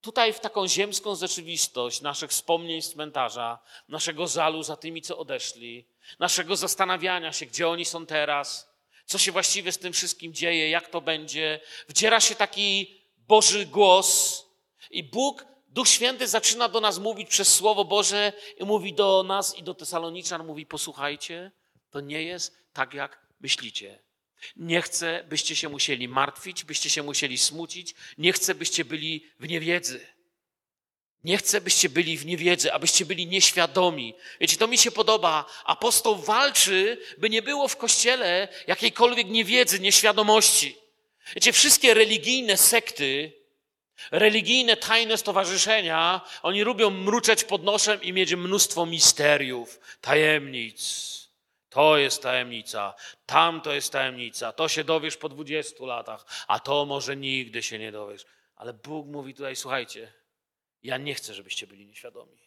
tutaj 0.00 0.32
w 0.32 0.40
taką 0.40 0.68
ziemską 0.68 1.14
rzeczywistość 1.14 2.00
naszych 2.00 2.30
wspomnień 2.30 2.82
z 2.82 2.90
cmentarza, 2.90 3.58
naszego 3.88 4.26
żalu 4.26 4.62
za 4.62 4.76
tymi, 4.76 5.02
co 5.02 5.18
odeszli, 5.18 5.86
naszego 6.18 6.56
zastanawiania 6.56 7.32
się, 7.32 7.46
gdzie 7.46 7.68
oni 7.68 7.84
są 7.84 8.06
teraz, 8.06 8.70
co 9.06 9.18
się 9.18 9.32
właściwie 9.32 9.72
z 9.72 9.78
tym 9.78 9.92
wszystkim 9.92 10.34
dzieje, 10.34 10.70
jak 10.70 10.88
to 10.88 11.00
będzie, 11.00 11.60
wdziera 11.88 12.20
się 12.20 12.34
taki 12.34 13.00
Boży 13.16 13.66
głos 13.66 14.42
i 14.90 15.04
Bóg, 15.04 15.46
Duch 15.68 15.88
Święty 15.88 16.28
zaczyna 16.28 16.68
do 16.68 16.80
nas 16.80 16.98
mówić 16.98 17.28
przez 17.28 17.54
Słowo 17.54 17.84
Boże 17.84 18.32
i 18.60 18.64
mówi 18.64 18.94
do 18.94 19.22
nas 19.22 19.58
i 19.58 19.62
do 19.62 19.74
Tesaloniczan, 19.74 20.46
mówi 20.46 20.66
posłuchajcie, 20.66 21.52
to 21.90 22.00
nie 22.00 22.22
jest 22.22 22.58
tak, 22.72 22.94
jak 22.94 23.26
myślicie. 23.40 24.02
Nie 24.56 24.82
chcę, 24.82 25.24
byście 25.28 25.56
się 25.56 25.68
musieli 25.68 26.08
martwić, 26.08 26.64
byście 26.64 26.90
się 26.90 27.02
musieli 27.02 27.38
smucić. 27.38 27.94
Nie 28.18 28.32
chcę, 28.32 28.54
byście 28.54 28.84
byli 28.84 29.26
w 29.40 29.48
niewiedzy. 29.48 30.06
Nie 31.26 31.38
chcę, 31.38 31.60
byście 31.60 31.88
byli 31.88 32.18
w 32.18 32.26
niewiedzy, 32.26 32.72
abyście 32.72 33.06
byli 33.06 33.26
nieświadomi. 33.26 34.14
Wiecie, 34.40 34.56
to 34.56 34.68
mi 34.68 34.78
się 34.78 34.90
podoba. 34.90 35.44
Apostoł 35.64 36.16
walczy, 36.16 36.98
by 37.18 37.30
nie 37.30 37.42
było 37.42 37.68
w 37.68 37.76
kościele 37.76 38.48
jakiejkolwiek 38.66 39.26
niewiedzy, 39.28 39.80
nieświadomości. 39.80 40.76
Wiecie, 41.34 41.52
wszystkie 41.52 41.94
religijne 41.94 42.56
sekty, 42.56 43.32
religijne 44.10 44.76
tajne 44.76 45.18
stowarzyszenia, 45.18 46.20
oni 46.42 46.62
lubią 46.62 46.90
mruczeć 46.90 47.44
pod 47.44 47.62
nosem 47.62 48.02
i 48.02 48.12
mieć 48.12 48.34
mnóstwo 48.34 48.86
misteriów, 48.86 49.80
tajemnic. 50.00 50.80
To 51.70 51.96
jest 51.96 52.22
tajemnica, 52.22 52.94
tam 53.26 53.60
to 53.60 53.72
jest 53.72 53.92
tajemnica, 53.92 54.52
to 54.52 54.68
się 54.68 54.84
dowiesz 54.84 55.16
po 55.16 55.28
20 55.28 55.84
latach, 55.84 56.26
a 56.46 56.60
to 56.60 56.86
może 56.86 57.16
nigdy 57.16 57.62
się 57.62 57.78
nie 57.78 57.92
dowiesz. 57.92 58.24
Ale 58.56 58.72
Bóg 58.72 59.06
mówi 59.06 59.34
tutaj, 59.34 59.56
słuchajcie, 59.56 60.12
ja 60.86 60.96
nie 60.96 61.14
chcę, 61.14 61.34
żebyście 61.34 61.66
byli 61.66 61.86
nieświadomi. 61.86 62.38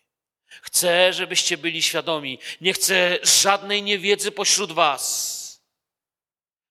Chcę, 0.62 1.14
żebyście 1.14 1.58
byli 1.58 1.82
świadomi. 1.82 2.40
Nie 2.62 2.74
chcę 2.74 3.20
żadnej 3.24 3.84
niewiedzy 3.84 4.32
pośród 4.32 4.72
was 4.72 5.40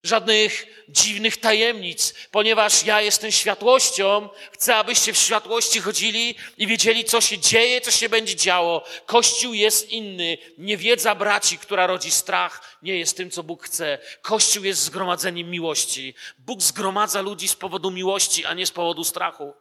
żadnych 0.02 0.66
dziwnych 0.88 1.36
tajemnic, 1.36 2.14
ponieważ 2.30 2.84
ja 2.84 3.00
jestem 3.00 3.32
światłością. 3.32 4.28
Chcę, 4.52 4.76
abyście 4.76 5.12
w 5.12 5.18
światłości 5.18 5.80
chodzili 5.80 6.34
i 6.58 6.66
wiedzieli, 6.66 7.04
co 7.04 7.20
się 7.20 7.38
dzieje, 7.38 7.80
co 7.80 7.90
się 7.90 8.08
będzie 8.08 8.36
działo. 8.36 8.84
Kościół 9.06 9.54
jest 9.54 9.90
inny. 9.90 10.38
Niewiedza 10.58 11.14
braci, 11.14 11.58
która 11.58 11.86
rodzi 11.86 12.10
strach, 12.10 12.78
nie 12.82 12.98
jest 12.98 13.16
tym, 13.16 13.30
co 13.30 13.42
Bóg 13.42 13.64
chce. 13.64 13.98
Kościół 14.22 14.64
jest 14.64 14.82
zgromadzeniem 14.82 15.50
miłości. 15.50 16.14
Bóg 16.38 16.62
zgromadza 16.62 17.20
ludzi 17.20 17.48
z 17.48 17.56
powodu 17.56 17.90
miłości, 17.90 18.44
a 18.44 18.54
nie 18.54 18.66
z 18.66 18.70
powodu 18.70 19.04
strachu. 19.04 19.54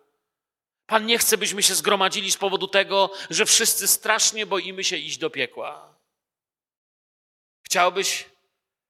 Pan 0.88 1.06
nie 1.06 1.18
chce, 1.18 1.38
byśmy 1.38 1.64
się 1.64 1.76
zgromadzili 1.76 2.32
z 2.32 2.38
powodu 2.38 2.68
tego, 2.68 3.12
że 3.30 3.46
wszyscy 3.46 3.88
strasznie 3.88 4.46
boimy 4.46 4.84
się 4.84 4.98
iść 4.98 5.18
do 5.18 5.30
piekła. 5.30 5.98
Chciałbyś 7.64 8.26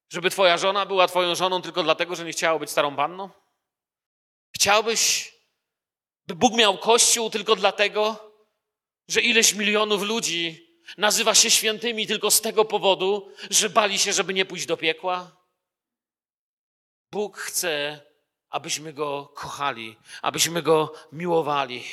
żeby 0.10 0.30
twoja 0.30 0.58
żona 0.58 0.86
była 0.86 1.08
twoją 1.08 1.36
żoną 1.36 1.62
tylko 1.62 1.84
dlatego, 1.84 2.16
że 2.16 2.26
nie 2.26 2.32
chciała 2.32 2.60
być 2.60 2.70
starą 2.70 2.96
panną? 2.96 3.30
Chciałbyś, 4.56 5.34
by 6.28 6.36
Bóg 6.36 6.54
miał 6.54 6.78
kościół 6.78 7.30
tylko 7.30 7.56
dlatego, 7.56 8.34
że 9.08 9.22
ileś 9.22 9.54
milionów 9.54 10.02
ludzi 10.02 10.68
nazywa 10.98 11.36
się 11.36 11.52
świętymi 11.52 12.08
tylko 12.08 12.32
z 12.32 12.42
tego 12.42 12.66
powodu, 12.66 13.32
że 13.50 13.70
bali 13.70 14.00
się, 14.00 14.14
żeby 14.14 14.34
nie 14.34 14.46
pójść 14.46 14.66
do 14.66 14.78
piekła? 14.78 15.38
Bóg 17.12 17.38
chce, 17.38 18.02
abyśmy 18.50 18.94
Go 18.94 19.32
kochali, 19.36 19.96
abyśmy 20.22 20.62
Go 20.62 20.94
miłowali. 21.12 21.84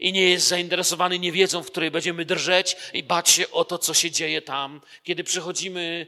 I 0.00 0.12
nie 0.12 0.30
jest 0.30 0.48
zainteresowany 0.48 1.18
niewiedzą, 1.18 1.62
w 1.62 1.70
której 1.70 1.90
będziemy 1.90 2.24
drżeć 2.24 2.76
i 2.92 3.02
bać 3.02 3.30
się 3.30 3.50
o 3.50 3.64
to, 3.64 3.78
co 3.78 3.94
się 3.94 4.10
dzieje 4.10 4.42
tam, 4.42 4.80
kiedy 5.02 5.24
przychodzimy 5.24 6.06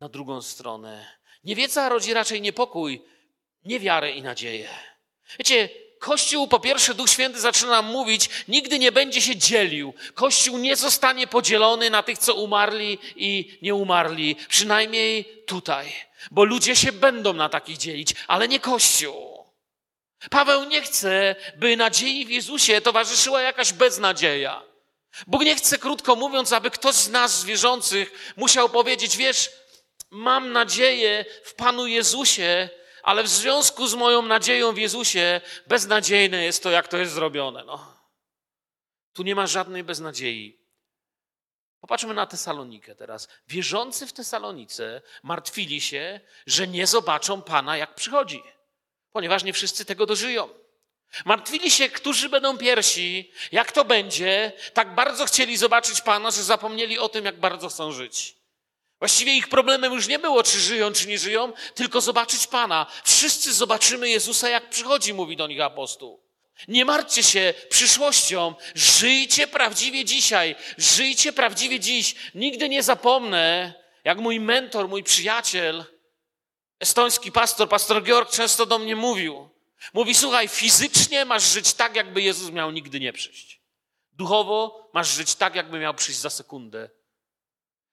na 0.00 0.08
drugą 0.08 0.42
stronę. 0.42 1.06
Niewiedza 1.44 1.88
rodzi 1.88 2.14
raczej 2.14 2.40
niepokój, 2.40 3.02
niewiarę 3.64 4.10
i 4.10 4.22
nadzieję. 4.22 4.68
Wiecie, 5.38 5.68
Kościół, 6.00 6.48
po 6.48 6.60
pierwsze, 6.60 6.94
Duch 6.94 7.10
Święty 7.10 7.40
zaczyna 7.40 7.70
nam 7.70 7.86
mówić, 7.86 8.30
nigdy 8.48 8.78
nie 8.78 8.92
będzie 8.92 9.22
się 9.22 9.36
dzielił. 9.36 9.94
Kościół 10.14 10.58
nie 10.58 10.76
zostanie 10.76 11.26
podzielony 11.26 11.90
na 11.90 12.02
tych, 12.02 12.18
co 12.18 12.34
umarli 12.34 12.98
i 13.16 13.58
nie 13.62 13.74
umarli. 13.74 14.36
Przynajmniej 14.48 15.42
tutaj. 15.46 15.92
Bo 16.30 16.44
ludzie 16.44 16.76
się 16.76 16.92
będą 16.92 17.32
na 17.32 17.48
takich 17.48 17.78
dzielić, 17.78 18.14
ale 18.28 18.48
nie 18.48 18.60
Kościół. 18.60 19.44
Paweł 20.30 20.64
nie 20.64 20.82
chce, 20.82 21.36
by 21.56 21.76
nadziei 21.76 22.26
w 22.26 22.30
Jezusie 22.30 22.80
towarzyszyła 22.80 23.42
jakaś 23.42 23.72
beznadzieja. 23.72 24.62
Bóg 25.26 25.42
nie 25.42 25.56
chce, 25.56 25.78
krótko 25.78 26.16
mówiąc, 26.16 26.52
aby 26.52 26.70
ktoś 26.70 26.94
z 26.94 27.08
nas, 27.08 27.44
wierzących, 27.44 28.34
musiał 28.36 28.68
powiedzieć, 28.68 29.16
wiesz, 29.16 29.50
mam 30.10 30.52
nadzieję 30.52 31.24
w 31.44 31.54
Panu 31.54 31.86
Jezusie, 31.86 32.68
ale 33.02 33.22
w 33.22 33.28
związku 33.28 33.86
z 33.86 33.94
moją 33.94 34.22
nadzieją 34.22 34.72
w 34.72 34.78
Jezusie 34.78 35.40
beznadziejne 35.66 36.44
jest 36.44 36.62
to, 36.62 36.70
jak 36.70 36.88
to 36.88 36.98
jest 36.98 37.12
zrobione. 37.12 37.64
No. 37.64 37.96
Tu 39.12 39.22
nie 39.22 39.34
ma 39.34 39.46
żadnej 39.46 39.84
beznadziei. 39.84 40.59
Popatrzmy 41.80 42.14
na 42.14 42.26
Tesalonikę 42.26 42.94
teraz. 42.94 43.28
Wierzący 43.48 44.06
w 44.06 44.12
Tesalonice 44.12 45.02
martwili 45.22 45.80
się, 45.80 46.20
że 46.46 46.68
nie 46.68 46.86
zobaczą 46.86 47.42
Pana, 47.42 47.76
jak 47.76 47.94
przychodzi, 47.94 48.42
ponieważ 49.12 49.44
nie 49.44 49.52
wszyscy 49.52 49.84
tego 49.84 50.06
dożyją. 50.06 50.48
Martwili 51.24 51.70
się, 51.70 51.88
którzy 51.88 52.28
będą 52.28 52.58
pierwsi, 52.58 53.32
jak 53.52 53.72
to 53.72 53.84
będzie. 53.84 54.52
Tak 54.74 54.94
bardzo 54.94 55.24
chcieli 55.24 55.56
zobaczyć 55.56 56.00
Pana, 56.00 56.30
że 56.30 56.42
zapomnieli 56.42 56.98
o 56.98 57.08
tym, 57.08 57.24
jak 57.24 57.40
bardzo 57.40 57.68
chcą 57.68 57.92
żyć. 57.92 58.36
Właściwie 58.98 59.36
ich 59.36 59.48
problemem 59.48 59.92
już 59.92 60.08
nie 60.08 60.18
było, 60.18 60.42
czy 60.42 60.60
żyją, 60.60 60.92
czy 60.92 61.08
nie 61.08 61.18
żyją, 61.18 61.52
tylko 61.74 62.00
zobaczyć 62.00 62.46
Pana. 62.46 62.86
Wszyscy 63.04 63.52
zobaczymy 63.52 64.10
Jezusa, 64.10 64.48
jak 64.48 64.70
przychodzi, 64.70 65.14
mówi 65.14 65.36
do 65.36 65.46
nich 65.46 65.60
apostoł. 65.60 66.29
Nie 66.68 66.84
martwcie 66.84 67.22
się 67.22 67.54
przyszłością, 67.70 68.54
żyjcie 68.74 69.46
prawdziwie 69.46 70.04
dzisiaj, 70.04 70.56
żyjcie 70.78 71.32
prawdziwie 71.32 71.80
dziś. 71.80 72.14
Nigdy 72.34 72.68
nie 72.68 72.82
zapomnę, 72.82 73.74
jak 74.04 74.18
mój 74.18 74.40
mentor, 74.40 74.88
mój 74.88 75.02
przyjaciel, 75.04 75.84
estoński 76.80 77.32
pastor, 77.32 77.68
pastor 77.68 78.02
Georg 78.02 78.30
często 78.30 78.66
do 78.66 78.78
mnie 78.78 78.96
mówił. 78.96 79.48
Mówi, 79.92 80.14
słuchaj, 80.14 80.48
fizycznie 80.48 81.24
masz 81.24 81.52
żyć 81.52 81.74
tak, 81.74 81.96
jakby 81.96 82.22
Jezus 82.22 82.50
miał 82.50 82.70
nigdy 82.70 83.00
nie 83.00 83.12
przyjść. 83.12 83.60
Duchowo 84.12 84.90
masz 84.94 85.08
żyć 85.08 85.34
tak, 85.34 85.54
jakby 85.54 85.78
miał 85.78 85.94
przyjść 85.94 86.20
za 86.20 86.30
sekundę. 86.30 86.90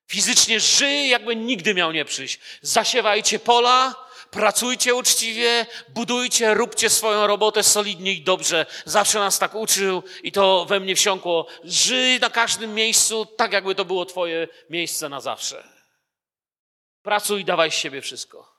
Fizycznie 0.07 0.59
żyj, 0.59 1.09
jakby 1.09 1.35
nigdy 1.35 1.73
miał 1.73 1.91
nie 1.91 2.05
przyjść. 2.05 2.39
Zasiewajcie 2.61 3.39
pola, 3.39 4.06
pracujcie 4.37 4.95
uczciwie, 4.95 5.65
budujcie, 5.89 6.53
róbcie 6.53 6.89
swoją 6.89 7.27
robotę 7.27 7.63
solidnie 7.63 8.13
i 8.13 8.21
dobrze. 8.21 8.65
Zawsze 8.85 9.19
nas 9.19 9.39
tak 9.39 9.55
uczył 9.55 10.03
i 10.23 10.31
to 10.31 10.65
we 10.65 10.79
mnie 10.79 10.95
wsiąkło. 10.95 11.47
Żyj 11.63 12.19
na 12.19 12.29
każdym 12.29 12.73
miejscu, 12.73 13.25
tak 13.25 13.53
jakby 13.53 13.75
to 13.75 13.85
było 13.85 14.05
twoje 14.05 14.47
miejsce 14.69 15.09
na 15.09 15.21
zawsze. 15.21 15.67
Pracuj 17.01 17.45
dawaj 17.45 17.71
z 17.71 17.73
siebie 17.73 18.01
wszystko. 18.01 18.57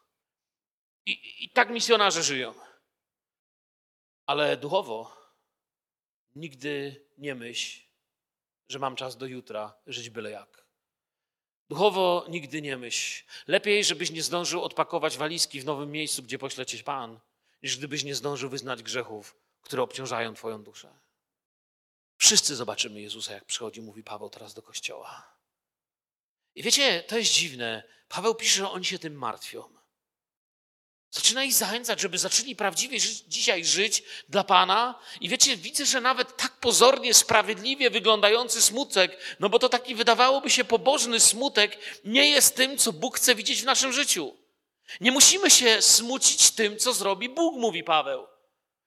I, 1.07 1.45
I 1.45 1.51
tak 1.51 1.71
misjonarze 1.71 2.23
żyją. 2.23 2.55
Ale 4.27 4.57
duchowo 4.57 5.17
nigdy 6.35 7.07
nie 7.19 7.35
myśl, 7.35 7.81
że 8.69 8.79
mam 8.79 8.97
czas 8.97 9.17
do 9.17 9.27
jutra 9.27 9.75
żyć 9.87 10.11
byle 10.11 10.31
jak. 10.31 10.68
Duchowo 11.69 12.27
nigdy 12.29 12.63
nie 12.63 12.77
myśl. 12.77 13.25
Lepiej, 13.47 13.85
żebyś 13.85 14.11
nie 14.11 14.23
zdążył 14.23 14.63
odpakować 14.63 15.19
walizki 15.19 15.61
w 15.61 15.65
nowym 15.65 15.91
miejscu, 15.91 16.23
gdzie 16.23 16.39
pośle 16.39 16.67
cię 16.67 16.85
Pan, 16.85 17.21
niż 17.63 17.77
gdybyś 17.77 18.05
nie 18.05 18.15
zdążył 18.15 18.51
wyznać 18.51 18.83
grzechów, 18.83 19.37
które 19.63 19.83
obciążają 19.83 20.35
Twoją 20.35 20.63
duszę. 20.63 20.99
Wszyscy 22.17 22.57
zobaczymy 22.57 23.01
Jezusa, 23.01 23.33
jak 23.33 23.45
przychodzi, 23.45 23.83
mówi 23.83 24.03
Paweł 24.03 24.31
teraz 24.31 24.55
do 24.55 24.63
kościoła. 24.63 25.35
I 26.55 26.63
wiecie, 26.63 27.03
to 27.03 27.19
jest 27.19 27.33
dziwne. 27.33 27.83
Paweł 28.09 28.35
pisze, 28.35 28.59
że 28.59 28.71
oni 28.71 28.85
się 28.85 28.99
tym 28.99 29.15
martwią. 29.15 29.78
Zaczyna 31.11 31.45
ich 31.45 31.55
zachęcać, 31.55 32.01
żeby 32.01 32.19
zaczęli 32.19 32.57
prawdziwie 32.57 33.01
ży 33.01 33.09
dzisiaj 33.29 33.65
żyć 33.65 34.03
dla 34.29 34.45
Pana. 34.45 34.95
I 35.21 35.29
wiecie, 35.29 35.57
widzę, 35.57 35.87
że 35.87 36.01
nawet 36.01 36.37
tak 36.37 36.53
pozornie, 36.53 37.15
sprawiedliwie 37.15 37.91
wyglądający 37.91 38.63
smutek, 38.63 39.19
no 39.41 39.49
bo 39.49 39.59
to 39.59 39.69
taki 39.69 39.95
wydawałoby 39.95 40.51
się 40.51 40.65
pobożny 40.65 41.21
smutek, 41.21 41.79
nie 42.05 42.31
jest 42.31 42.57
tym, 42.57 42.79
co 42.79 42.93
Bóg 42.93 43.17
chce 43.17 43.35
widzieć 43.35 43.63
w 43.63 43.65
naszym 43.65 43.93
życiu. 43.93 44.37
Nie 45.01 45.13
musimy 45.13 45.51
się 45.51 45.83
smucić 45.83 46.51
tym, 46.51 46.79
co 46.79 46.93
zrobi 46.93 47.29
Bóg, 47.29 47.57
mówi 47.57 47.85
Paweł. 47.85 48.27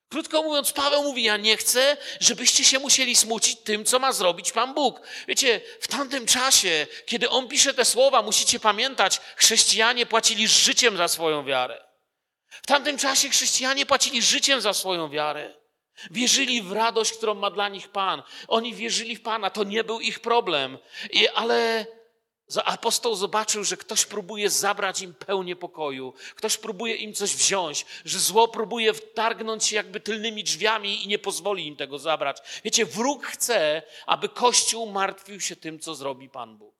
Krótko 0.10 0.44
mówiąc, 0.44 0.72
Paweł 0.72 1.04
mówi: 1.04 1.24
Ja 1.24 1.38
nie 1.38 1.58
chcę, 1.58 1.98
żebyście 2.20 2.64
się 2.64 2.80
musieli 2.80 3.16
smucić 3.16 3.60
tym, 3.60 3.86
co 3.86 4.00
ma 4.00 4.14
zrobić 4.14 4.52
Pan 4.52 4.74
Bóg. 4.74 5.02
Wiecie, 5.28 5.62
w 5.82 5.88
tamtym 5.88 6.26
czasie, 6.26 6.88
kiedy 7.06 7.30
on 7.30 7.48
pisze 7.48 7.74
te 7.74 7.86
słowa, 7.86 8.22
musicie 8.22 8.60
pamiętać, 8.60 9.22
chrześcijanie 9.36 10.06
płacili 10.06 10.48
życiem 10.48 10.98
za 10.98 11.08
swoją 11.08 11.46
wiarę. 11.46 11.91
W 12.52 12.68
tamtym 12.68 12.98
czasie 12.98 13.30
chrześcijanie 13.30 13.86
płacili 13.86 14.22
życiem 14.22 14.62
za 14.62 14.74
swoją 14.74 15.10
wiarę. 15.10 15.54
Wierzyli 16.12 16.62
w 16.62 16.72
radość, 16.72 17.14
którą 17.14 17.34
ma 17.34 17.52
dla 17.52 17.70
nich 17.70 17.90
Pan. 17.90 18.24
Oni 18.48 18.74
wierzyli 18.74 19.16
w 19.16 19.22
Pana, 19.22 19.50
to 19.50 19.64
nie 19.64 19.84
był 19.84 20.00
ich 20.00 20.20
problem. 20.20 20.78
I, 21.12 21.28
ale 21.28 21.86
apostoł 22.66 23.16
zobaczył, 23.16 23.64
że 23.64 23.78
ktoś 23.78 24.06
próbuje 24.06 24.50
zabrać 24.50 25.02
im 25.02 25.14
pełnię 25.14 25.56
pokoju, 25.56 26.14
ktoś 26.36 26.58
próbuje 26.58 26.96
im 26.96 27.14
coś 27.14 27.36
wziąć, 27.36 27.86
że 28.06 28.20
zło 28.20 28.48
próbuje 28.48 28.94
wtargnąć 28.94 29.66
się 29.66 29.76
jakby 29.76 30.00
tylnymi 30.00 30.44
drzwiami 30.44 31.04
i 31.04 31.08
nie 31.08 31.20
pozwoli 31.20 31.68
im 31.68 31.76
tego 31.76 32.00
zabrać. 32.00 32.38
Wiecie, 32.64 32.86
wróg 32.86 33.26
chce, 33.26 33.82
aby 34.06 34.30
Kościół 34.30 34.92
martwił 34.92 35.40
się 35.40 35.56
tym, 35.56 35.80
co 35.80 35.96
zrobi 35.96 36.30
Pan 36.30 36.58
Bóg. 36.58 36.76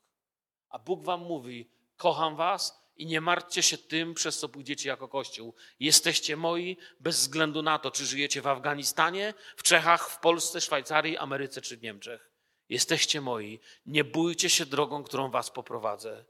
A 0.70 0.80
Bóg 0.80 1.04
wam 1.04 1.22
mówi: 1.22 1.70
Kocham 1.98 2.36
was, 2.36 2.81
i 3.02 3.06
nie 3.06 3.22
martwcie 3.22 3.64
się 3.64 3.78
tym, 3.78 4.14
przez 4.14 4.40
co 4.40 4.50
pójdziecie 4.50 4.90
jako 4.90 5.08
Kościół. 5.08 5.56
Jesteście 5.80 6.38
moi 6.38 6.78
bez 7.00 7.20
względu 7.20 7.62
na 7.62 7.80
to, 7.80 7.92
czy 7.92 8.06
żyjecie 8.06 8.42
w 8.42 8.48
Afganistanie, 8.48 9.34
w 9.58 9.64
Czechach, 9.64 10.10
w 10.10 10.20
Polsce, 10.20 10.62
Szwajcarii, 10.62 11.18
Ameryce 11.18 11.62
czy 11.62 11.78
w 11.78 11.82
Niemczech. 11.82 12.32
Jesteście 12.70 13.22
moi. 13.22 13.60
Nie 13.86 14.04
bójcie 14.04 14.50
się 14.50 14.66
drogą, 14.66 15.04
którą 15.04 15.32
was 15.32 15.52
poprowadzę. 15.52 16.26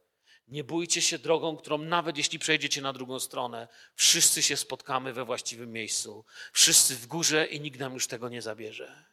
Nie 0.47 0.63
bójcie 0.63 1.01
się 1.01 1.19
drogą, 1.19 1.57
którą 1.57 1.77
nawet 1.77 2.17
jeśli 2.17 2.39
przejdziecie 2.39 2.81
na 2.81 2.93
drugą 2.93 3.19
stronę, 3.19 3.67
wszyscy 3.95 4.43
się 4.43 4.57
spotkamy 4.57 5.13
we 5.13 5.25
właściwym 5.25 5.71
miejscu. 5.71 6.25
Wszyscy 6.53 6.95
w 6.95 7.07
górze 7.07 7.45
i 7.45 7.62
nikt 7.62 7.79
nam 7.79 7.93
już 7.93 8.07
tego 8.07 8.29
nie 8.29 8.41
zabierze. 8.41 9.05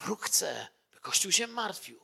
Wróg 0.00 0.24
chce, 0.24 0.68
by 0.92 1.00
Kościół 1.00 1.32
się 1.32 1.46
martwił. 1.46 2.00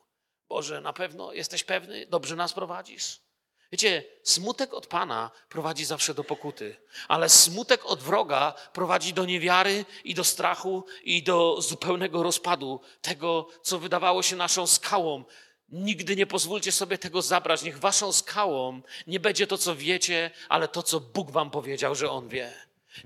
Boże, 0.48 0.80
na 0.80 0.92
pewno 0.92 1.32
jesteś 1.32 1.64
pewny? 1.64 2.06
Dobrze 2.06 2.36
nas 2.36 2.52
prowadzisz? 2.52 3.27
Wiecie, 3.72 4.04
smutek 4.22 4.74
od 4.74 4.86
Pana 4.86 5.30
prowadzi 5.48 5.84
zawsze 5.84 6.14
do 6.14 6.24
pokuty, 6.24 6.76
ale 7.08 7.28
smutek 7.28 7.86
od 7.86 8.02
wroga 8.02 8.54
prowadzi 8.72 9.12
do 9.12 9.24
niewiary 9.24 9.84
i 10.04 10.14
do 10.14 10.24
strachu 10.24 10.84
i 11.04 11.22
do 11.22 11.60
zupełnego 11.60 12.22
rozpadu 12.22 12.80
tego, 13.02 13.48
co 13.62 13.78
wydawało 13.78 14.22
się 14.22 14.36
naszą 14.36 14.66
skałą. 14.66 15.24
Nigdy 15.68 16.16
nie 16.16 16.26
pozwólcie 16.26 16.72
sobie 16.72 16.98
tego 16.98 17.22
zabrać. 17.22 17.62
Niech 17.62 17.78
waszą 17.78 18.12
skałą 18.12 18.82
nie 19.06 19.20
będzie 19.20 19.46
to, 19.46 19.58
co 19.58 19.76
wiecie, 19.76 20.30
ale 20.48 20.68
to, 20.68 20.82
co 20.82 21.00
Bóg 21.00 21.30
wam 21.30 21.50
powiedział, 21.50 21.94
że 21.94 22.10
On 22.10 22.28
wie. 22.28 22.52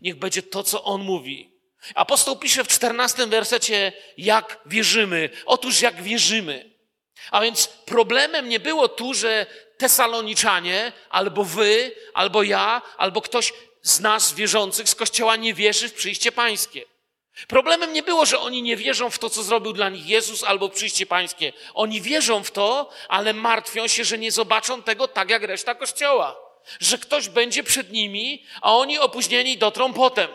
Niech 0.03 0.17
będzie 0.19 0.43
to, 0.43 0.63
co 0.63 0.85
On 0.85 1.03
mówi. 1.03 1.53
Apostoł 1.95 2.37
pisze 2.37 2.65
w 2.65 2.69
czternastym 2.69 3.31
wersecie, 3.31 3.93
jak 4.19 4.61
wierzymy. 4.67 5.31
Otóż 5.47 5.81
jak 5.81 6.03
wierzymy. 6.03 6.72
A 7.31 7.41
więc 7.41 7.67
problemem 7.67 8.49
nie 8.49 8.61
było 8.61 8.89
tu, 8.89 9.15
że 9.15 9.47
Tesaloniczanie, 9.83 10.93
albo 11.11 11.45
wy, 11.45 11.93
albo 12.15 12.43
ja, 12.43 12.83
albo 12.97 13.23
ktoś 13.23 13.53
z 13.83 14.01
nas 14.01 14.35
wierzących 14.35 14.89
z 14.89 14.95
kościoła 14.95 15.37
nie 15.37 15.55
wierzy 15.55 15.89
w 15.89 15.95
przyjście 15.95 16.33
pańskie. 16.33 16.85
Problemem 17.49 17.93
nie 17.93 18.03
było, 18.03 18.27
że 18.27 18.39
oni 18.39 18.63
nie 18.63 18.77
wierzą 18.77 19.11
w 19.11 19.19
to, 19.19 19.31
co 19.31 19.43
zrobił 19.43 19.73
dla 19.73 19.89
nich 19.89 20.07
Jezus 20.07 20.45
albo 20.45 20.69
przyjście 20.69 21.07
pańskie. 21.07 21.53
Oni 21.75 22.01
wierzą 22.01 22.45
w 22.45 22.51
to, 22.51 22.91
ale 23.09 23.33
martwią 23.33 23.89
się, 23.89 24.05
że 24.05 24.19
nie 24.19 24.33
zobaczą 24.33 24.83
tego 24.83 25.09
tak 25.09 25.31
jak 25.31 25.43
reszta 25.43 25.75
kościoła. 25.75 26.37
Że 26.81 26.99
ktoś 26.99 27.29
będzie 27.29 27.63
przed 27.63 27.93
nimi, 27.93 28.45
a 28.61 28.77
oni 28.77 28.99
opóźnieni 28.99 29.59
dotrą 29.59 29.93
potem. 29.93 30.29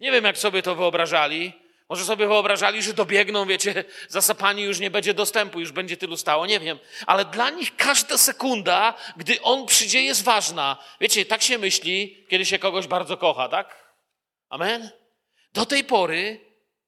Nie 0.00 0.12
wiem, 0.12 0.24
jak 0.24 0.38
sobie 0.38 0.62
to 0.62 0.74
wyobrażali, 0.74 1.52
może 1.92 2.04
sobie 2.04 2.26
wyobrażali, 2.26 2.82
że 2.82 2.94
dobiegną, 2.94 3.46
wiecie, 3.46 3.84
zasapani 4.08 4.62
już 4.62 4.80
nie 4.80 4.90
będzie 4.90 5.14
dostępu, 5.14 5.60
już 5.60 5.72
będzie 5.72 5.96
tylu 5.96 6.16
stało, 6.16 6.46
nie 6.46 6.60
wiem. 6.60 6.78
Ale 7.06 7.24
dla 7.24 7.50
nich 7.50 7.76
każda 7.76 8.18
sekunda, 8.18 8.94
gdy 9.16 9.42
on 9.42 9.66
przyjdzie, 9.66 10.02
jest 10.02 10.24
ważna. 10.24 10.76
Wiecie, 11.00 11.24
tak 11.24 11.42
się 11.42 11.58
myśli, 11.58 12.26
kiedy 12.30 12.46
się 12.46 12.58
kogoś 12.58 12.86
bardzo 12.86 13.16
kocha, 13.16 13.48
tak? 13.48 13.94
Amen? 14.48 14.90
Do 15.52 15.66
tej 15.66 15.84
pory 15.84 16.40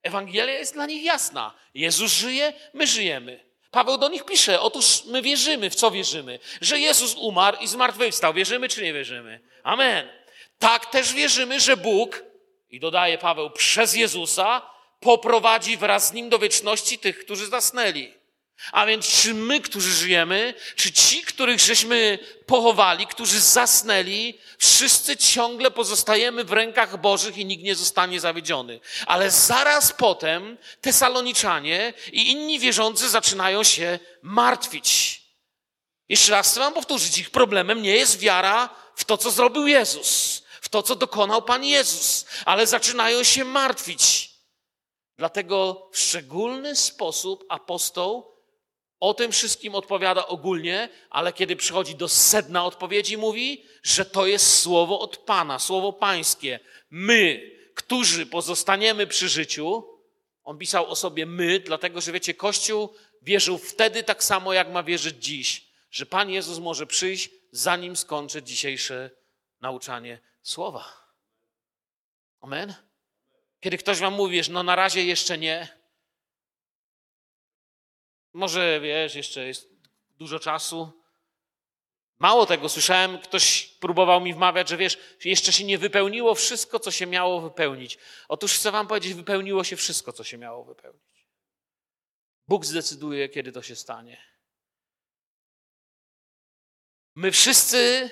Ewangelia 0.03 0.59
jest 0.59 0.75
dla 0.75 0.87
nich 0.87 1.05
jasna. 1.05 1.55
Jezus 1.75 2.13
żyje, 2.13 2.53
my 2.75 2.87
żyjemy. 2.87 3.45
Paweł 3.71 3.99
do 3.99 4.09
nich 4.09 4.25
pisze, 4.25 4.61
otóż 4.61 5.05
my 5.05 5.23
wierzymy, 5.23 5.71
w 5.71 5.75
co 5.75 5.91
wierzymy? 5.91 6.39
Że 6.61 6.79
Jezus 6.79 7.15
umarł 7.15 7.57
i 7.61 7.67
zmartwychwstał. 7.67 8.35
Wierzymy 8.35 8.69
czy 8.69 8.83
nie 8.83 8.93
wierzymy? 8.93 9.41
Amen. 9.63 10.09
Tak 10.59 10.87
też 10.87 11.13
wierzymy, 11.13 11.61
że 11.61 11.77
Bóg, 11.77 12.25
i 12.71 12.81
dodaje 12.81 13.19
Paweł, 13.19 13.51
przez 13.51 13.97
Jezusa 13.97 14.74
poprowadzi 15.05 15.77
wraz 15.77 16.09
z 16.09 16.13
nim 16.13 16.29
do 16.29 16.39
wieczności 16.39 16.99
tych, 16.99 17.19
którzy 17.19 17.47
zasnęli. 17.47 18.15
A 18.73 18.87
więc 18.87 19.07
czy 19.07 19.35
my, 19.35 19.61
którzy 19.61 19.93
żyjemy, 19.93 20.55
czy 20.77 20.93
ci, 20.93 21.23
których 21.23 21.61
żeśmy 21.61 22.19
pochowali, 22.47 23.07
którzy 23.07 23.41
zasnęli, 23.41 24.39
wszyscy 24.59 25.17
ciągle 25.17 25.71
pozostajemy 25.71 26.45
w 26.45 26.53
rękach 26.53 27.01
Bożych 27.01 27.37
i 27.39 27.45
nikt 27.45 27.65
nie 27.65 27.75
zostanie 27.75 28.21
zawiedziony. 28.21 28.81
Ale 29.07 29.31
zaraz 29.31 29.93
potem 29.93 30.59
Tesaloniczanie 30.81 31.93
i 32.13 32.31
inni 32.31 32.59
wierzący 32.59 33.09
zaczynają 33.09 33.63
się 33.63 33.99
martwić. 34.23 35.23
Jeszcze 36.09 36.33
raz 36.33 36.51
chcę 36.51 36.61
wam 36.61 36.75
powtórzyć, 36.75 37.19
ich 37.19 37.31
problemem 37.31 37.83
nie 37.83 37.97
jest 37.97 38.19
wiara 38.19 38.69
w 38.97 39.05
to, 39.05 39.17
co 39.19 39.31
zrobił 39.31 39.67
Jezus, 39.67 40.43
w 40.61 40.69
to, 40.69 40.83
co 40.83 40.97
dokonał 40.97 41.43
Pan 41.43 41.65
Jezus, 41.65 42.27
ale 42.45 42.67
zaczynają 42.67 43.25
się 43.25 43.45
martwić. 43.45 44.34
Dlatego 45.17 45.89
w 45.93 45.99
szczególny 45.99 46.77
sposób 46.77 47.45
apostoł 47.49 48.35
O 49.05 49.15
tym 49.15 49.33
wszystkim 49.33 49.75
odpowiada 49.75 50.27
ogólnie, 50.27 50.89
ale 51.11 51.33
kiedy 51.33 51.57
przychodzi 51.57 51.95
do 51.95 52.09
sedna 52.09 52.65
odpowiedzi, 52.65 53.17
mówi, 53.17 53.65
że 53.83 54.05
to 54.05 54.27
jest 54.27 54.59
słowo 54.59 55.01
od 55.01 55.17
Pana, 55.17 55.59
słowo 55.59 55.93
pańskie. 55.93 56.61
My, 56.91 57.51
którzy 57.75 58.27
pozostaniemy 58.27 59.07
przy 59.07 59.29
życiu, 59.29 59.85
on 60.45 60.59
pisał 60.59 60.91
o 60.91 60.97
sobie 60.97 61.27
my, 61.27 61.61
dlatego 61.61 62.01
że 62.01 62.13
wiecie, 62.13 62.35
Kościół 62.35 62.95
wierzył 63.23 63.59
wtedy 63.59 64.03
tak 64.03 64.25
samo, 64.25 64.53
jak 64.53 64.73
ma 64.73 64.83
wierzyć 64.83 65.25
dziś, 65.25 65.67
że 65.91 66.07
Pan 66.07 66.31
Jezus 66.31 66.59
może 66.59 66.87
przyjść, 66.87 67.31
zanim 67.51 67.97
skończy 67.97 68.43
dzisiejsze 68.43 69.11
nauczanie 69.61 70.19
słowa. 70.43 70.85
Amen. 72.41 72.75
Kiedy 73.65 73.79
ktoś 73.79 73.99
wam 73.99 74.15
mówi, 74.15 74.43
że 74.43 74.53
no 74.53 74.63
na 74.63 74.77
razie 74.77 75.05
jeszcze 75.05 75.39
nie, 75.39 75.69
może 78.33 78.81
wiesz, 78.81 79.15
jeszcze 79.15 79.47
jest 79.47 79.69
dużo 80.19 80.39
czasu. 80.39 80.93
Mało 82.19 82.47
tego, 82.47 82.69
słyszałem, 82.69 83.19
ktoś 83.19 83.67
próbował 83.81 84.21
mi 84.21 84.35
wmawiać, 84.35 84.69
że 84.69 84.77
wiesz, 84.77 84.99
jeszcze 85.25 85.53
się 85.53 85.65
nie 85.65 85.79
wypełniło 85.79 86.35
wszystko, 86.35 86.81
co 86.81 86.91
się 86.91 87.07
miało 87.07 87.41
wypełnić. 87.41 87.99
Otóż 88.29 88.55
chcę 88.55 88.71
wam 88.71 88.87
powiedzieć, 88.87 89.15
wypełniło 89.15 89.65
się 89.65 89.77
wszystko, 89.77 90.13
co 90.13 90.25
się 90.25 90.39
miało 90.39 90.65
wypełnić. 90.65 91.27
Bóg 92.49 92.65
zdecyduje, 92.65 93.29
kiedy 93.29 93.53
to 93.53 93.63
się 93.63 93.77
stanie. 93.77 94.23
My 97.15 97.33
wszyscy 97.33 98.11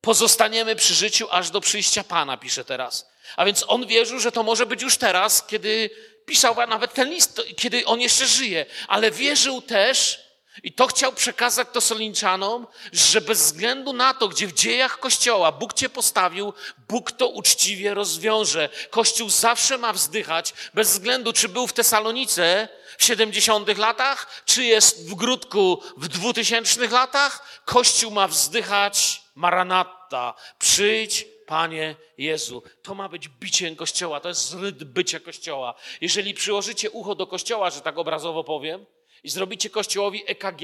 pozostaniemy 0.00 0.76
przy 0.76 0.94
życiu 0.94 1.26
aż 1.30 1.50
do 1.50 1.60
przyjścia 1.60 2.04
Pana, 2.04 2.36
pisze 2.36 2.64
teraz. 2.64 3.08
A 3.36 3.44
więc 3.44 3.64
on 3.68 3.86
wierzył, 3.86 4.20
że 4.20 4.32
to 4.32 4.42
może 4.42 4.66
być 4.66 4.82
już 4.82 4.96
teraz, 4.96 5.46
kiedy 5.46 5.90
pisał 6.26 6.56
nawet 6.68 6.94
ten 6.94 7.10
list, 7.10 7.42
kiedy 7.56 7.84
on 7.84 8.00
jeszcze 8.00 8.26
żyje. 8.26 8.66
Ale 8.88 9.10
wierzył 9.10 9.62
też, 9.62 10.27
i 10.62 10.72
to 10.72 10.86
chciał 10.86 11.12
przekazać 11.12 11.68
to 11.72 11.80
Solinčanom, 11.80 12.66
że 12.92 13.20
bez 13.20 13.42
względu 13.42 13.92
na 13.92 14.14
to, 14.14 14.28
gdzie 14.28 14.46
w 14.46 14.52
dziejach 14.52 14.98
Kościoła 14.98 15.52
Bóg 15.52 15.72
cię 15.74 15.88
postawił, 15.88 16.52
Bóg 16.88 17.12
to 17.12 17.28
uczciwie 17.28 17.94
rozwiąże. 17.94 18.68
Kościół 18.90 19.30
zawsze 19.30 19.78
ma 19.78 19.92
wzdychać, 19.92 20.54
bez 20.74 20.90
względu 20.90 21.32
czy 21.32 21.48
był 21.48 21.66
w 21.66 21.72
Tesalonice 21.72 22.68
w 22.98 23.04
70 23.04 23.78
latach, 23.78 24.42
czy 24.44 24.64
jest 24.64 25.08
w 25.08 25.14
Grudku 25.14 25.82
w 25.96 26.08
2000 26.08 26.88
latach. 26.88 27.62
Kościół 27.64 28.10
ma 28.10 28.28
wzdychać 28.28 29.22
Maranata, 29.34 30.34
przyjdź 30.58 31.26
Panie 31.46 31.96
Jezu. 32.18 32.62
To 32.82 32.94
ma 32.94 33.08
być 33.08 33.28
bicie 33.28 33.76
Kościoła, 33.76 34.20
to 34.20 34.28
jest 34.28 34.54
rytm 34.54 34.92
bycia 34.92 35.20
Kościoła. 35.20 35.74
Jeżeli 36.00 36.34
przyłożycie 36.34 36.90
ucho 36.90 37.14
do 37.14 37.26
Kościoła, 37.26 37.70
że 37.70 37.80
tak 37.80 37.98
obrazowo 37.98 38.44
powiem, 38.44 38.86
i 39.22 39.30
zrobicie 39.30 39.70
Kościołowi 39.70 40.22
EKG, 40.26 40.62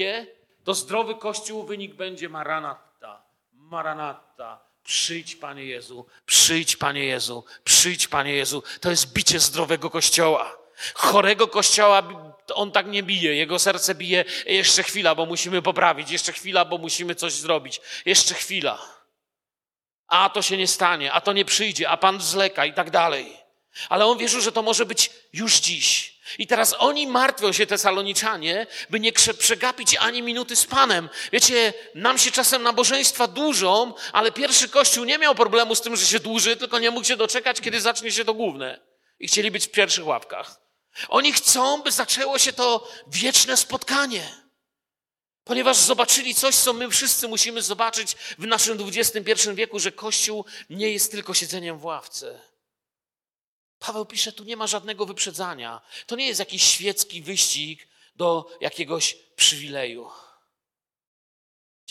to 0.63 0.73
zdrowy 0.73 1.15
Kościół 1.15 1.63
wynik 1.63 1.93
będzie 1.93 2.29
Maranata, 2.29 3.23
Maranata. 3.53 4.65
Przyjdź, 4.83 5.35
Panie 5.35 5.65
Jezu, 5.65 6.05
przyjdź, 6.25 6.75
Panie 6.75 7.05
Jezu, 7.05 7.43
przyjdź, 7.63 8.07
Panie 8.07 8.33
Jezu. 8.33 8.63
To 8.81 8.89
jest 8.89 9.13
bicie 9.13 9.39
zdrowego 9.39 9.89
Kościoła. 9.89 10.57
Chorego 10.93 11.47
Kościoła 11.47 12.03
on 12.53 12.71
tak 12.71 12.87
nie 12.87 13.03
bije, 13.03 13.35
jego 13.35 13.59
serce 13.59 13.95
bije 13.95 14.25
jeszcze 14.45 14.83
chwila, 14.83 15.15
bo 15.15 15.25
musimy 15.25 15.61
poprawić, 15.61 16.11
jeszcze 16.11 16.33
chwila, 16.33 16.65
bo 16.65 16.77
musimy 16.77 17.15
coś 17.15 17.33
zrobić, 17.33 17.81
jeszcze 18.05 18.33
chwila. 18.33 18.81
A 20.07 20.29
to 20.29 20.41
się 20.41 20.57
nie 20.57 20.67
stanie, 20.67 21.13
a 21.13 21.21
to 21.21 21.33
nie 21.33 21.45
przyjdzie, 21.45 21.89
a 21.89 21.97
Pan 21.97 22.21
zleka 22.21 22.65
i 22.65 22.73
tak 22.73 22.91
dalej. 22.91 23.37
Ale 23.89 24.05
on 24.05 24.17
wierzył, 24.17 24.41
że 24.41 24.51
to 24.51 24.61
może 24.61 24.85
być 24.85 25.11
już 25.33 25.59
dziś. 25.59 26.14
I 26.39 26.47
teraz 26.47 26.75
oni 26.79 27.07
martwią 27.07 27.51
się, 27.51 27.67
te 27.67 27.77
saloniczanie, 27.77 28.67
by 28.89 28.99
nie 28.99 29.11
przegapić 29.37 29.95
ani 29.95 30.21
minuty 30.21 30.55
z 30.55 30.65
Panem. 30.65 31.09
Wiecie, 31.31 31.73
nam 31.95 32.17
się 32.17 32.31
czasem 32.31 32.63
nabożeństwa 32.63 33.27
dłużą, 33.27 33.93
ale 34.13 34.31
pierwszy 34.31 34.69
kościół 34.69 35.05
nie 35.05 35.17
miał 35.17 35.35
problemu 35.35 35.75
z 35.75 35.81
tym, 35.81 35.95
że 35.95 36.05
się 36.05 36.19
dłuży, 36.19 36.55
tylko 36.55 36.79
nie 36.79 36.91
mógł 36.91 37.07
się 37.07 37.17
doczekać, 37.17 37.61
kiedy 37.61 37.81
zacznie 37.81 38.11
się 38.11 38.25
to 38.25 38.33
główne. 38.33 38.79
I 39.19 39.27
chcieli 39.27 39.51
być 39.51 39.65
w 39.65 39.71
pierwszych 39.71 40.07
łapkach. 40.07 40.61
Oni 41.09 41.33
chcą, 41.33 41.81
by 41.81 41.91
zaczęło 41.91 42.39
się 42.39 42.53
to 42.53 42.87
wieczne 43.07 43.57
spotkanie. 43.57 44.45
Ponieważ 45.43 45.77
zobaczyli 45.77 46.35
coś, 46.35 46.55
co 46.55 46.73
my 46.73 46.89
wszyscy 46.89 47.27
musimy 47.27 47.61
zobaczyć 47.61 48.15
w 48.37 48.47
naszym 48.47 48.77
XXI 48.87 49.49
wieku, 49.53 49.79
że 49.79 49.91
Kościół 49.91 50.45
nie 50.69 50.89
jest 50.91 51.11
tylko 51.11 51.33
siedzeniem 51.33 51.79
w 51.79 51.85
ławce. 51.85 52.41
Paweł 53.79 54.05
pisze, 54.05 54.31
tu 54.31 54.43
nie 54.43 54.57
ma 54.57 54.67
żadnego 54.67 55.05
wyprzedzania. 55.05 55.81
To 56.05 56.15
nie 56.15 56.27
jest 56.27 56.39
jakiś 56.39 56.63
świecki 56.63 57.21
wyścig 57.21 57.87
do 58.15 58.57
jakiegoś 58.61 59.13
przywileju. 59.35 60.09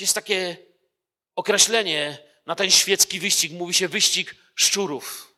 Jest 0.01 0.15
takie 0.15 0.57
określenie 1.35 2.19
na 2.47 2.55
ten 2.55 2.71
świecki 2.71 3.21
wyścig. 3.21 3.53
Mówi 3.53 3.75
się 3.75 3.89
wyścig 3.89 4.35
szczurów. 4.55 5.35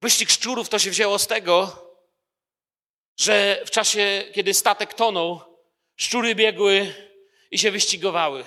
Wyścig 0.00 0.30
szczurów 0.30 0.68
to 0.68 0.78
się 0.78 0.90
wzięło 0.90 1.18
z 1.18 1.26
tego, 1.26 1.86
że 3.16 3.62
w 3.66 3.70
czasie, 3.70 4.24
kiedy 4.34 4.54
statek 4.54 4.94
tonął, 4.94 5.40
szczury 5.96 6.34
biegły 6.34 6.94
i 7.50 7.58
się 7.58 7.70
wyścigowały. 7.70 8.44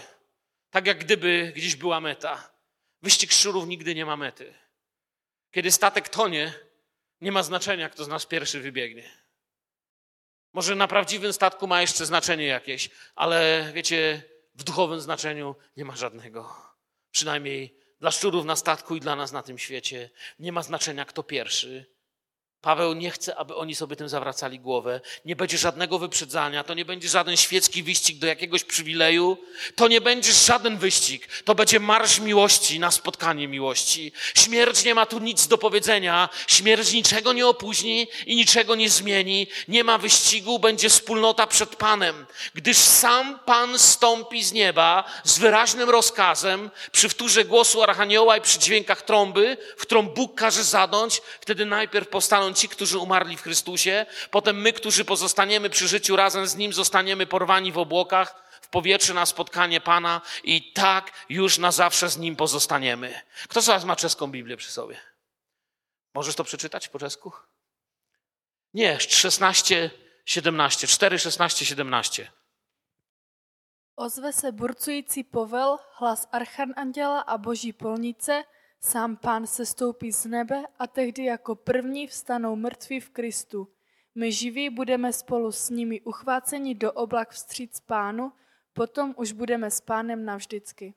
Tak 0.71 0.87
jak 0.87 0.99
gdyby 0.99 1.51
gdzieś 1.55 1.75
była 1.75 2.01
meta. 2.01 2.53
Wyścig 3.01 3.31
szczurów 3.31 3.67
nigdy 3.67 3.95
nie 3.95 4.05
ma 4.05 4.17
mety. 4.17 4.53
Kiedy 5.51 5.71
statek 5.71 6.09
tonie, 6.09 6.53
nie 7.23 7.31
ma 7.31 7.43
znaczenia, 7.43 7.89
kto 7.89 8.03
z 8.03 8.07
nas 8.07 8.25
pierwszy 8.25 8.59
wybiegnie. 8.59 9.09
Może 10.53 10.75
na 10.75 10.87
prawdziwym 10.87 11.33
statku 11.33 11.67
ma 11.67 11.81
jeszcze 11.81 12.05
znaczenie 12.05 12.45
jakieś, 12.45 12.89
ale 13.15 13.71
wiecie, 13.73 14.23
w 14.55 14.63
duchowym 14.63 15.01
znaczeniu 15.01 15.55
nie 15.77 15.85
ma 15.85 15.95
żadnego. 15.95 16.55
Przynajmniej 17.11 17.77
dla 17.99 18.11
szczurów 18.11 18.45
na 18.45 18.55
statku 18.55 18.95
i 18.95 18.99
dla 18.99 19.15
nas 19.15 19.31
na 19.31 19.43
tym 19.43 19.57
świecie 19.57 20.09
nie 20.39 20.51
ma 20.51 20.63
znaczenia, 20.63 21.05
kto 21.05 21.23
pierwszy, 21.23 21.85
Paweł 22.63 22.93
nie 22.93 23.11
chce, 23.11 23.35
aby 23.35 23.55
oni 23.55 23.75
sobie 23.75 23.95
tym 23.95 24.09
zawracali 24.09 24.59
głowę. 24.59 25.01
Nie 25.25 25.35
będzie 25.35 25.57
żadnego 25.57 25.99
wyprzedzania, 25.99 26.63
to 26.63 26.73
nie 26.73 26.85
będzie 26.85 27.09
żaden 27.09 27.37
świecki 27.37 27.83
wyścig 27.83 28.17
do 28.17 28.27
jakiegoś 28.27 28.63
przywileju, 28.63 29.37
to 29.75 29.87
nie 29.87 30.01
będzie 30.01 30.33
żaden 30.33 30.77
wyścig. 30.77 31.27
To 31.45 31.55
będzie 31.55 31.79
marsz 31.79 32.19
miłości 32.19 32.79
na 32.79 32.91
spotkanie 32.91 33.47
miłości. 33.47 34.11
Śmierć 34.35 34.83
nie 34.83 34.95
ma 34.95 35.05
tu 35.05 35.19
nic 35.19 35.47
do 35.47 35.57
powiedzenia, 35.57 36.29
śmierć 36.47 36.91
niczego 36.91 37.33
nie 37.33 37.47
opóźni 37.47 38.07
i 38.25 38.35
niczego 38.35 38.75
nie 38.75 38.89
zmieni. 38.89 39.47
Nie 39.67 39.83
ma 39.83 39.97
wyścigu, 39.97 40.59
będzie 40.59 40.89
wspólnota 40.89 41.47
przed 41.47 41.75
Panem, 41.75 42.25
gdyż 42.53 42.77
sam 42.77 43.39
Pan 43.45 43.79
stąpi 43.79 44.43
z 44.43 44.51
nieba 44.51 45.03
z 45.23 45.39
wyraźnym 45.39 45.89
rozkazem 45.89 46.71
przy 46.91 47.09
wtórze 47.09 47.45
głosu 47.45 47.83
archanioła 47.83 48.37
i 48.37 48.41
przy 48.41 48.59
dźwiękach 48.59 49.01
trąby, 49.01 49.57
w 49.77 49.81
którą 49.81 50.03
Bóg 50.03 50.35
każe 50.35 50.63
zadąć, 50.63 51.21
wtedy 51.41 51.65
najpierw 51.65 52.07
powstaną 52.07 52.52
ci, 52.53 52.69
którzy 52.69 52.97
umarli 52.99 53.37
w 53.37 53.41
Chrystusie, 53.41 54.05
potem 54.31 54.61
my, 54.61 54.73
którzy 54.73 55.05
pozostaniemy 55.05 55.69
przy 55.69 55.87
życiu 55.87 56.15
razem 56.15 56.47
z 56.47 56.55
Nim, 56.55 56.73
zostaniemy 56.73 57.25
porwani 57.25 57.71
w 57.71 57.77
obłokach, 57.77 58.43
w 58.61 58.67
powietrze 58.67 59.13
na 59.13 59.25
spotkanie 59.25 59.81
Pana 59.81 60.21
i 60.43 60.73
tak 60.73 61.11
już 61.29 61.57
na 61.57 61.71
zawsze 61.71 62.09
z 62.09 62.17
Nim 62.17 62.35
pozostaniemy. 62.35 63.21
Kto 63.47 63.61
z 63.61 63.65
Was 63.65 63.85
ma 63.85 63.95
czeską 63.95 64.27
Biblię 64.27 64.57
przy 64.57 64.71
sobie? 64.71 64.99
Możesz 66.13 66.35
to 66.35 66.43
przeczytać 66.43 66.87
po 66.87 66.99
czesku? 66.99 67.31
Nie, 68.73 68.99
16, 68.99 69.89
17, 70.25 70.87
4, 70.87 71.19
16, 71.19 71.65
17. 71.65 72.31
Ozve 73.95 74.33
se 74.33 74.51
burcující 74.51 75.23
povel, 75.23 75.77
hlas 75.97 76.27
archanděla 76.31 77.19
a 77.19 77.37
boží 77.37 77.73
polnice, 77.73 78.43
Sám 78.85 79.15
pán 79.15 79.47
se 79.47 79.65
stoupí 79.65 80.11
z 80.11 80.25
nebe 80.25 80.63
a 80.79 80.87
tehdy 80.87 81.23
jako 81.23 81.55
první 81.55 82.07
vstanou 82.07 82.55
mrtví 82.55 82.99
v 82.99 83.09
Kristu. 83.09 83.73
My 84.15 84.31
živí 84.31 84.69
budeme 84.69 85.13
spolu 85.13 85.51
s 85.51 85.69
nimi 85.69 86.01
uchváceni 86.01 86.75
do 86.75 86.91
oblak 86.91 87.31
vstříc 87.31 87.79
pánu, 87.79 88.33
potom 88.73 89.13
už 89.17 89.31
budeme 89.31 89.71
s 89.71 89.81
pánem 89.81 90.25
navždycky. 90.25 90.93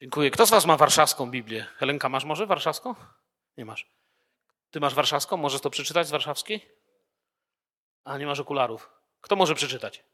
Dziękuję. 0.00 0.30
Kto 0.30 0.46
z 0.46 0.50
was 0.50 0.66
ma 0.66 0.76
warszawską 0.76 1.30
Biblię? 1.30 1.66
Helenka, 1.76 2.08
masz 2.08 2.24
może 2.24 2.46
warszawską? 2.46 2.94
Nie 3.56 3.64
masz. 3.64 3.86
Ty 4.70 4.80
masz 4.80 4.94
warszawską? 4.94 5.36
Możesz 5.36 5.60
to 5.60 5.70
przeczytać 5.70 6.06
z 6.06 6.10
warszawskiej? 6.10 6.68
A 8.04 8.18
nie 8.18 8.26
masz 8.26 8.40
okularów. 8.40 8.90
Kto 9.20 9.36
może 9.36 9.54
przeczytać? 9.54 10.04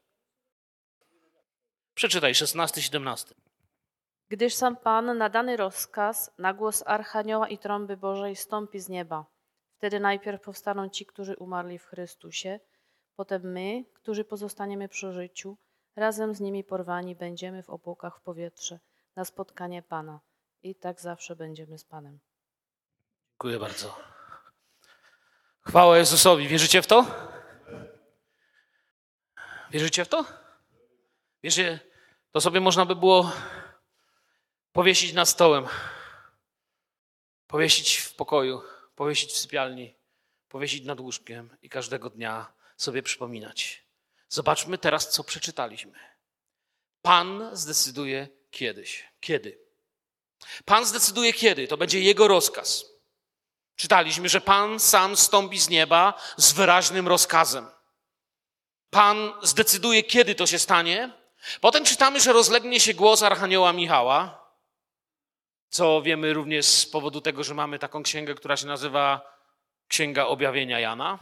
Przeczytaj 1.93 2.35
16, 2.35 2.81
17. 2.81 3.35
Gdyż 4.31 4.53
sam 4.53 4.75
Pan 4.75 5.17
na 5.17 5.29
dany 5.29 5.57
rozkaz, 5.57 6.31
na 6.37 6.53
głos 6.53 6.83
Archanioła 6.85 7.47
i 7.47 7.57
trąby 7.57 7.97
Bożej 7.97 8.35
stąpi 8.35 8.79
z 8.79 8.89
nieba. 8.89 9.25
Wtedy 9.77 9.99
najpierw 9.99 10.41
powstaną 10.41 10.89
ci, 10.89 11.05
którzy 11.05 11.35
umarli 11.35 11.79
w 11.79 11.85
Chrystusie, 11.85 12.59
potem 13.15 13.41
my, 13.51 13.83
którzy 13.93 14.23
pozostaniemy 14.23 14.87
przy 14.87 15.13
życiu, 15.13 15.57
razem 15.95 16.35
z 16.35 16.39
nimi 16.39 16.63
porwani 16.63 17.15
będziemy 17.15 17.63
w 17.63 17.69
obłokach 17.69 18.17
w 18.17 18.21
powietrze 18.21 18.79
na 19.15 19.25
spotkanie 19.25 19.81
Pana. 19.81 20.19
I 20.63 20.75
tak 20.75 21.01
zawsze 21.01 21.35
będziemy 21.35 21.77
z 21.77 21.85
Panem. 21.85 22.19
Dziękuję 23.31 23.59
bardzo. 23.59 23.97
Chwała 25.61 25.97
Jezusowi. 25.97 26.47
Wierzycie 26.47 26.81
w 26.81 26.87
to? 26.87 27.05
Wierzycie 29.71 30.05
w 30.05 30.09
to? 30.09 30.25
Wiecie, 31.43 31.79
to 32.31 32.41
sobie 32.41 32.59
można 32.59 32.85
by 32.85 32.95
było 32.95 33.31
powiesić 34.73 35.13
nad 35.13 35.29
stołem, 35.29 35.67
powiesić 37.47 37.97
w 37.97 38.13
pokoju, 38.13 38.61
powiesić 38.95 39.31
w 39.31 39.37
sypialni, 39.37 39.95
powiesić 40.49 40.85
nad 40.85 40.99
łóżkiem 40.99 41.57
i 41.61 41.69
każdego 41.69 42.09
dnia 42.09 42.53
sobie 42.77 43.03
przypominać. 43.03 43.83
Zobaczmy 44.29 44.77
teraz, 44.77 45.09
co 45.09 45.23
przeczytaliśmy. 45.23 45.99
Pan 47.01 47.49
zdecyduje 47.53 48.27
kiedyś. 48.51 49.07
Kiedy? 49.19 49.59
Pan 50.65 50.85
zdecyduje 50.85 51.33
kiedy. 51.33 51.67
To 51.67 51.77
będzie 51.77 51.99
Jego 51.99 52.27
rozkaz. 52.27 52.85
Czytaliśmy, 53.75 54.29
że 54.29 54.41
Pan 54.41 54.79
sam 54.79 55.17
stąpi 55.17 55.59
z 55.59 55.69
nieba 55.69 56.13
z 56.37 56.51
wyraźnym 56.51 57.07
rozkazem. 57.07 57.67
Pan 58.89 59.33
zdecyduje, 59.41 60.03
kiedy 60.03 60.35
to 60.35 60.47
się 60.47 60.59
stanie. 60.59 61.11
Potem 61.61 61.85
czytamy, 61.85 62.19
że 62.19 62.33
rozlegnie 62.33 62.79
się 62.79 62.93
głos 62.93 63.23
Archanioła 63.23 63.73
Michała, 63.73 64.40
co 65.71 66.01
wiemy 66.01 66.33
również 66.33 66.65
z 66.65 66.85
powodu 66.85 67.21
tego, 67.21 67.43
że 67.43 67.53
mamy 67.53 67.79
taką 67.79 68.03
księgę, 68.03 68.35
która 68.35 68.57
się 68.57 68.67
nazywa 68.67 69.31
Księga 69.87 70.25
Objawienia 70.25 70.79
Jana. 70.79 71.19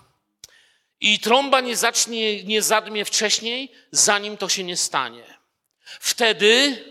I 1.01 1.19
trąba 1.19 1.61
nie 1.61 1.75
zacznie, 1.75 2.43
nie 2.43 2.61
zadmie 2.61 3.05
wcześniej, 3.05 3.71
zanim 3.91 4.37
to 4.37 4.49
się 4.49 4.63
nie 4.63 4.77
stanie. 4.77 5.23
Wtedy 5.99 6.83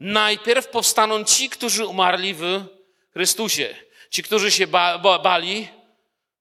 najpierw 0.00 0.68
powstaną 0.68 1.24
ci, 1.24 1.50
którzy 1.50 1.86
umarli 1.86 2.34
w 2.34 2.64
Chrystusie. 3.12 3.74
Ci, 4.10 4.22
którzy 4.22 4.50
się 4.50 4.66
ba, 4.66 4.98
ba, 4.98 5.18
bali, 5.18 5.68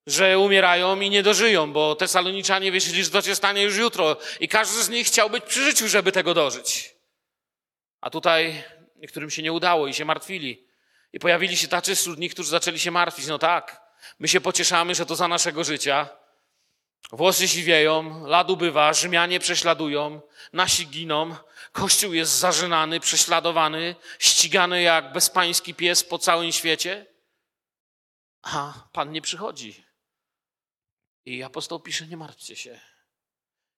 że 0.07 0.39
umierają 0.39 0.99
i 0.99 1.09
nie 1.09 1.23
dożyją, 1.23 1.73
bo 1.73 1.95
Tesaloniczanie 1.95 2.71
wierzyli, 2.71 3.03
że 3.03 3.09
to 3.09 3.21
się 3.21 3.35
stanie 3.35 3.63
już 3.63 3.77
jutro 3.77 4.17
i 4.39 4.47
każdy 4.47 4.83
z 4.83 4.89
nich 4.89 5.07
chciał 5.07 5.29
być 5.29 5.43
przy 5.43 5.63
życiu, 5.63 5.87
żeby 5.87 6.11
tego 6.11 6.33
dożyć. 6.33 6.95
A 8.01 8.09
tutaj 8.09 8.63
niektórym 9.03 9.29
się 9.29 9.41
nie 9.41 9.53
udało 9.53 9.87
i 9.87 9.93
się 9.93 10.05
martwili. 10.05 10.67
I 11.13 11.19
pojawili 11.19 11.57
się 11.57 11.67
tacy 11.67 11.95
wśród 11.95 12.19
którzy 12.31 12.49
zaczęli 12.49 12.79
się 12.79 12.91
martwić. 12.91 13.27
No 13.27 13.39
tak, 13.39 13.81
my 14.19 14.27
się 14.27 14.41
pocieszamy, 14.41 14.95
że 14.95 15.05
to 15.05 15.15
za 15.15 15.27
naszego 15.27 15.63
życia. 15.63 16.09
Włosy 17.11 17.47
siwieją, 17.47 18.25
ladu 18.25 18.57
bywa, 18.57 18.93
Rzymianie 18.93 19.39
prześladują, 19.39 20.21
nasi 20.53 20.87
giną, 20.87 21.35
Kościół 21.71 22.13
jest 22.13 22.31
zażynany, 22.39 22.99
prześladowany, 22.99 23.95
ścigany 24.19 24.81
jak 24.81 25.13
bezpański 25.13 25.73
pies 25.73 26.03
po 26.03 26.19
całym 26.19 26.51
świecie. 26.51 27.05
A 28.41 28.73
Pan 28.91 29.11
nie 29.11 29.21
przychodzi. 29.21 29.85
I 31.25 31.43
apostoł 31.43 31.79
pisze, 31.79 32.07
nie 32.07 32.17
martwcie 32.17 32.55
się. 32.55 32.79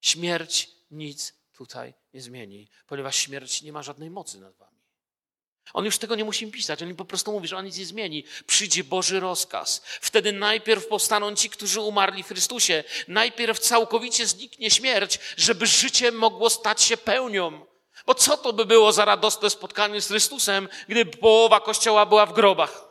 Śmierć 0.02 0.70
nic 0.92 1.34
tutaj 1.54 1.94
nie 2.14 2.22
zmieni, 2.22 2.70
ponieważ 2.88 3.16
śmierć 3.16 3.62
nie 3.62 3.74
ma 3.74 3.84
żadnej 3.84 4.10
mocy 4.10 4.40
nad 4.40 4.56
wami. 4.56 4.75
On 5.74 5.86
już 5.86 5.98
tego 5.98 6.16
nie 6.16 6.26
musi 6.26 6.48
pisać, 6.48 6.84
on 6.84 6.96
po 6.96 7.06
prostu 7.06 7.32
mówi, 7.32 7.48
że 7.48 7.58
on 7.58 7.66
nic 7.66 7.78
nie 7.78 7.86
zmieni. 7.86 8.24
Przyjdzie 8.48 8.84
Boży 8.84 9.20
rozkaz. 9.20 9.82
Wtedy 10.02 10.32
najpierw 10.32 10.88
powstaną 10.88 11.36
ci, 11.36 11.50
którzy 11.50 11.82
umarli 11.82 12.24
w 12.24 12.28
Chrystusie. 12.28 12.84
Najpierw 13.08 13.60
całkowicie 13.60 14.28
zniknie 14.28 14.72
śmierć, 14.72 15.20
żeby 15.38 15.68
życie 15.68 16.12
mogło 16.12 16.50
stać 16.50 16.82
się 16.82 16.98
pełnią. 16.98 17.66
Bo 18.06 18.16
co 18.16 18.38
to 18.38 18.54
by 18.54 18.66
było 18.66 18.92
za 18.92 19.06
radosne 19.06 19.50
spotkanie 19.50 20.02
z 20.02 20.08
Chrystusem, 20.08 20.70
gdy 20.88 21.06
połowa 21.06 21.60
Kościoła 21.60 22.06
była 22.06 22.26
w 22.26 22.34
grobach? 22.34 22.85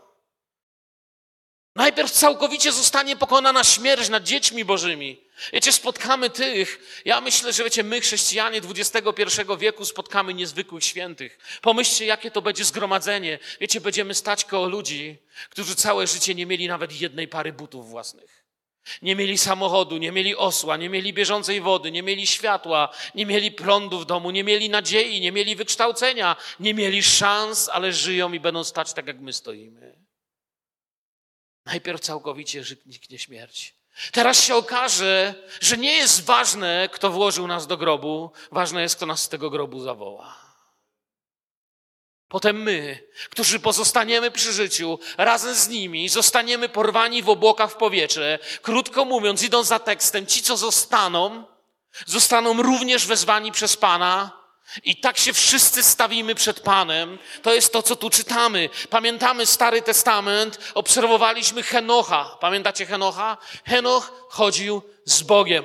Najpierw 1.75 2.11
całkowicie 2.11 2.73
zostanie 2.73 3.17
pokonana 3.17 3.65
śmierć 3.65 4.09
nad 4.09 4.25
dziećmi 4.25 4.65
Bożymi. 4.65 5.21
Wiecie, 5.53 5.73
spotkamy 5.73 6.31
tych, 6.31 7.01
ja 7.05 7.21
myślę, 7.21 7.53
że 7.53 7.65
wiecie, 7.65 7.85
my 7.85 8.01
chrześcijanie 8.01 8.61
XXI 8.71 9.29
wieku 9.59 9.85
spotkamy 9.85 10.35
niezwykłych 10.35 10.85
świętych. 10.85 11.39
Pomyślcie, 11.63 12.07
jakie 12.07 12.31
to 12.31 12.43
będzie 12.43 12.65
zgromadzenie. 12.65 13.39
Wiecie, 13.61 13.81
będziemy 13.81 14.15
stać 14.15 14.45
koło 14.45 14.69
ludzi, 14.69 15.17
którzy 15.51 15.75
całe 15.75 16.07
życie 16.07 16.35
nie 16.35 16.47
mieli 16.47 16.69
nawet 16.69 17.01
jednej 17.01 17.29
pary 17.29 17.53
butów 17.53 17.91
własnych. 17.91 18.45
Nie 19.03 19.17
mieli 19.17 19.39
samochodu, 19.39 19.97
nie 19.97 20.13
mieli 20.13 20.37
osła, 20.37 20.77
nie 20.77 20.89
mieli 20.89 21.13
bieżącej 21.13 21.61
wody, 21.61 21.91
nie 21.91 22.03
mieli 22.03 22.27
światła, 22.27 22.89
nie 23.15 23.27
mieli 23.27 23.53
prądu 23.53 23.99
w 23.99 24.07
domu, 24.07 24.31
nie 24.31 24.45
mieli 24.45 24.71
nadziei, 24.71 25.21
nie 25.21 25.33
mieli 25.33 25.57
wykształcenia, 25.57 26.37
nie 26.61 26.75
mieli 26.75 27.03
szans, 27.03 27.69
ale 27.69 27.93
żyją 27.93 28.33
i 28.33 28.41
będą 28.41 28.65
stać 28.65 28.93
tak, 28.93 29.07
jak 29.07 29.21
my 29.21 29.33
stoimy. 29.33 29.94
Najpierw 31.67 32.01
całkowicie 32.01 32.65
zniknie 32.65 33.19
śmierć. 33.19 33.75
Teraz 34.13 34.45
się 34.45 34.55
okaże, 34.55 35.35
że 35.61 35.77
nie 35.77 35.93
jest 35.97 36.25
ważne, 36.25 36.89
kto 36.93 37.11
włożył 37.11 37.47
nas 37.47 37.67
do 37.67 37.77
grobu, 37.77 38.31
ważne 38.53 38.83
jest, 38.83 38.97
kto 38.97 39.07
nas 39.07 39.23
z 39.23 39.29
tego 39.29 39.51
grobu 39.51 39.81
zawoła. 39.81 40.45
Potem 42.29 42.63
my, 42.63 43.09
którzy 43.31 43.61
pozostaniemy 43.61 44.31
przy 44.31 44.53
życiu, 44.53 44.99
razem 45.17 45.55
z 45.55 45.69
nimi, 45.69 46.09
zostaniemy 46.09 46.69
porwani 46.69 47.23
w 47.23 47.29
obłokach 47.29 47.71
w 47.71 47.77
powietrze. 47.77 48.39
Krótko 48.63 49.05
mówiąc, 49.05 49.43
idąc 49.43 49.69
za 49.69 49.79
tekstem, 49.79 50.27
ci, 50.27 50.43
co 50.43 50.57
zostaną, 50.57 51.45
zostaną 52.07 52.63
również 52.63 53.07
wezwani 53.07 53.53
przez 53.53 53.77
Pana 53.77 54.44
i 54.85 54.97
tak 54.97 55.19
się 55.19 55.33
wszyscy 55.33 55.83
stawimy 55.83 56.35
przed 56.35 56.61
Panem. 56.61 57.19
To 57.43 57.55
jest 57.55 57.73
to, 57.73 57.83
co 57.83 57.97
tu 57.97 58.11
czytamy. 58.11 58.69
Pamiętamy 58.91 59.47
Stary 59.47 59.83
Testament, 59.83 60.59
obserwowaliśmy 60.75 61.63
Henocha. 61.63 62.37
Pamiętacie 62.41 62.87
Henocha? 62.87 63.37
Henoch 63.67 64.27
chodził 64.29 64.83
z 65.05 65.23
Bogiem. 65.23 65.65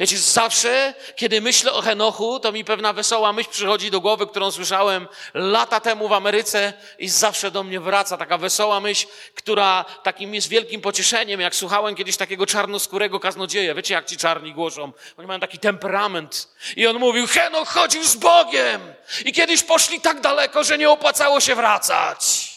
Wiecie, 0.00 0.18
zawsze, 0.18 0.94
kiedy 1.16 1.40
myślę 1.40 1.72
o 1.72 1.82
Henochu, 1.82 2.40
to 2.40 2.52
mi 2.52 2.64
pewna 2.64 2.92
wesoła 2.92 3.32
myśl 3.32 3.50
przychodzi 3.50 3.90
do 3.90 4.00
głowy, 4.00 4.26
którą 4.26 4.50
słyszałem 4.50 5.08
lata 5.34 5.80
temu 5.80 6.08
w 6.08 6.12
Ameryce 6.12 6.72
i 6.98 7.08
zawsze 7.08 7.50
do 7.50 7.62
mnie 7.62 7.80
wraca. 7.80 8.16
Taka 8.16 8.38
wesoła 8.38 8.80
myśl, 8.80 9.06
która 9.34 9.84
takim 10.02 10.34
jest 10.34 10.48
wielkim 10.48 10.80
pocieszeniem, 10.80 11.40
jak 11.40 11.54
słuchałem 11.54 11.94
kiedyś 11.94 12.16
takiego 12.16 12.46
czarnoskórego 12.46 13.20
kaznodzieja. 13.20 13.74
Wiecie, 13.74 13.94
jak 13.94 14.06
ci 14.06 14.16
czarni 14.16 14.54
głoszą? 14.54 14.92
Oni 15.16 15.28
mają 15.28 15.40
taki 15.40 15.58
temperament. 15.58 16.48
I 16.76 16.86
on 16.86 16.98
mówił, 16.98 17.26
Henoch 17.26 17.68
chodził 17.68 18.04
z 18.04 18.16
Bogiem. 18.16 18.94
I 19.24 19.32
kiedyś 19.32 19.62
poszli 19.62 20.00
tak 20.00 20.20
daleko, 20.20 20.64
że 20.64 20.78
nie 20.78 20.90
opłacało 20.90 21.40
się 21.40 21.54
wracać. 21.54 22.50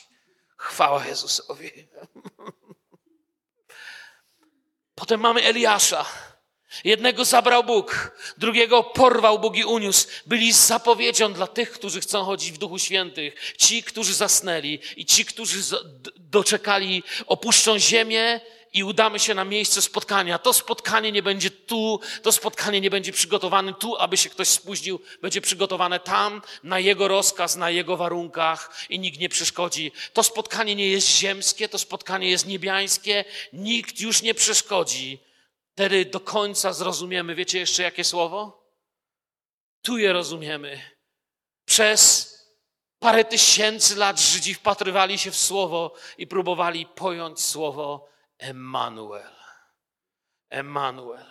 Chwała 0.58 1.06
Jezusowi. 1.06 1.72
Potem 5.04 5.20
mamy 5.20 5.44
Eliasza. 5.44 6.06
Jednego 6.84 7.26
zabrał 7.26 7.64
Bóg, 7.64 8.18
drugiego 8.38 8.84
porwał 8.84 9.40
Bóg 9.40 9.58
i 9.58 9.66
uniósł. 9.66 10.08
Byli 10.26 10.54
zapowiedzią 10.54 11.34
dla 11.34 11.48
tych, 11.48 11.72
którzy 11.72 12.02
chcą 12.02 12.24
chodzić 12.24 12.52
w 12.52 12.58
Duchu 12.58 12.80
Świętych. 12.80 13.56
Ci, 13.58 13.84
którzy 13.84 14.14
zasnęli 14.14 14.80
i 14.98 15.06
ci, 15.06 15.26
którzy 15.26 15.78
doczekali, 16.16 17.04
opuszczą 17.28 17.80
ziemię 17.80 18.42
i 18.74 18.84
udamy 18.84 19.20
się 19.20 19.34
na 19.34 19.46
miejsce 19.46 19.82
spotkania. 19.82 20.40
To 20.40 20.54
spotkanie 20.54 21.12
nie 21.12 21.24
będzie 21.24 21.52
tu, 21.52 22.00
to 22.22 22.32
spotkanie 22.32 22.82
nie 22.82 22.90
będzie 22.90 23.12
przygotowane 23.12 23.74
tu, 23.74 23.96
aby 23.98 24.18
się 24.18 24.30
ktoś 24.30 24.48
spóźnił. 24.48 25.00
Będzie 25.22 25.42
przygotowane 25.42 26.00
tam, 26.00 26.42
na 26.64 26.80
jego 26.80 27.08
rozkaz, 27.08 27.56
na 27.56 27.70
jego 27.70 27.98
warunkach 27.98 28.86
i 28.90 29.00
nikt 29.00 29.20
nie 29.20 29.30
przeszkodzi. 29.30 29.92
To 30.14 30.24
spotkanie 30.24 30.76
nie 30.76 30.90
jest 30.90 31.08
ziemskie, 31.08 31.70
to 31.70 31.78
spotkanie 31.78 32.30
jest 32.30 32.48
niebiańskie. 32.48 33.26
Nikt 33.54 34.00
już 34.00 34.22
nie 34.22 34.34
przeszkodzi. 34.34 35.20
Wtedy 35.74 36.06
do 36.06 36.20
końca 36.20 36.74
zrozumiemy. 36.74 37.36
Wiecie 37.36 37.60
jeszcze 37.60 37.84
jakie 37.84 38.04
słowo? 38.04 38.64
Tu 39.82 39.98
je 39.98 40.14
rozumiemy. 40.14 40.82
Przez 41.66 42.34
parę 43.00 43.26
tysięcy 43.26 43.96
lat 43.96 44.20
Żydzi 44.20 44.54
wpatrywali 44.54 45.18
się 45.18 45.32
w 45.32 45.38
słowo 45.38 45.94
i 46.18 46.28
próbowali 46.28 46.86
pojąć 46.86 47.42
słowo 47.42 48.13
Emmanuel. 48.44 49.32
Emmanuel. 50.50 51.26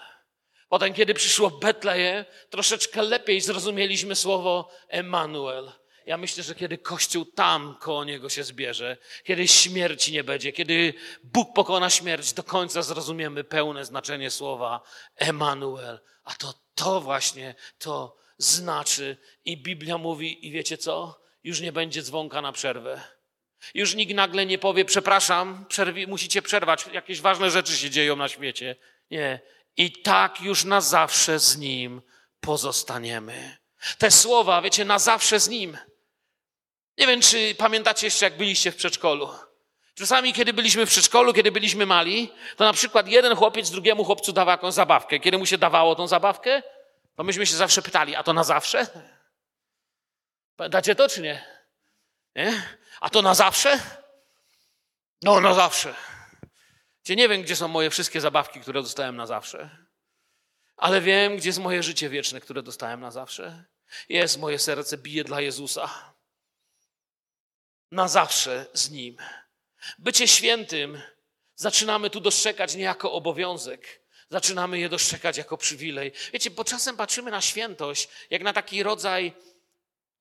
Potem, 0.68 0.94
kiedy 0.94 1.14
przyszło 1.14 1.50
Betleje, 1.50 2.24
troszeczkę 2.50 3.02
lepiej 3.02 3.40
zrozumieliśmy 3.40 4.16
słowo 4.16 4.70
Emmanuel. 4.88 5.72
Ja 6.06 6.16
myślę, 6.16 6.42
że 6.42 6.54
kiedy 6.54 6.78
Kościół 6.78 7.24
tam 7.24 7.76
koło 7.80 8.04
niego 8.04 8.28
się 8.28 8.44
zbierze, 8.44 8.96
kiedy 9.24 9.48
śmierci 9.48 10.12
nie 10.12 10.24
będzie, 10.24 10.52
kiedy 10.52 10.94
Bóg 11.24 11.54
pokona 11.54 11.90
śmierć, 11.90 12.32
do 12.32 12.42
końca 12.42 12.82
zrozumiemy 12.82 13.44
pełne 13.44 13.84
znaczenie 13.84 14.30
słowa 14.30 14.82
Emmanuel. 15.16 16.00
A 16.24 16.34
to 16.34 16.54
to 16.74 17.00
właśnie 17.00 17.54
to 17.78 18.16
znaczy. 18.38 19.16
I 19.44 19.62
Biblia 19.62 19.98
mówi, 19.98 20.46
i 20.46 20.50
wiecie 20.50 20.78
co? 20.78 21.20
Już 21.44 21.60
nie 21.60 21.72
będzie 21.72 22.02
dzwonka 22.02 22.42
na 22.42 22.52
przerwę. 22.52 23.00
Już 23.74 23.94
nikt 23.94 24.14
nagle 24.14 24.46
nie 24.46 24.58
powie, 24.58 24.84
przepraszam, 24.84 25.64
przerwi, 25.68 26.06
musicie 26.06 26.42
przerwać, 26.42 26.86
jakieś 26.92 27.20
ważne 27.20 27.50
rzeczy 27.50 27.76
się 27.76 27.90
dzieją 27.90 28.16
na 28.16 28.28
świecie. 28.28 28.76
Nie. 29.10 29.40
I 29.76 29.92
tak 29.92 30.40
już 30.40 30.64
na 30.64 30.80
zawsze 30.80 31.38
z 31.38 31.56
Nim 31.56 32.02
pozostaniemy. 32.40 33.56
Te 33.98 34.10
słowa, 34.10 34.62
wiecie, 34.62 34.84
na 34.84 34.98
zawsze 34.98 35.40
z 35.40 35.48
Nim. 35.48 35.78
Nie 36.98 37.06
wiem, 37.06 37.20
czy 37.20 37.54
pamiętacie 37.54 38.06
jeszcze, 38.06 38.24
jak 38.24 38.36
byliście 38.36 38.72
w 38.72 38.76
przedszkolu. 38.76 39.28
Czasami, 39.94 40.32
kiedy 40.32 40.52
byliśmy 40.52 40.86
w 40.86 40.88
przedszkolu, 40.88 41.32
kiedy 41.32 41.52
byliśmy 41.52 41.86
mali, 41.86 42.32
to 42.56 42.64
na 42.64 42.72
przykład 42.72 43.08
jeden 43.08 43.36
chłopiec 43.36 43.70
drugiemu 43.70 44.04
chłopcu 44.04 44.32
dawał 44.32 44.52
jakąś 44.52 44.74
zabawkę. 44.74 45.18
Kiedy 45.18 45.38
mu 45.38 45.46
się 45.46 45.58
dawało 45.58 45.94
tą 45.94 46.06
zabawkę? 46.06 46.62
To 47.16 47.24
myśmy 47.24 47.46
się 47.46 47.56
zawsze 47.56 47.82
pytali, 47.82 48.16
a 48.16 48.22
to 48.22 48.32
na 48.32 48.44
zawsze? 48.44 48.86
Pamiętacie 50.56 50.94
to 50.94 51.08
czy 51.08 51.20
nie? 51.20 51.61
Nie? 52.36 52.62
A 53.00 53.10
to 53.10 53.22
na 53.22 53.34
zawsze? 53.34 53.80
No, 55.22 55.40
na 55.40 55.54
zawsze. 55.54 55.94
Gdzie 57.04 57.16
nie 57.16 57.28
wiem, 57.28 57.42
gdzie 57.42 57.56
są 57.56 57.68
moje 57.68 57.90
wszystkie 57.90 58.20
zabawki, 58.20 58.60
które 58.60 58.82
dostałem 58.82 59.16
na 59.16 59.26
zawsze, 59.26 59.70
ale 60.76 61.00
wiem, 61.00 61.36
gdzie 61.36 61.48
jest 61.48 61.58
moje 61.58 61.82
życie 61.82 62.08
wieczne, 62.08 62.40
które 62.40 62.62
dostałem 62.62 63.00
na 63.00 63.10
zawsze. 63.10 63.64
Jest 64.08 64.38
moje 64.38 64.58
serce, 64.58 64.98
bije 64.98 65.24
dla 65.24 65.40
Jezusa. 65.40 66.14
Na 67.90 68.08
zawsze 68.08 68.66
z 68.72 68.90
Nim. 68.90 69.16
Bycie 69.98 70.28
świętym 70.28 71.02
zaczynamy 71.54 72.10
tu 72.10 72.20
dostrzegać 72.20 72.74
nie 72.74 72.82
jako 72.82 73.12
obowiązek, 73.12 74.02
zaczynamy 74.30 74.78
je 74.78 74.88
dostrzegać 74.88 75.36
jako 75.36 75.56
przywilej. 75.56 76.12
Wiecie, 76.32 76.50
bo 76.50 76.64
czasem 76.64 76.96
patrzymy 76.96 77.30
na 77.30 77.40
świętość 77.40 78.08
jak 78.30 78.42
na 78.42 78.52
taki 78.52 78.82
rodzaj 78.82 79.32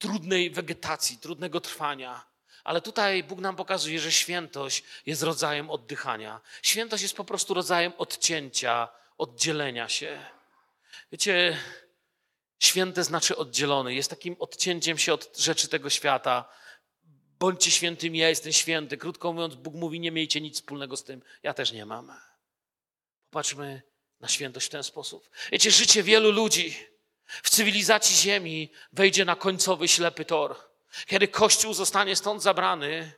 trudnej 0.02 0.50
wegetacji, 0.50 1.18
trudnego 1.18 1.62
trwania. 1.62 2.26
Ale 2.64 2.82
tutaj 2.82 3.24
Bóg 3.24 3.40
nam 3.40 3.56
pokazuje, 3.56 4.00
że 4.00 4.12
świętość 4.12 4.84
jest 5.06 5.24
rodzajem 5.24 5.70
oddychania. 5.70 6.42
Świętość 6.62 7.04
jest 7.04 7.16
po 7.16 7.26
prostu 7.26 7.54
rodzajem 7.54 7.94
odcięcia, 7.98 8.90
oddzielenia 9.18 9.90
się. 9.90 10.26
Wiecie, 11.12 11.58
święte 12.60 13.04
znaczy 13.04 13.38
oddzielony. 13.38 13.94
Jest 13.94 14.10
takim 14.10 14.36
odcięciem 14.40 14.98
się 14.98 15.14
od 15.14 15.38
rzeczy 15.38 15.68
tego 15.68 15.90
świata. 15.90 16.50
Bądźcie 17.40 17.72
świętymi, 17.72 18.20
ja 18.20 18.30
jestem 18.30 18.54
święty. 18.54 18.98
Krótko 18.98 19.34
mówiąc, 19.34 19.56
Bóg 19.56 19.74
mówi, 19.74 20.00
nie 20.00 20.12
miejcie 20.12 20.42
nic 20.42 20.56
wspólnego 20.56 20.98
z 20.98 21.04
tym. 21.04 21.22
Ja 21.44 21.54
też 21.54 21.72
nie 21.72 21.86
mam. 21.86 22.14
Popatrzmy 23.30 23.82
na 24.20 24.28
świętość 24.28 24.68
w 24.68 24.70
ten 24.70 24.84
sposób. 24.84 25.30
Wiecie, 25.52 25.72
życie 25.72 26.04
wielu 26.04 26.32
ludzi 26.32 26.91
w 27.44 27.50
cywilizacji 27.50 28.16
Ziemi 28.16 28.72
wejdzie 28.94 29.26
na 29.26 29.36
końcowy 29.36 29.88
ślepy 29.88 30.26
tor. 30.26 30.56
Kiedy 31.08 31.28
Kościół 31.28 31.74
zostanie 31.74 32.16
stąd 32.16 32.44
zabrany, 32.44 33.14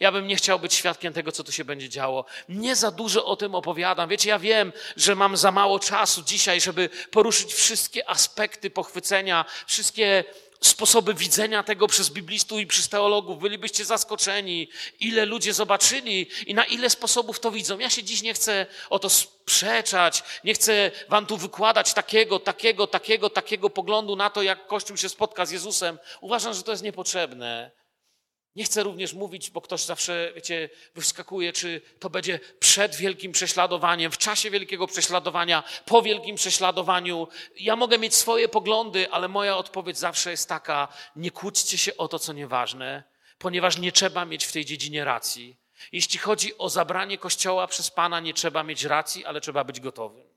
ja 0.00 0.12
bym 0.12 0.26
nie 0.26 0.36
chciał 0.36 0.58
być 0.58 0.74
świadkiem 0.74 1.12
tego, 1.12 1.32
co 1.32 1.44
tu 1.44 1.52
się 1.52 1.64
będzie 1.64 1.88
działo. 1.88 2.24
Nie 2.48 2.76
za 2.76 2.90
dużo 2.90 3.24
o 3.24 3.36
tym 3.36 3.54
opowiadam. 3.54 4.08
Wiecie, 4.08 4.28
ja 4.28 4.38
wiem, 4.38 4.72
że 4.96 5.14
mam 5.14 5.36
za 5.36 5.50
mało 5.50 5.78
czasu 5.78 6.22
dzisiaj, 6.22 6.60
żeby 6.60 6.90
poruszyć 7.10 7.54
wszystkie 7.54 8.10
aspekty 8.10 8.70
pochwycenia, 8.70 9.44
wszystkie 9.66 10.24
sposoby 10.66 11.14
widzenia 11.14 11.62
tego 11.62 11.86
przez 11.86 12.10
biblistów 12.10 12.60
i 12.60 12.66
przez 12.66 12.88
teologów. 12.88 13.38
Bylibyście 13.38 13.84
zaskoczeni, 13.84 14.68
ile 15.00 15.26
ludzie 15.26 15.54
zobaczyli 15.54 16.26
i 16.46 16.54
na 16.54 16.64
ile 16.64 16.90
sposobów 16.90 17.40
to 17.40 17.50
widzą. 17.50 17.78
Ja 17.78 17.90
się 17.90 18.02
dziś 18.02 18.22
nie 18.22 18.34
chcę 18.34 18.66
o 18.90 18.98
to 18.98 19.10
sprzeczać, 19.10 20.22
nie 20.44 20.54
chcę 20.54 20.90
wam 21.08 21.26
tu 21.26 21.36
wykładać 21.36 21.94
takiego, 21.94 22.38
takiego, 22.38 22.86
takiego, 22.86 23.30
takiego 23.30 23.70
poglądu 23.70 24.16
na 24.16 24.30
to, 24.30 24.42
jak 24.42 24.66
Kościół 24.66 24.96
się 24.96 25.08
spotka 25.08 25.46
z 25.46 25.50
Jezusem. 25.50 25.98
Uważam, 26.20 26.54
że 26.54 26.62
to 26.62 26.70
jest 26.70 26.82
niepotrzebne. 26.82 27.70
Nie 28.56 28.64
chcę 28.64 28.82
również 28.82 29.12
mówić, 29.12 29.50
bo 29.50 29.60
ktoś 29.60 29.84
zawsze, 29.84 30.32
wiecie, 30.34 30.68
wyskakuje, 30.94 31.52
czy 31.52 31.80
to 31.98 32.10
będzie 32.10 32.40
przed 32.58 32.96
wielkim 32.96 33.32
prześladowaniem, 33.32 34.12
w 34.12 34.18
czasie 34.18 34.50
wielkiego 34.50 34.86
prześladowania, 34.86 35.62
po 35.86 36.02
wielkim 36.02 36.36
prześladowaniu. 36.36 37.28
Ja 37.56 37.76
mogę 37.76 37.98
mieć 37.98 38.14
swoje 38.14 38.48
poglądy, 38.48 39.10
ale 39.10 39.28
moja 39.28 39.56
odpowiedź 39.56 39.98
zawsze 39.98 40.30
jest 40.30 40.48
taka: 40.48 40.88
nie 41.16 41.30
kłóćcie 41.30 41.78
się 41.78 41.96
o 41.96 42.08
to, 42.08 42.18
co 42.18 42.32
nieważne, 42.32 43.02
ponieważ 43.38 43.78
nie 43.78 43.92
trzeba 43.92 44.24
mieć 44.24 44.44
w 44.44 44.52
tej 44.52 44.64
dziedzinie 44.64 45.04
racji. 45.04 45.56
Jeśli 45.92 46.18
chodzi 46.18 46.58
o 46.58 46.68
zabranie 46.68 47.18
kościoła 47.18 47.66
przez 47.66 47.90
Pana, 47.90 48.20
nie 48.20 48.34
trzeba 48.34 48.62
mieć 48.62 48.84
racji, 48.84 49.24
ale 49.24 49.40
trzeba 49.40 49.64
być 49.64 49.80
gotowym. 49.80 50.35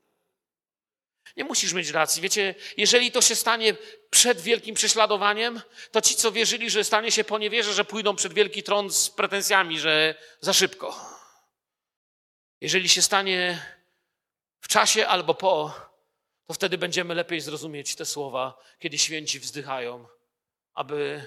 Nie 1.36 1.44
musisz 1.44 1.72
mieć 1.72 1.90
racji. 1.90 2.22
Wiecie, 2.22 2.54
jeżeli 2.76 3.12
to 3.12 3.22
się 3.22 3.34
stanie 3.34 3.76
przed 4.10 4.40
wielkim 4.40 4.74
prześladowaniem, 4.74 5.60
to 5.90 6.00
ci, 6.00 6.14
co 6.14 6.32
wierzyli, 6.32 6.70
że 6.70 6.84
stanie 6.84 7.12
się 7.12 7.24
poniewierze, 7.24 7.74
że 7.74 7.84
pójdą 7.84 8.16
przed 8.16 8.32
wielki 8.32 8.62
tron 8.62 8.90
z 8.90 9.10
pretensjami, 9.10 9.78
że 9.78 10.14
za 10.40 10.52
szybko. 10.52 11.20
Jeżeli 12.60 12.88
się 12.88 13.02
stanie 13.02 13.66
w 14.60 14.68
czasie 14.68 15.06
albo 15.06 15.34
po, 15.34 15.74
to 16.46 16.54
wtedy 16.54 16.78
będziemy 16.78 17.14
lepiej 17.14 17.40
zrozumieć 17.40 17.94
te 17.94 18.06
słowa, 18.06 18.62
kiedy 18.78 18.98
święci 18.98 19.40
wzdychają, 19.40 20.06
aby 20.74 21.22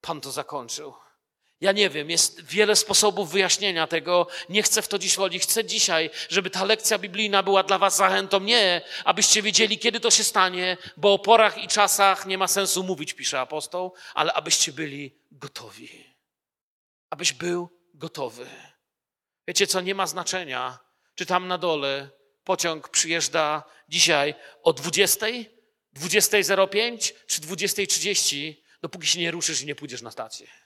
Pan 0.00 0.20
to 0.20 0.32
zakończył. 0.32 0.94
Ja 1.60 1.72
nie 1.72 1.90
wiem, 1.90 2.10
jest 2.10 2.44
wiele 2.44 2.76
sposobów 2.76 3.30
wyjaśnienia 3.30 3.86
tego. 3.86 4.26
Nie 4.48 4.62
chcę 4.62 4.82
w 4.82 4.88
to 4.88 4.98
dziś 4.98 5.16
chodzić. 5.16 5.42
Chcę 5.42 5.64
dzisiaj, 5.64 6.10
żeby 6.28 6.50
ta 6.50 6.64
lekcja 6.64 6.98
biblijna 6.98 7.42
była 7.42 7.62
dla 7.62 7.78
Was 7.78 7.96
zachętą. 7.96 8.40
Nie, 8.40 8.82
abyście 9.04 9.42
wiedzieli, 9.42 9.78
kiedy 9.78 10.00
to 10.00 10.10
się 10.10 10.24
stanie, 10.24 10.76
bo 10.96 11.12
o 11.12 11.18
porach 11.18 11.58
i 11.58 11.68
czasach 11.68 12.26
nie 12.26 12.38
ma 12.38 12.48
sensu 12.48 12.84
mówić, 12.84 13.14
pisze 13.14 13.40
apostoł, 13.40 13.94
ale 14.14 14.32
abyście 14.32 14.72
byli 14.72 15.18
gotowi. 15.30 16.04
Abyś 17.10 17.32
był 17.32 17.68
gotowy. 17.94 18.46
Wiecie 19.48 19.66
co, 19.66 19.80
nie 19.80 19.94
ma 19.94 20.06
znaczenia, 20.06 20.78
czy 21.14 21.26
tam 21.26 21.48
na 21.48 21.58
dole 21.58 22.08
pociąg 22.44 22.88
przyjeżdża 22.88 23.62
dzisiaj 23.88 24.34
o 24.62 24.72
20, 24.72 25.26
20.05 25.96 27.12
czy 27.26 27.40
20.30, 27.40 28.54
dopóki 28.82 29.06
się 29.06 29.20
nie 29.20 29.30
ruszysz 29.30 29.62
i 29.62 29.66
nie 29.66 29.74
pójdziesz 29.74 30.02
na 30.02 30.10
stację. 30.10 30.65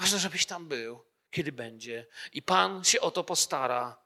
Ważne, 0.00 0.18
żebyś 0.18 0.46
tam 0.46 0.68
był, 0.68 1.04
kiedy 1.30 1.52
będzie. 1.52 2.06
I 2.32 2.42
Pan 2.42 2.84
się 2.84 3.00
o 3.00 3.10
to 3.10 3.24
postara. 3.24 3.96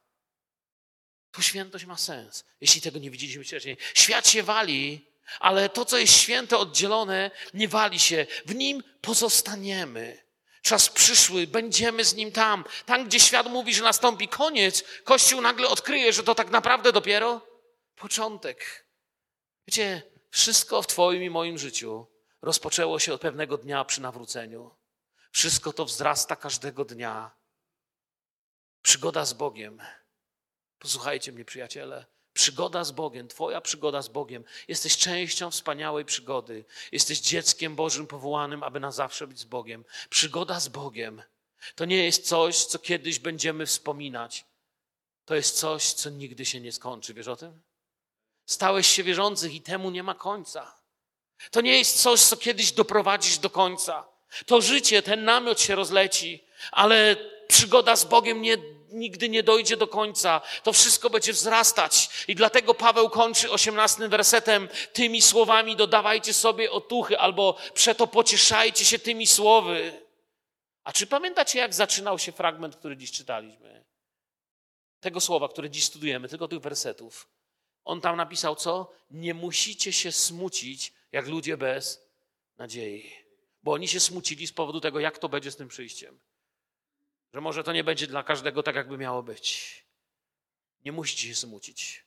Tu 1.33 1.43
świętość 1.43 1.85
ma 1.85 1.97
sens, 1.97 2.45
jeśli 2.61 2.81
tego 2.81 2.99
nie 2.99 3.11
widzieliśmy 3.11 3.45
wcześniej. 3.45 3.77
Świat 3.95 4.29
się 4.29 4.43
wali, 4.43 5.11
ale 5.41 5.69
to, 5.69 5.85
co 5.85 5.99
jest 5.99 6.17
święte, 6.17 6.59
oddzielone, 6.59 7.31
nie 7.55 7.69
wali 7.69 8.01
się. 8.01 8.27
W 8.47 8.55
nim 8.55 8.83
pozostaniemy. 9.01 10.25
Czas 10.63 10.89
przyszły, 10.89 11.47
będziemy 11.47 12.05
z 12.05 12.15
nim 12.15 12.33
tam. 12.33 12.65
Tam, 12.87 13.09
gdzie 13.09 13.21
świat 13.21 13.47
mówi, 13.47 13.75
że 13.75 13.83
nastąpi 13.83 14.29
koniec, 14.29 14.85
Kościół 15.05 15.41
nagle 15.41 15.69
odkryje, 15.69 16.13
że 16.13 16.23
to 16.23 16.35
tak 16.35 16.51
naprawdę 16.51 16.93
dopiero 16.93 17.47
początek. 17.97 18.87
Wiecie, 19.67 20.03
wszystko 20.31 20.83
w 20.83 20.87
Twoim 20.87 21.23
i 21.23 21.31
moim 21.31 21.59
życiu 21.59 22.07
rozpoczęło 22.43 22.99
się 22.99 23.15
od 23.15 23.21
pewnego 23.21 23.59
dnia 23.59 23.85
przy 23.85 24.01
nawróceniu. 24.01 24.71
Wszystko 25.35 25.73
to 25.73 25.85
wzrasta 25.85 26.37
każdego 26.37 26.85
dnia. 26.85 27.31
Przygoda 28.83 29.25
z 29.25 29.33
Bogiem. 29.33 29.83
Posłuchajcie 30.79 31.33
mnie, 31.33 31.45
przyjaciele. 31.45 32.07
Przygoda 32.33 32.85
z 32.85 32.91
Bogiem, 32.91 33.29
Twoja 33.29 33.61
przygoda 33.61 34.03
z 34.03 34.09
Bogiem. 34.09 34.45
Jesteś 34.69 34.97
częścią 34.97 35.51
wspaniałej 35.51 36.05
przygody. 36.05 36.65
Jesteś 36.93 37.21
dzieckiem 37.21 37.77
Bożym 37.77 38.07
powołanym, 38.07 38.63
aby 38.63 38.81
na 38.81 38.91
zawsze 38.91 39.27
być 39.27 39.39
z 39.39 39.45
Bogiem. 39.45 39.85
Przygoda 40.11 40.61
z 40.61 40.69
Bogiem 40.69 41.23
to 41.75 41.85
nie 41.85 42.05
jest 42.05 42.29
coś, 42.29 42.65
co 42.65 42.79
kiedyś 42.79 43.19
będziemy 43.19 43.67
wspominać. 43.67 44.45
To 45.25 45.35
jest 45.35 45.59
coś, 45.59 45.93
co 45.93 46.11
nigdy 46.11 46.45
się 46.45 46.61
nie 46.61 46.73
skończy. 46.73 47.15
Wiesz 47.15 47.29
o 47.29 47.37
tym? 47.37 47.63
Stałeś 48.47 48.87
się 48.87 49.03
wierzących 49.03 49.55
i 49.55 49.61
temu 49.61 49.91
nie 49.91 50.03
ma 50.03 50.15
końca. 50.15 50.81
To 51.51 51.61
nie 51.61 51.79
jest 51.79 52.03
coś, 52.03 52.21
co 52.21 52.37
kiedyś 52.37 52.73
doprowadzisz 52.73 53.39
do 53.39 53.51
końca. 53.51 54.14
To 54.47 54.61
życie, 54.61 55.03
ten 55.03 55.25
namiot 55.25 55.61
się 55.61 55.75
rozleci, 55.75 56.45
ale 56.73 57.17
przygoda 57.49 57.97
z 57.97 58.05
Bogiem 58.05 58.43
nie, 58.43 58.57
nigdy 58.89 59.29
nie 59.29 59.43
dojdzie 59.43 59.77
do 59.77 59.89
końca. 59.89 60.41
To 60.63 60.73
wszystko 60.73 61.11
będzie 61.11 61.33
wzrastać. 61.33 62.09
I 62.29 62.35
dlatego 62.35 62.75
Paweł 62.75 63.11
kończy 63.11 63.51
osiemnastym 63.51 64.11
wersetem 64.11 64.69
tymi 64.93 65.23
słowami: 65.23 65.77
dodawajcie 65.77 66.35
sobie 66.35 66.71
otuchy, 66.71 67.19
albo 67.19 67.57
przeto 67.75 68.07
pocieszajcie 68.07 68.85
się 68.85 68.99
tymi 68.99 69.27
słowy. 69.27 70.05
A 70.85 70.93
czy 70.93 71.07
pamiętacie, 71.07 71.59
jak 71.59 71.75
zaczynał 71.75 72.19
się 72.19 72.33
fragment, 72.33 72.77
który 72.77 72.97
dziś 72.97 73.13
czytaliśmy? 73.13 73.85
Tego 75.01 75.21
słowa, 75.21 75.49
które 75.49 75.71
dziś 75.71 75.85
studujemy, 75.85 76.29
tylko 76.29 76.49
tych 76.49 76.61
wersetów. 76.61 77.29
On 77.85 78.01
tam 78.01 78.17
napisał 78.17 78.57
co? 78.57 78.93
Nie 79.11 79.35
musicie 79.35 79.93
się 79.93 80.13
smucić, 80.13 80.93
jak 81.13 81.27
ludzie 81.27 81.57
bez 81.57 82.07
nadziei 82.59 83.24
bo 83.65 83.73
oni 83.73 83.89
się 83.89 84.01
smucili 84.01 84.47
z 84.47 84.53
powodu 84.53 84.81
tego, 84.81 85.01
jak 85.01 85.19
to 85.19 85.29
będzie 85.29 85.51
z 85.51 85.57
tym 85.57 85.69
przyjściem. 85.69 86.19
Że 87.35 87.41
może 87.41 87.65
to 87.65 87.73
nie 87.73 87.85
będzie 87.85 88.07
dla 88.07 88.23
każdego 88.23 88.63
tak, 88.63 88.77
jakby 88.77 88.99
miało 88.99 89.23
być. 89.23 89.85
Nie 90.85 90.93
musicie 90.93 91.29
się 91.29 91.35
smucić. 91.35 92.05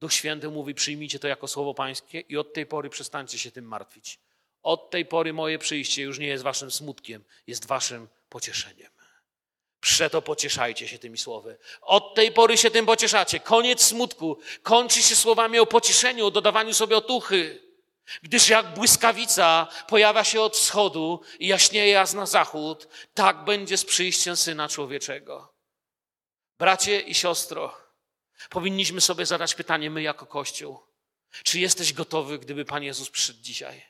Duch 0.00 0.12
Święty 0.12 0.48
mówi: 0.48 0.74
przyjmijcie 0.74 1.18
to 1.18 1.28
jako 1.28 1.48
słowo 1.48 1.74
Pańskie 1.74 2.20
i 2.20 2.36
od 2.36 2.52
tej 2.52 2.66
pory 2.66 2.90
przestańcie 2.90 3.38
się 3.38 3.50
tym 3.50 3.64
martwić. 3.64 4.18
Od 4.62 4.90
tej 4.90 5.06
pory 5.06 5.32
moje 5.32 5.58
przyjście 5.58 6.02
już 6.02 6.18
nie 6.18 6.26
jest 6.26 6.44
waszym 6.44 6.70
smutkiem, 6.70 7.24
jest 7.46 7.66
waszym 7.66 8.08
pocieszeniem. 8.28 8.90
Przeto 9.80 10.22
pocieszajcie 10.22 10.88
się 10.88 10.98
tymi 10.98 11.18
słowy. 11.18 11.58
Od 11.80 12.14
tej 12.14 12.32
pory 12.32 12.56
się 12.56 12.70
tym 12.70 12.86
pocieszacie. 12.86 13.40
Koniec 13.40 13.82
smutku. 13.82 14.38
Kończy 14.62 15.02
się 15.02 15.16
słowami 15.16 15.58
o 15.58 15.66
pocieszeniu, 15.66 16.26
o 16.26 16.30
dodawaniu 16.30 16.74
sobie 16.74 16.96
otuchy. 16.96 17.63
Gdyż 18.22 18.48
jak 18.48 18.74
błyskawica 18.74 19.68
pojawia 19.88 20.24
się 20.24 20.40
od 20.40 20.56
wschodu 20.56 21.20
i 21.38 21.46
jaśnieje 21.48 22.00
aż 22.00 22.12
na 22.12 22.26
zachód, 22.26 22.88
tak 23.14 23.44
będzie 23.44 23.76
z 23.76 23.84
przyjściem 23.84 24.36
Syna 24.36 24.68
Człowieczego. 24.68 25.54
Bracie 26.58 27.00
i 27.00 27.14
siostro, 27.14 27.76
powinniśmy 28.50 29.00
sobie 29.00 29.26
zadać 29.26 29.54
pytanie, 29.54 29.90
my 29.90 30.02
jako 30.02 30.26
Kościół, 30.26 30.80
Czy 31.44 31.60
jesteś 31.60 31.92
gotowy, 31.92 32.38
gdyby 32.38 32.64
Pan 32.64 32.82
Jezus 32.82 33.10
przyszedł 33.10 33.40
dzisiaj? 33.42 33.82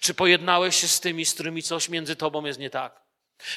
Czy 0.00 0.14
pojednałeś 0.14 0.76
się 0.76 0.88
z 0.88 1.00
tymi, 1.00 1.26
z 1.26 1.34
którymi 1.34 1.62
coś 1.62 1.88
między 1.88 2.16
Tobą 2.16 2.44
jest 2.44 2.58
nie 2.58 2.70
tak? 2.70 3.04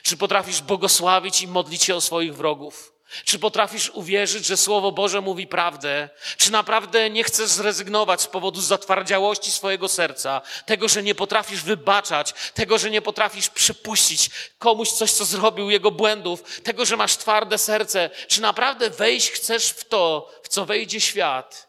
Czy 0.03 0.17
potrafisz 0.17 0.61
błogosławić 0.61 1.41
i 1.41 1.47
modlić 1.47 1.83
się 1.83 1.95
o 1.95 2.01
swoich 2.01 2.35
wrogów? 2.35 2.96
Czy 3.25 3.39
potrafisz 3.39 3.89
uwierzyć, 3.89 4.45
że 4.45 4.57
Słowo 4.57 4.91
Boże 4.91 5.21
mówi 5.21 5.47
prawdę? 5.47 6.09
Czy 6.37 6.51
naprawdę 6.51 7.09
nie 7.09 7.23
chcesz 7.23 7.49
zrezygnować 7.49 8.21
z 8.21 8.27
powodu 8.27 8.61
zatwardziałości 8.61 9.51
swojego 9.51 9.87
serca, 9.87 10.41
tego, 10.65 10.87
że 10.87 11.03
nie 11.03 11.15
potrafisz 11.15 11.61
wybaczać, 11.61 12.33
tego, 12.53 12.77
że 12.77 12.89
nie 12.89 13.01
potrafisz 13.01 13.49
przepuścić 13.49 14.29
komuś 14.57 14.91
coś, 14.91 15.11
co 15.11 15.25
zrobił, 15.25 15.69
jego 15.69 15.91
błędów, 15.91 16.61
tego, 16.61 16.85
że 16.85 16.97
masz 16.97 17.17
twarde 17.17 17.57
serce? 17.57 18.09
Czy 18.27 18.41
naprawdę 18.41 18.89
wejść 18.89 19.31
chcesz 19.31 19.69
w 19.69 19.83
to, 19.83 20.31
w 20.43 20.47
co 20.47 20.65
wejdzie 20.65 21.01
świat, 21.01 21.67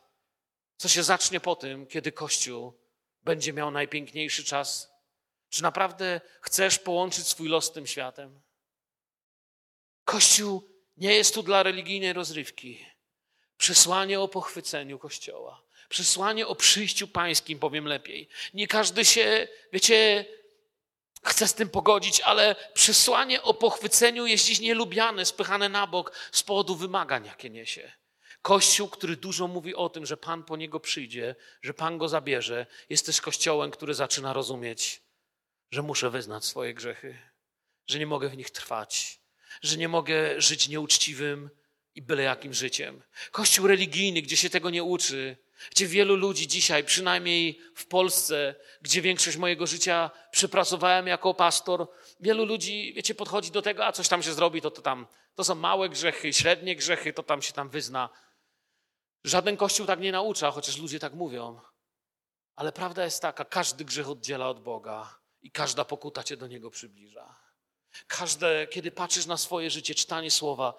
co 0.76 0.89
się 0.89 1.03
zacznie 1.03 1.41
po 1.41 1.57
tym, 1.57 1.86
kiedy 1.86 2.12
Kościół 2.12 2.78
będzie 3.22 3.53
miał 3.53 3.70
najpiękniejszy 3.70 4.45
czas? 4.45 4.89
Czy 5.51 5.62
naprawdę 5.62 6.20
chcesz 6.41 6.78
połączyć 6.78 7.28
swój 7.28 7.49
los 7.49 7.64
z 7.64 7.72
tym 7.72 7.86
światem? 7.86 8.41
Kościół 10.05 10.68
nie 10.99 11.14
jest 11.14 11.34
tu 11.34 11.42
dla 11.42 11.62
religijnej 11.62 12.12
rozrywki. 12.12 12.86
Przesłanie 13.57 14.20
o 14.20 14.28
pochwyceniu 14.28 14.99
Kościoła. 14.99 15.62
Przesłanie 15.88 16.46
o 16.46 16.55
przyjściu 16.55 17.09
pańskim, 17.09 17.59
powiem 17.59 17.86
lepiej. 17.86 18.28
Nie 18.55 18.66
każdy 18.66 19.05
się, 19.05 19.49
wiecie, 19.72 20.24
chce 21.24 21.49
z 21.49 21.55
tym 21.55 21.68
pogodzić, 21.68 22.20
ale 22.20 22.57
przesłanie 22.74 23.42
o 23.42 23.55
pochwyceniu 23.55 24.26
jest 24.26 24.44
dziś 24.44 24.61
nielubiane, 24.61 25.24
spychane 25.24 25.68
na 25.68 25.86
bok 25.86 26.12
z 26.32 26.42
powodu 26.42 26.76
wymagań, 26.76 27.26
jakie 27.26 27.51
niesie. 27.51 27.92
Kościół, 28.42 28.88
który 28.88 29.16
dużo 29.16 29.49
mówi 29.49 29.74
o 29.74 29.88
tym, 29.88 30.07
że 30.07 30.16
Pan 30.16 30.44
po 30.44 30.57
niego 30.57 30.80
przyjdzie, 30.80 31.34
że 31.62 31.74
Pan 31.74 31.99
go 31.99 32.09
zabierze, 32.09 32.66
jest 32.90 33.07
też 33.07 33.20
kościołem, 33.20 33.70
który 33.70 33.94
zaczyna 33.94 34.32
rozumieć, 34.32 35.03
że 35.70 35.82
muszę 35.82 36.11
wyznać 36.11 36.44
swoje 36.44 36.74
grzechy, 36.74 37.18
że 37.86 37.99
nie 37.99 38.07
mogę 38.07 38.28
w 38.28 38.36
nich 38.36 38.51
trwać, 38.51 39.20
że 39.62 39.76
nie 39.76 39.88
mogę 39.88 40.40
żyć 40.40 40.68
nieuczciwym 40.68 41.51
i 41.94 42.03
byle 42.03 42.22
jakim 42.22 42.55
życiem. 42.55 43.03
Kościół 43.30 43.66
religijny, 43.66 44.22
gdzie 44.22 44.36
się 44.36 44.51
tego 44.51 44.70
nie 44.70 44.84
uczy, 44.84 45.36
gdzie 45.70 45.86
wielu 45.86 46.16
ludzi 46.16 46.49
dzisiaj, 46.49 46.84
przynajmniej 46.84 47.61
w 47.74 47.86
Polsce, 47.86 48.55
gdzie 48.82 49.03
większość 49.03 49.36
mojego 49.36 49.66
życia 49.66 50.11
przepracowałem 50.30 51.07
jako 51.07 51.34
pastor, 51.34 51.88
wielu 52.20 52.44
ludzi, 52.44 52.92
wiecie, 52.96 53.14
podchodzi 53.14 53.51
do 53.51 53.62
tego, 53.62 53.86
a 53.86 53.92
coś 53.92 54.09
tam 54.09 54.22
się 54.22 54.32
zrobi, 54.32 54.61
to, 54.61 54.70
to 54.70 54.82
tam, 54.82 55.07
to 55.34 55.44
są 55.44 55.55
małe 55.55 55.88
grzechy, 55.88 56.32
średnie 56.32 56.76
grzechy, 56.76 57.12
to 57.12 57.22
tam 57.22 57.42
się 57.42 57.53
tam 57.53 57.68
wyzna. 57.68 58.09
Żaden 59.24 59.57
kościół 59.57 59.86
tak 59.86 60.01
nie 60.01 60.12
naucza, 60.12 60.51
chociaż 60.51 60.78
ludzie 60.78 60.99
tak 60.99 61.14
mówią. 61.14 61.61
Ale 62.57 62.72
prawda 62.72 63.05
jest 63.05 63.22
taka, 63.22 63.44
każdy 63.44 63.84
grzech 63.84 64.09
oddziela 64.09 64.49
od 64.49 64.62
Boga 64.62 65.18
i 65.42 65.51
każda 65.51 65.84
pokuta 65.84 66.22
cię 66.24 66.36
do 66.36 66.46
Niego 66.46 66.70
przybliża. 66.70 67.47
Każde, 68.07 68.66
kiedy 68.66 68.90
patrzysz 68.90 69.26
na 69.26 69.36
swoje 69.36 69.70
życie, 69.70 69.94
czytanie 69.94 70.30
słowa, 70.30 70.74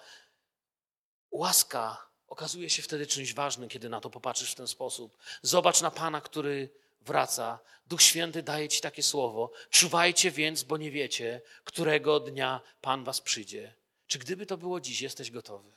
łaska 1.30 2.10
okazuje 2.28 2.70
się 2.70 2.82
wtedy 2.82 3.06
czymś 3.06 3.34
ważnym, 3.34 3.68
kiedy 3.68 3.88
na 3.88 4.00
to 4.00 4.10
popatrzysz 4.10 4.52
w 4.52 4.54
ten 4.54 4.68
sposób. 4.68 5.16
Zobacz 5.42 5.80
na 5.80 5.90
Pana, 5.90 6.20
który 6.20 6.68
wraca. 7.00 7.58
Duch 7.86 8.02
Święty 8.02 8.42
daje 8.42 8.68
ci 8.68 8.80
takie 8.80 9.02
słowo. 9.02 9.50
Czuwajcie 9.70 10.30
więc, 10.30 10.62
bo 10.62 10.76
nie 10.76 10.90
wiecie, 10.90 11.42
którego 11.64 12.20
dnia 12.20 12.60
Pan 12.80 13.04
was 13.04 13.20
przyjdzie. 13.20 13.74
Czy 14.06 14.18
gdyby 14.18 14.46
to 14.46 14.56
było 14.56 14.80
dziś, 14.80 15.00
jesteś 15.00 15.30
gotowy? 15.30 15.72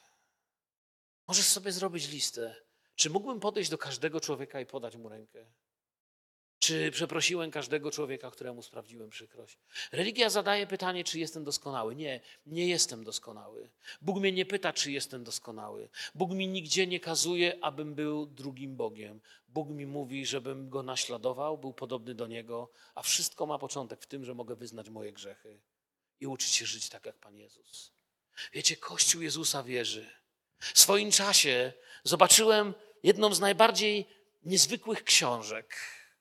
Możesz 1.27 1.47
sobie 1.47 1.71
zrobić 1.71 2.07
listę. 2.07 2.55
Czy 2.95 3.09
mógłbym 3.09 3.39
podejść 3.39 3.69
do 3.69 3.77
każdego 3.77 4.21
człowieka 4.21 4.61
i 4.61 4.65
podać 4.65 4.95
mu 4.95 5.09
rękę? 5.09 5.45
Czy 6.64 6.91
przeprosiłem 6.91 7.51
każdego 7.51 7.91
człowieka, 7.91 8.32
któremu 8.32 8.64
sprawdziłem 8.64 9.09
przykrość? 9.09 9.57
Religia 9.91 10.30
zadaje 10.30 10.68
pytanie, 10.68 11.03
czy 11.03 11.20
jestem 11.20 11.43
doskonały. 11.43 11.95
Nie, 11.95 12.22
nie 12.45 12.68
jestem 12.68 13.03
doskonały. 13.03 13.70
Bóg 14.01 14.18
mnie 14.18 14.32
nie 14.32 14.45
pyta, 14.45 14.74
czy 14.74 14.91
jestem 14.91 15.24
doskonały. 15.24 15.89
Bóg 16.16 16.32
mi 16.32 16.47
nigdzie 16.47 16.88
nie 16.88 16.99
kazuje, 16.99 17.64
abym 17.64 17.95
był 17.95 18.26
drugim 18.26 18.76
Bogiem. 18.76 19.22
Bóg 19.47 19.70
mi 19.70 19.86
mówi, 19.86 20.26
żebym 20.26 20.70
go 20.70 20.84
naśladował, 20.84 21.57
był 21.57 21.74
podobny 21.74 22.16
do 22.16 22.28
niego, 22.28 22.70
a 22.95 23.01
wszystko 23.01 23.45
ma 23.45 23.59
początek 23.59 24.01
w 24.01 24.07
tym, 24.07 24.26
że 24.26 24.34
mogę 24.34 24.55
wyznać 24.55 24.89
moje 24.89 25.14
grzechy 25.14 25.59
i 26.20 26.28
uczyć 26.28 26.49
się 26.49 26.66
żyć 26.66 26.89
tak 26.89 27.05
jak 27.05 27.16
Pan 27.16 27.38
Jezus. 27.38 27.91
Wiecie, 28.53 28.76
Kościół 28.76 29.22
Jezusa 29.22 29.64
wierzy. 29.64 30.09
W 30.59 30.80
swoim 30.80 31.11
czasie 31.11 31.74
zobaczyłem 32.03 32.74
jedną 33.03 33.34
z 33.34 33.39
najbardziej 33.39 34.07
niezwykłych 34.43 35.03
książek 35.03 35.76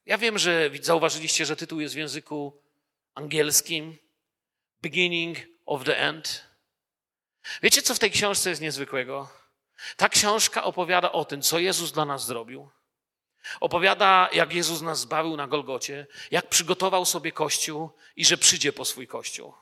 ja 0.07 0.19
wiem, 0.19 0.39
że 0.39 0.71
zauważyliście, 0.83 1.47
że 1.47 1.57
tytuł 1.57 1.81
jest 1.81 1.95
w 1.95 1.99
języku 1.99 2.63
angielskim 3.15 3.99
Beginning 4.83 5.39
of 5.67 5.85
the 5.85 5.99
End. 5.99 6.47
Wiecie, 7.63 7.83
co 7.83 7.95
w 7.95 7.99
tej 7.99 8.11
książce 8.11 8.51
jest 8.51 8.63
niezwykłego? 8.63 9.29
Ta 9.97 10.09
książka 10.09 10.65
opowiada 10.65 11.13
o 11.13 11.25
tym, 11.25 11.43
co 11.43 11.59
Jezus 11.59 11.93
dla 11.93 12.05
nas 12.05 12.27
zrobił. 12.27 12.71
Opowiada, 13.61 14.29
jak 14.33 14.53
Jezus 14.55 14.81
nas 14.81 15.01
zbawił 15.01 15.37
na 15.37 15.47
Golgocie, 15.47 16.07
jak 16.31 16.49
przygotował 16.49 17.07
sobie 17.07 17.33
Kościół 17.33 17.91
i 18.17 18.25
że 18.25 18.39
przyjdzie 18.39 18.73
po 18.73 18.85
swój 18.85 19.07
Kościół. 19.07 19.55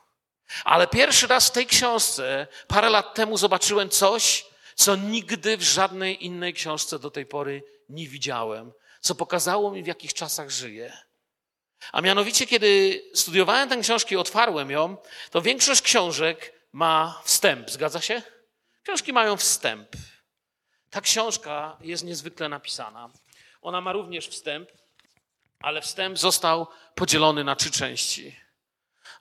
Ale 0.63 0.87
pierwszy 0.87 1.27
raz 1.27 1.47
w 1.47 1.51
tej 1.51 1.65
książce, 1.65 2.47
parę 2.67 2.89
lat 2.89 3.15
temu, 3.15 3.37
zobaczyłem 3.37 3.89
coś, 3.89 4.45
co 4.75 4.95
nigdy 4.95 5.57
w 5.57 5.61
żadnej 5.61 6.25
innej 6.25 6.53
książce 6.53 6.99
do 6.99 7.11
tej 7.11 7.25
pory 7.25 7.63
nie 7.89 8.07
widziałem 8.07 8.73
co 9.01 9.15
pokazało 9.15 9.71
mi, 9.71 9.83
w 9.83 9.87
jakich 9.87 10.13
czasach 10.13 10.49
żyję. 10.49 10.97
A 11.91 12.01
mianowicie, 12.01 12.47
kiedy 12.47 13.01
studiowałem 13.13 13.69
tę 13.69 13.77
książkę 13.77 14.15
i 14.15 14.17
otwarłem 14.17 14.71
ją, 14.71 14.97
to 15.31 15.41
większość 15.41 15.81
książek 15.81 16.53
ma 16.71 17.21
wstęp. 17.25 17.69
Zgadza 17.69 18.01
się? 18.01 18.21
Książki 18.83 19.13
mają 19.13 19.37
wstęp. 19.37 19.89
Ta 20.89 21.01
książka 21.01 21.77
jest 21.81 22.03
niezwykle 22.03 22.49
napisana. 22.49 23.09
Ona 23.61 23.81
ma 23.81 23.93
również 23.93 24.27
wstęp, 24.27 24.69
ale 25.59 25.81
wstęp 25.81 26.17
został 26.17 26.67
podzielony 26.95 27.43
na 27.43 27.55
trzy 27.55 27.71
części. 27.71 28.35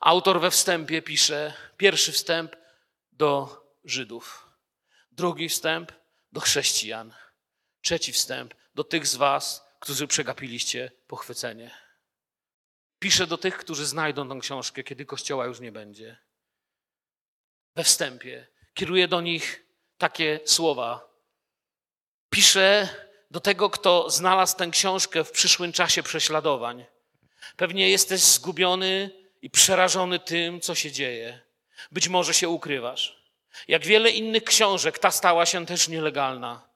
Autor 0.01 0.41
we 0.41 0.51
wstępie 0.51 1.03
pisze 1.03 1.53
pierwszy 1.77 2.13
wstęp 2.13 2.57
do 3.13 3.61
Żydów, 3.85 4.47
drugi 5.11 5.49
wstęp 5.49 5.93
do 6.33 6.41
chrześcijan, 6.41 7.15
trzeci 7.81 8.13
wstęp 8.13 8.55
do 8.75 8.85
tych 8.85 9.07
z 9.07 9.17
Was, 9.17 9.70
którzy 9.81 10.07
przegapiliście 10.07 10.91
pochwycenie. 11.07 11.71
Piszę 12.99 13.27
do 13.27 13.39
tych, 13.39 13.59
którzy 13.59 13.87
znajdą 13.87 14.29
tę 14.29 14.41
książkę, 14.41 14.85
kiedy 14.85 15.07
kościoła 15.07 15.47
już 15.47 15.61
nie 15.61 15.73
będzie. 15.73 16.17
We 17.77 17.85
wstępie 17.85 18.47
kieruję 18.75 19.09
do 19.09 19.21
nich 19.21 19.67
takie 19.99 20.41
słowa. 20.45 21.11
Piszę 22.31 22.89
do 23.31 23.41
tego, 23.41 23.71
kto 23.71 24.11
znalazł 24.11 24.57
tę 24.57 24.71
książkę 24.71 25.25
w 25.25 25.31
przyszłym 25.31 25.73
czasie 25.73 26.03
prześladowań. 26.03 26.85
Pewnie 27.57 27.91
jesteś 27.91 28.21
zgubiony 28.21 29.11
i 29.43 29.51
przerażony 29.51 30.19
tym, 30.19 30.61
co 30.61 30.75
się 30.75 30.93
dzieje. 30.93 31.41
Być 31.93 32.09
może 32.09 32.35
się 32.35 32.49
ukrywasz. 32.49 33.23
Jak 33.69 33.85
wiele 33.85 34.11
innych 34.11 34.45
książek, 34.45 34.99
ta 34.99 35.11
stała 35.11 35.47
się 35.47 35.67
też 35.67 35.89
nielegalna. 35.89 36.71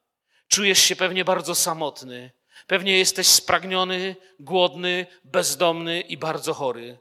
Czujesz 0.48 0.78
się 0.78 0.96
pewnie 0.96 1.24
bardzo 1.24 1.54
samotny 1.54 2.30
Pewnie 2.66 2.98
jesteś 2.98 3.26
spragniony, 3.26 4.16
głodny, 4.40 5.06
bezdomny 5.24 6.00
i 6.00 6.16
bardzo 6.16 6.54
chory. 6.54 6.98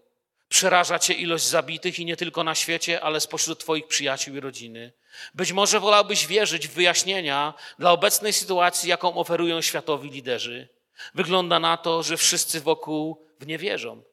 Przeraża 0.50 1.00
cię 1.00 1.14
ilość 1.14 1.46
zabitych 1.46 2.00
i 2.00 2.06
nie 2.06 2.18
tylko 2.18 2.44
na 2.44 2.56
świecie, 2.56 3.02
ale 3.02 3.20
spośród 3.20 3.60
twoich 3.60 3.88
przyjaciół 3.88 4.36
i 4.36 4.40
rodziny. 4.40 4.94
Być 5.34 5.52
może 5.52 5.80
wolałbyś 5.80 6.28
wierzyć 6.28 6.68
w 6.68 6.74
wyjaśnienia 6.74 7.54
dla 7.80 7.92
obecnej 7.92 8.34
sytuacji, 8.34 8.90
jaką 8.90 9.16
oferują 9.16 9.62
światowi 9.62 10.10
liderzy. 10.10 10.68
Wygląda 11.16 11.60
na 11.60 11.78
to, 11.78 12.04
że 12.04 12.18
wszyscy 12.18 12.62
wokół 12.62 13.26
w 13.40 13.48
nie 13.48 13.58
wierzą. 13.58 14.04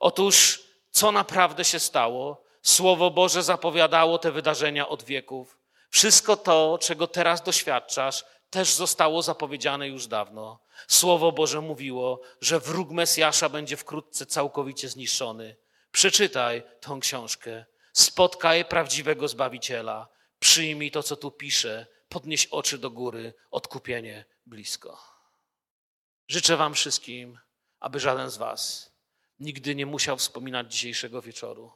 Otóż, 0.00 0.62
co 0.90 1.12
naprawdę 1.12 1.64
się 1.64 1.78
stało? 1.78 2.44
Słowo 2.62 3.10
Boże 3.10 3.42
zapowiadało 3.42 4.18
te 4.18 4.32
wydarzenia 4.32 4.88
od 4.88 5.04
wieków. 5.04 5.58
Wszystko 5.90 6.36
to, 6.36 6.78
czego 6.82 7.06
teraz 7.06 7.42
doświadczasz, 7.42 8.24
też 8.56 8.74
zostało 8.74 9.22
zapowiedziane 9.22 9.88
już 9.88 10.06
dawno. 10.06 10.60
Słowo 10.88 11.32
Boże 11.32 11.60
mówiło, 11.60 12.20
że 12.40 12.60
wróg 12.60 12.90
Mesjasza 12.90 13.48
będzie 13.48 13.76
wkrótce 13.76 14.26
całkowicie 14.26 14.88
zniszczony. 14.88 15.56
Przeczytaj 15.92 16.62
tą 16.80 17.00
książkę. 17.00 17.64
Spotkaj 17.92 18.64
prawdziwego 18.64 19.28
Zbawiciela. 19.28 20.08
Przyjmij 20.38 20.90
to, 20.90 21.02
co 21.02 21.16
tu 21.16 21.30
pisze. 21.30 21.86
Podnieś 22.08 22.46
oczy 22.46 22.78
do 22.78 22.90
góry. 22.90 23.34
Odkupienie 23.50 24.24
blisko. 24.46 25.00
Życzę 26.28 26.56
Wam 26.56 26.74
wszystkim, 26.74 27.38
aby 27.80 28.00
żaden 28.00 28.30
z 28.30 28.36
Was 28.36 28.92
nigdy 29.40 29.74
nie 29.74 29.86
musiał 29.86 30.16
wspominać 30.16 30.72
dzisiejszego 30.72 31.22
wieczoru, 31.22 31.72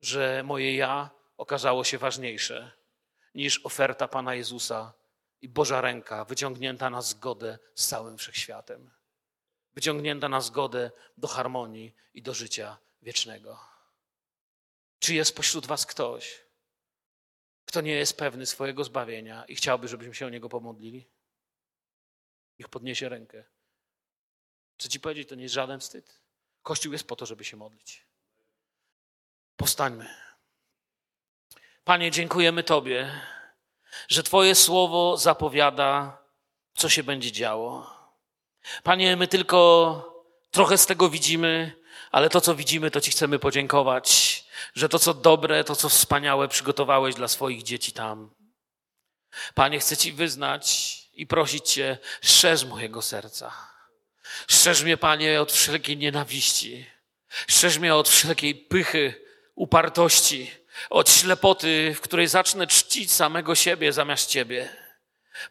że 0.00 0.42
moje 0.44 0.76
ja 0.76 1.10
okazało 1.36 1.84
się 1.84 1.98
ważniejsze 1.98 2.72
niż 3.34 3.66
oferta 3.66 4.08
Pana 4.08 4.34
Jezusa 4.34 4.97
i 5.42 5.48
Boża 5.48 5.80
ręka 5.80 6.24
wyciągnięta 6.24 6.90
na 6.90 7.02
zgodę 7.02 7.58
z 7.74 7.86
całym 7.86 8.18
wszechświatem. 8.18 8.90
Wyciągnięta 9.74 10.28
na 10.28 10.40
zgodę 10.40 10.90
do 11.16 11.28
harmonii 11.28 11.94
i 12.14 12.22
do 12.22 12.34
życia 12.34 12.78
wiecznego. 13.02 13.60
Czy 14.98 15.14
jest 15.14 15.36
pośród 15.36 15.66
Was 15.66 15.86
ktoś, 15.86 16.44
kto 17.64 17.80
nie 17.80 17.92
jest 17.92 18.18
pewny 18.18 18.46
swojego 18.46 18.84
zbawienia 18.84 19.44
i 19.44 19.56
chciałby, 19.56 19.88
żebyśmy 19.88 20.14
się 20.14 20.26
o 20.26 20.30
niego 20.30 20.48
pomodlili? 20.48 21.08
Niech 22.58 22.68
podniesie 22.68 23.08
rękę. 23.08 23.44
Chcę 24.78 24.88
Ci 24.88 25.00
powiedzieć, 25.00 25.28
to 25.28 25.34
nie 25.34 25.42
jest 25.42 25.54
żaden 25.54 25.80
wstyd. 25.80 26.20
Kościół 26.62 26.92
jest 26.92 27.06
po 27.06 27.16
to, 27.16 27.26
żeby 27.26 27.44
się 27.44 27.56
modlić. 27.56 28.06
Powstańmy. 29.56 30.08
Panie, 31.84 32.10
dziękujemy 32.10 32.62
Tobie, 32.62 33.20
że 34.08 34.22
Twoje 34.22 34.54
słowo 34.54 35.16
zapowiada, 35.16 36.18
co 36.74 36.88
się 36.88 37.02
będzie 37.02 37.32
działo. 37.32 37.98
Panie, 38.82 39.16
my 39.16 39.28
tylko 39.28 40.18
trochę 40.50 40.78
z 40.78 40.86
tego 40.86 41.08
widzimy, 41.08 41.72
ale 42.10 42.30
to, 42.30 42.40
co 42.40 42.54
widzimy, 42.54 42.90
to 42.90 43.00
Ci 43.00 43.10
chcemy 43.10 43.38
podziękować, 43.38 44.44
że 44.74 44.88
to, 44.88 44.98
co 44.98 45.14
dobre, 45.14 45.64
to, 45.64 45.76
co 45.76 45.88
wspaniałe 45.88 46.48
przygotowałeś 46.48 47.14
dla 47.14 47.28
swoich 47.28 47.62
dzieci 47.62 47.92
tam. 47.92 48.30
Panie, 49.54 49.80
chcę 49.80 49.96
Ci 49.96 50.12
wyznać 50.12 50.96
i 51.12 51.26
prosić 51.26 51.70
Cię, 51.70 51.98
strzeż 52.22 52.64
mojego 52.64 53.02
serca. 53.02 53.52
Strzeż 54.48 54.82
mnie, 54.82 54.96
Panie, 54.96 55.40
od 55.40 55.52
wszelkiej 55.52 55.96
nienawiści. 55.96 56.86
Strzeż 57.48 57.78
mnie 57.78 57.94
od 57.94 58.08
wszelkiej 58.08 58.54
pychy, 58.54 59.24
upartości, 59.54 60.50
od 60.90 61.10
ślepoty, 61.10 61.94
w 61.94 62.00
której 62.00 62.28
zacznę 62.28 62.66
czcić 62.66 63.12
samego 63.12 63.54
siebie 63.54 63.92
zamiast 63.92 64.30
Ciebie. 64.30 64.68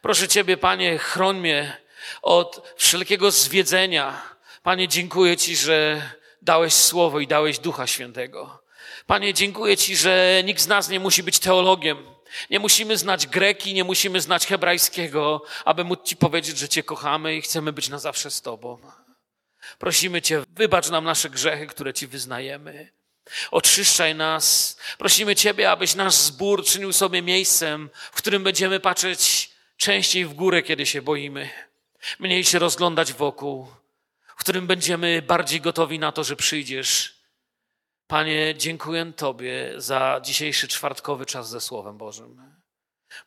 Proszę 0.02 0.28
Ciebie, 0.28 0.56
Panie, 0.56 0.98
chroń 0.98 1.38
mnie 1.38 1.76
od 2.22 2.74
wszelkiego 2.76 3.30
zwiedzenia. 3.30 4.22
Panie, 4.62 4.88
dziękuję 4.88 5.36
Ci, 5.36 5.56
że 5.56 6.02
dałeś 6.42 6.74
słowo 6.74 7.20
i 7.20 7.26
dałeś 7.26 7.58
Ducha 7.58 7.86
Świętego. 7.86 8.62
Panie, 9.06 9.34
dziękuję 9.34 9.76
Ci, 9.76 9.96
że 9.96 10.42
nikt 10.44 10.60
z 10.60 10.66
nas 10.66 10.88
nie 10.88 11.00
musi 11.00 11.22
być 11.22 11.38
teologiem. 11.38 12.18
Nie 12.50 12.58
musimy 12.58 12.96
znać 12.96 13.26
greki, 13.26 13.74
nie 13.74 13.84
musimy 13.84 14.20
znać 14.20 14.46
hebrajskiego, 14.46 15.42
aby 15.64 15.84
móc 15.84 16.02
Ci 16.04 16.16
powiedzieć, 16.16 16.58
że 16.58 16.68
Cię 16.68 16.82
kochamy 16.82 17.36
i 17.36 17.42
chcemy 17.42 17.72
być 17.72 17.88
na 17.88 17.98
zawsze 17.98 18.30
z 18.30 18.42
Tobą. 18.42 18.78
Prosimy 19.78 20.22
Cię, 20.22 20.42
wybacz 20.48 20.90
nam 20.90 21.04
nasze 21.04 21.30
grzechy, 21.30 21.66
które 21.66 21.94
Ci 21.94 22.06
wyznajemy. 22.06 22.97
Oczyszczaj 23.50 24.14
nas. 24.14 24.76
Prosimy 24.98 25.36
Ciebie, 25.36 25.70
abyś 25.70 25.94
nasz 25.94 26.14
zbór 26.14 26.64
czynił 26.64 26.92
sobie 26.92 27.22
miejscem, 27.22 27.90
w 28.12 28.16
którym 28.16 28.44
będziemy 28.44 28.80
patrzeć 28.80 29.50
częściej 29.76 30.24
w 30.26 30.34
górę, 30.34 30.62
kiedy 30.62 30.86
się 30.86 31.02
boimy. 31.02 31.50
Mniej 32.18 32.44
się 32.44 32.58
rozglądać 32.58 33.12
wokół, 33.12 33.68
w 34.26 34.40
którym 34.40 34.66
będziemy 34.66 35.22
bardziej 35.22 35.60
gotowi 35.60 35.98
na 35.98 36.12
to, 36.12 36.24
że 36.24 36.36
przyjdziesz. 36.36 37.18
Panie, 38.06 38.54
dziękuję 38.56 39.12
Tobie 39.16 39.72
za 39.76 40.20
dzisiejszy 40.24 40.68
czwartkowy 40.68 41.26
czas 41.26 41.48
ze 41.48 41.60
Słowem 41.60 41.98
Bożym. 41.98 42.58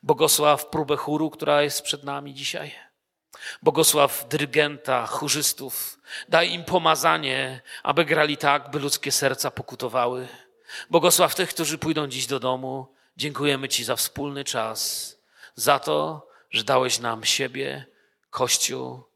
Bogosław 0.02 0.66
próbę 0.66 0.96
chóru, 0.96 1.30
która 1.30 1.62
jest 1.62 1.82
przed 1.82 2.04
nami 2.04 2.34
dzisiaj. 2.34 2.72
Bogosław 3.62 4.28
dyrygenta, 4.28 5.06
chórzystów. 5.06 5.98
Daj 6.28 6.52
im 6.52 6.64
pomazanie, 6.64 7.60
aby 7.82 8.04
grali 8.04 8.36
tak, 8.36 8.70
by 8.70 8.78
ludzkie 8.78 9.12
serca 9.12 9.50
pokutowały. 9.50 10.28
Bogosław 10.90 11.34
tych, 11.34 11.48
którzy 11.48 11.78
pójdą 11.78 12.06
dziś 12.06 12.26
do 12.26 12.40
domu. 12.40 12.86
Dziękujemy 13.16 13.68
Ci 13.68 13.84
za 13.84 13.96
wspólny 13.96 14.44
czas, 14.44 15.16
za 15.54 15.78
to, 15.78 16.28
że 16.50 16.64
dałeś 16.64 16.98
nam 16.98 17.24
siebie, 17.24 17.86
Kościół 18.30 19.12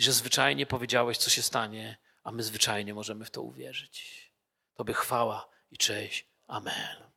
że 0.00 0.12
zwyczajnie 0.12 0.66
powiedziałeś, 0.66 1.18
co 1.18 1.30
się 1.30 1.42
stanie, 1.42 1.96
a 2.24 2.32
my 2.32 2.42
zwyczajnie 2.42 2.94
możemy 2.94 3.24
w 3.24 3.30
to 3.30 3.42
uwierzyć. 3.42 4.30
Tobie 4.74 4.94
chwała 4.94 5.48
i 5.70 5.78
cześć. 5.78 6.26
Amen. 6.46 7.09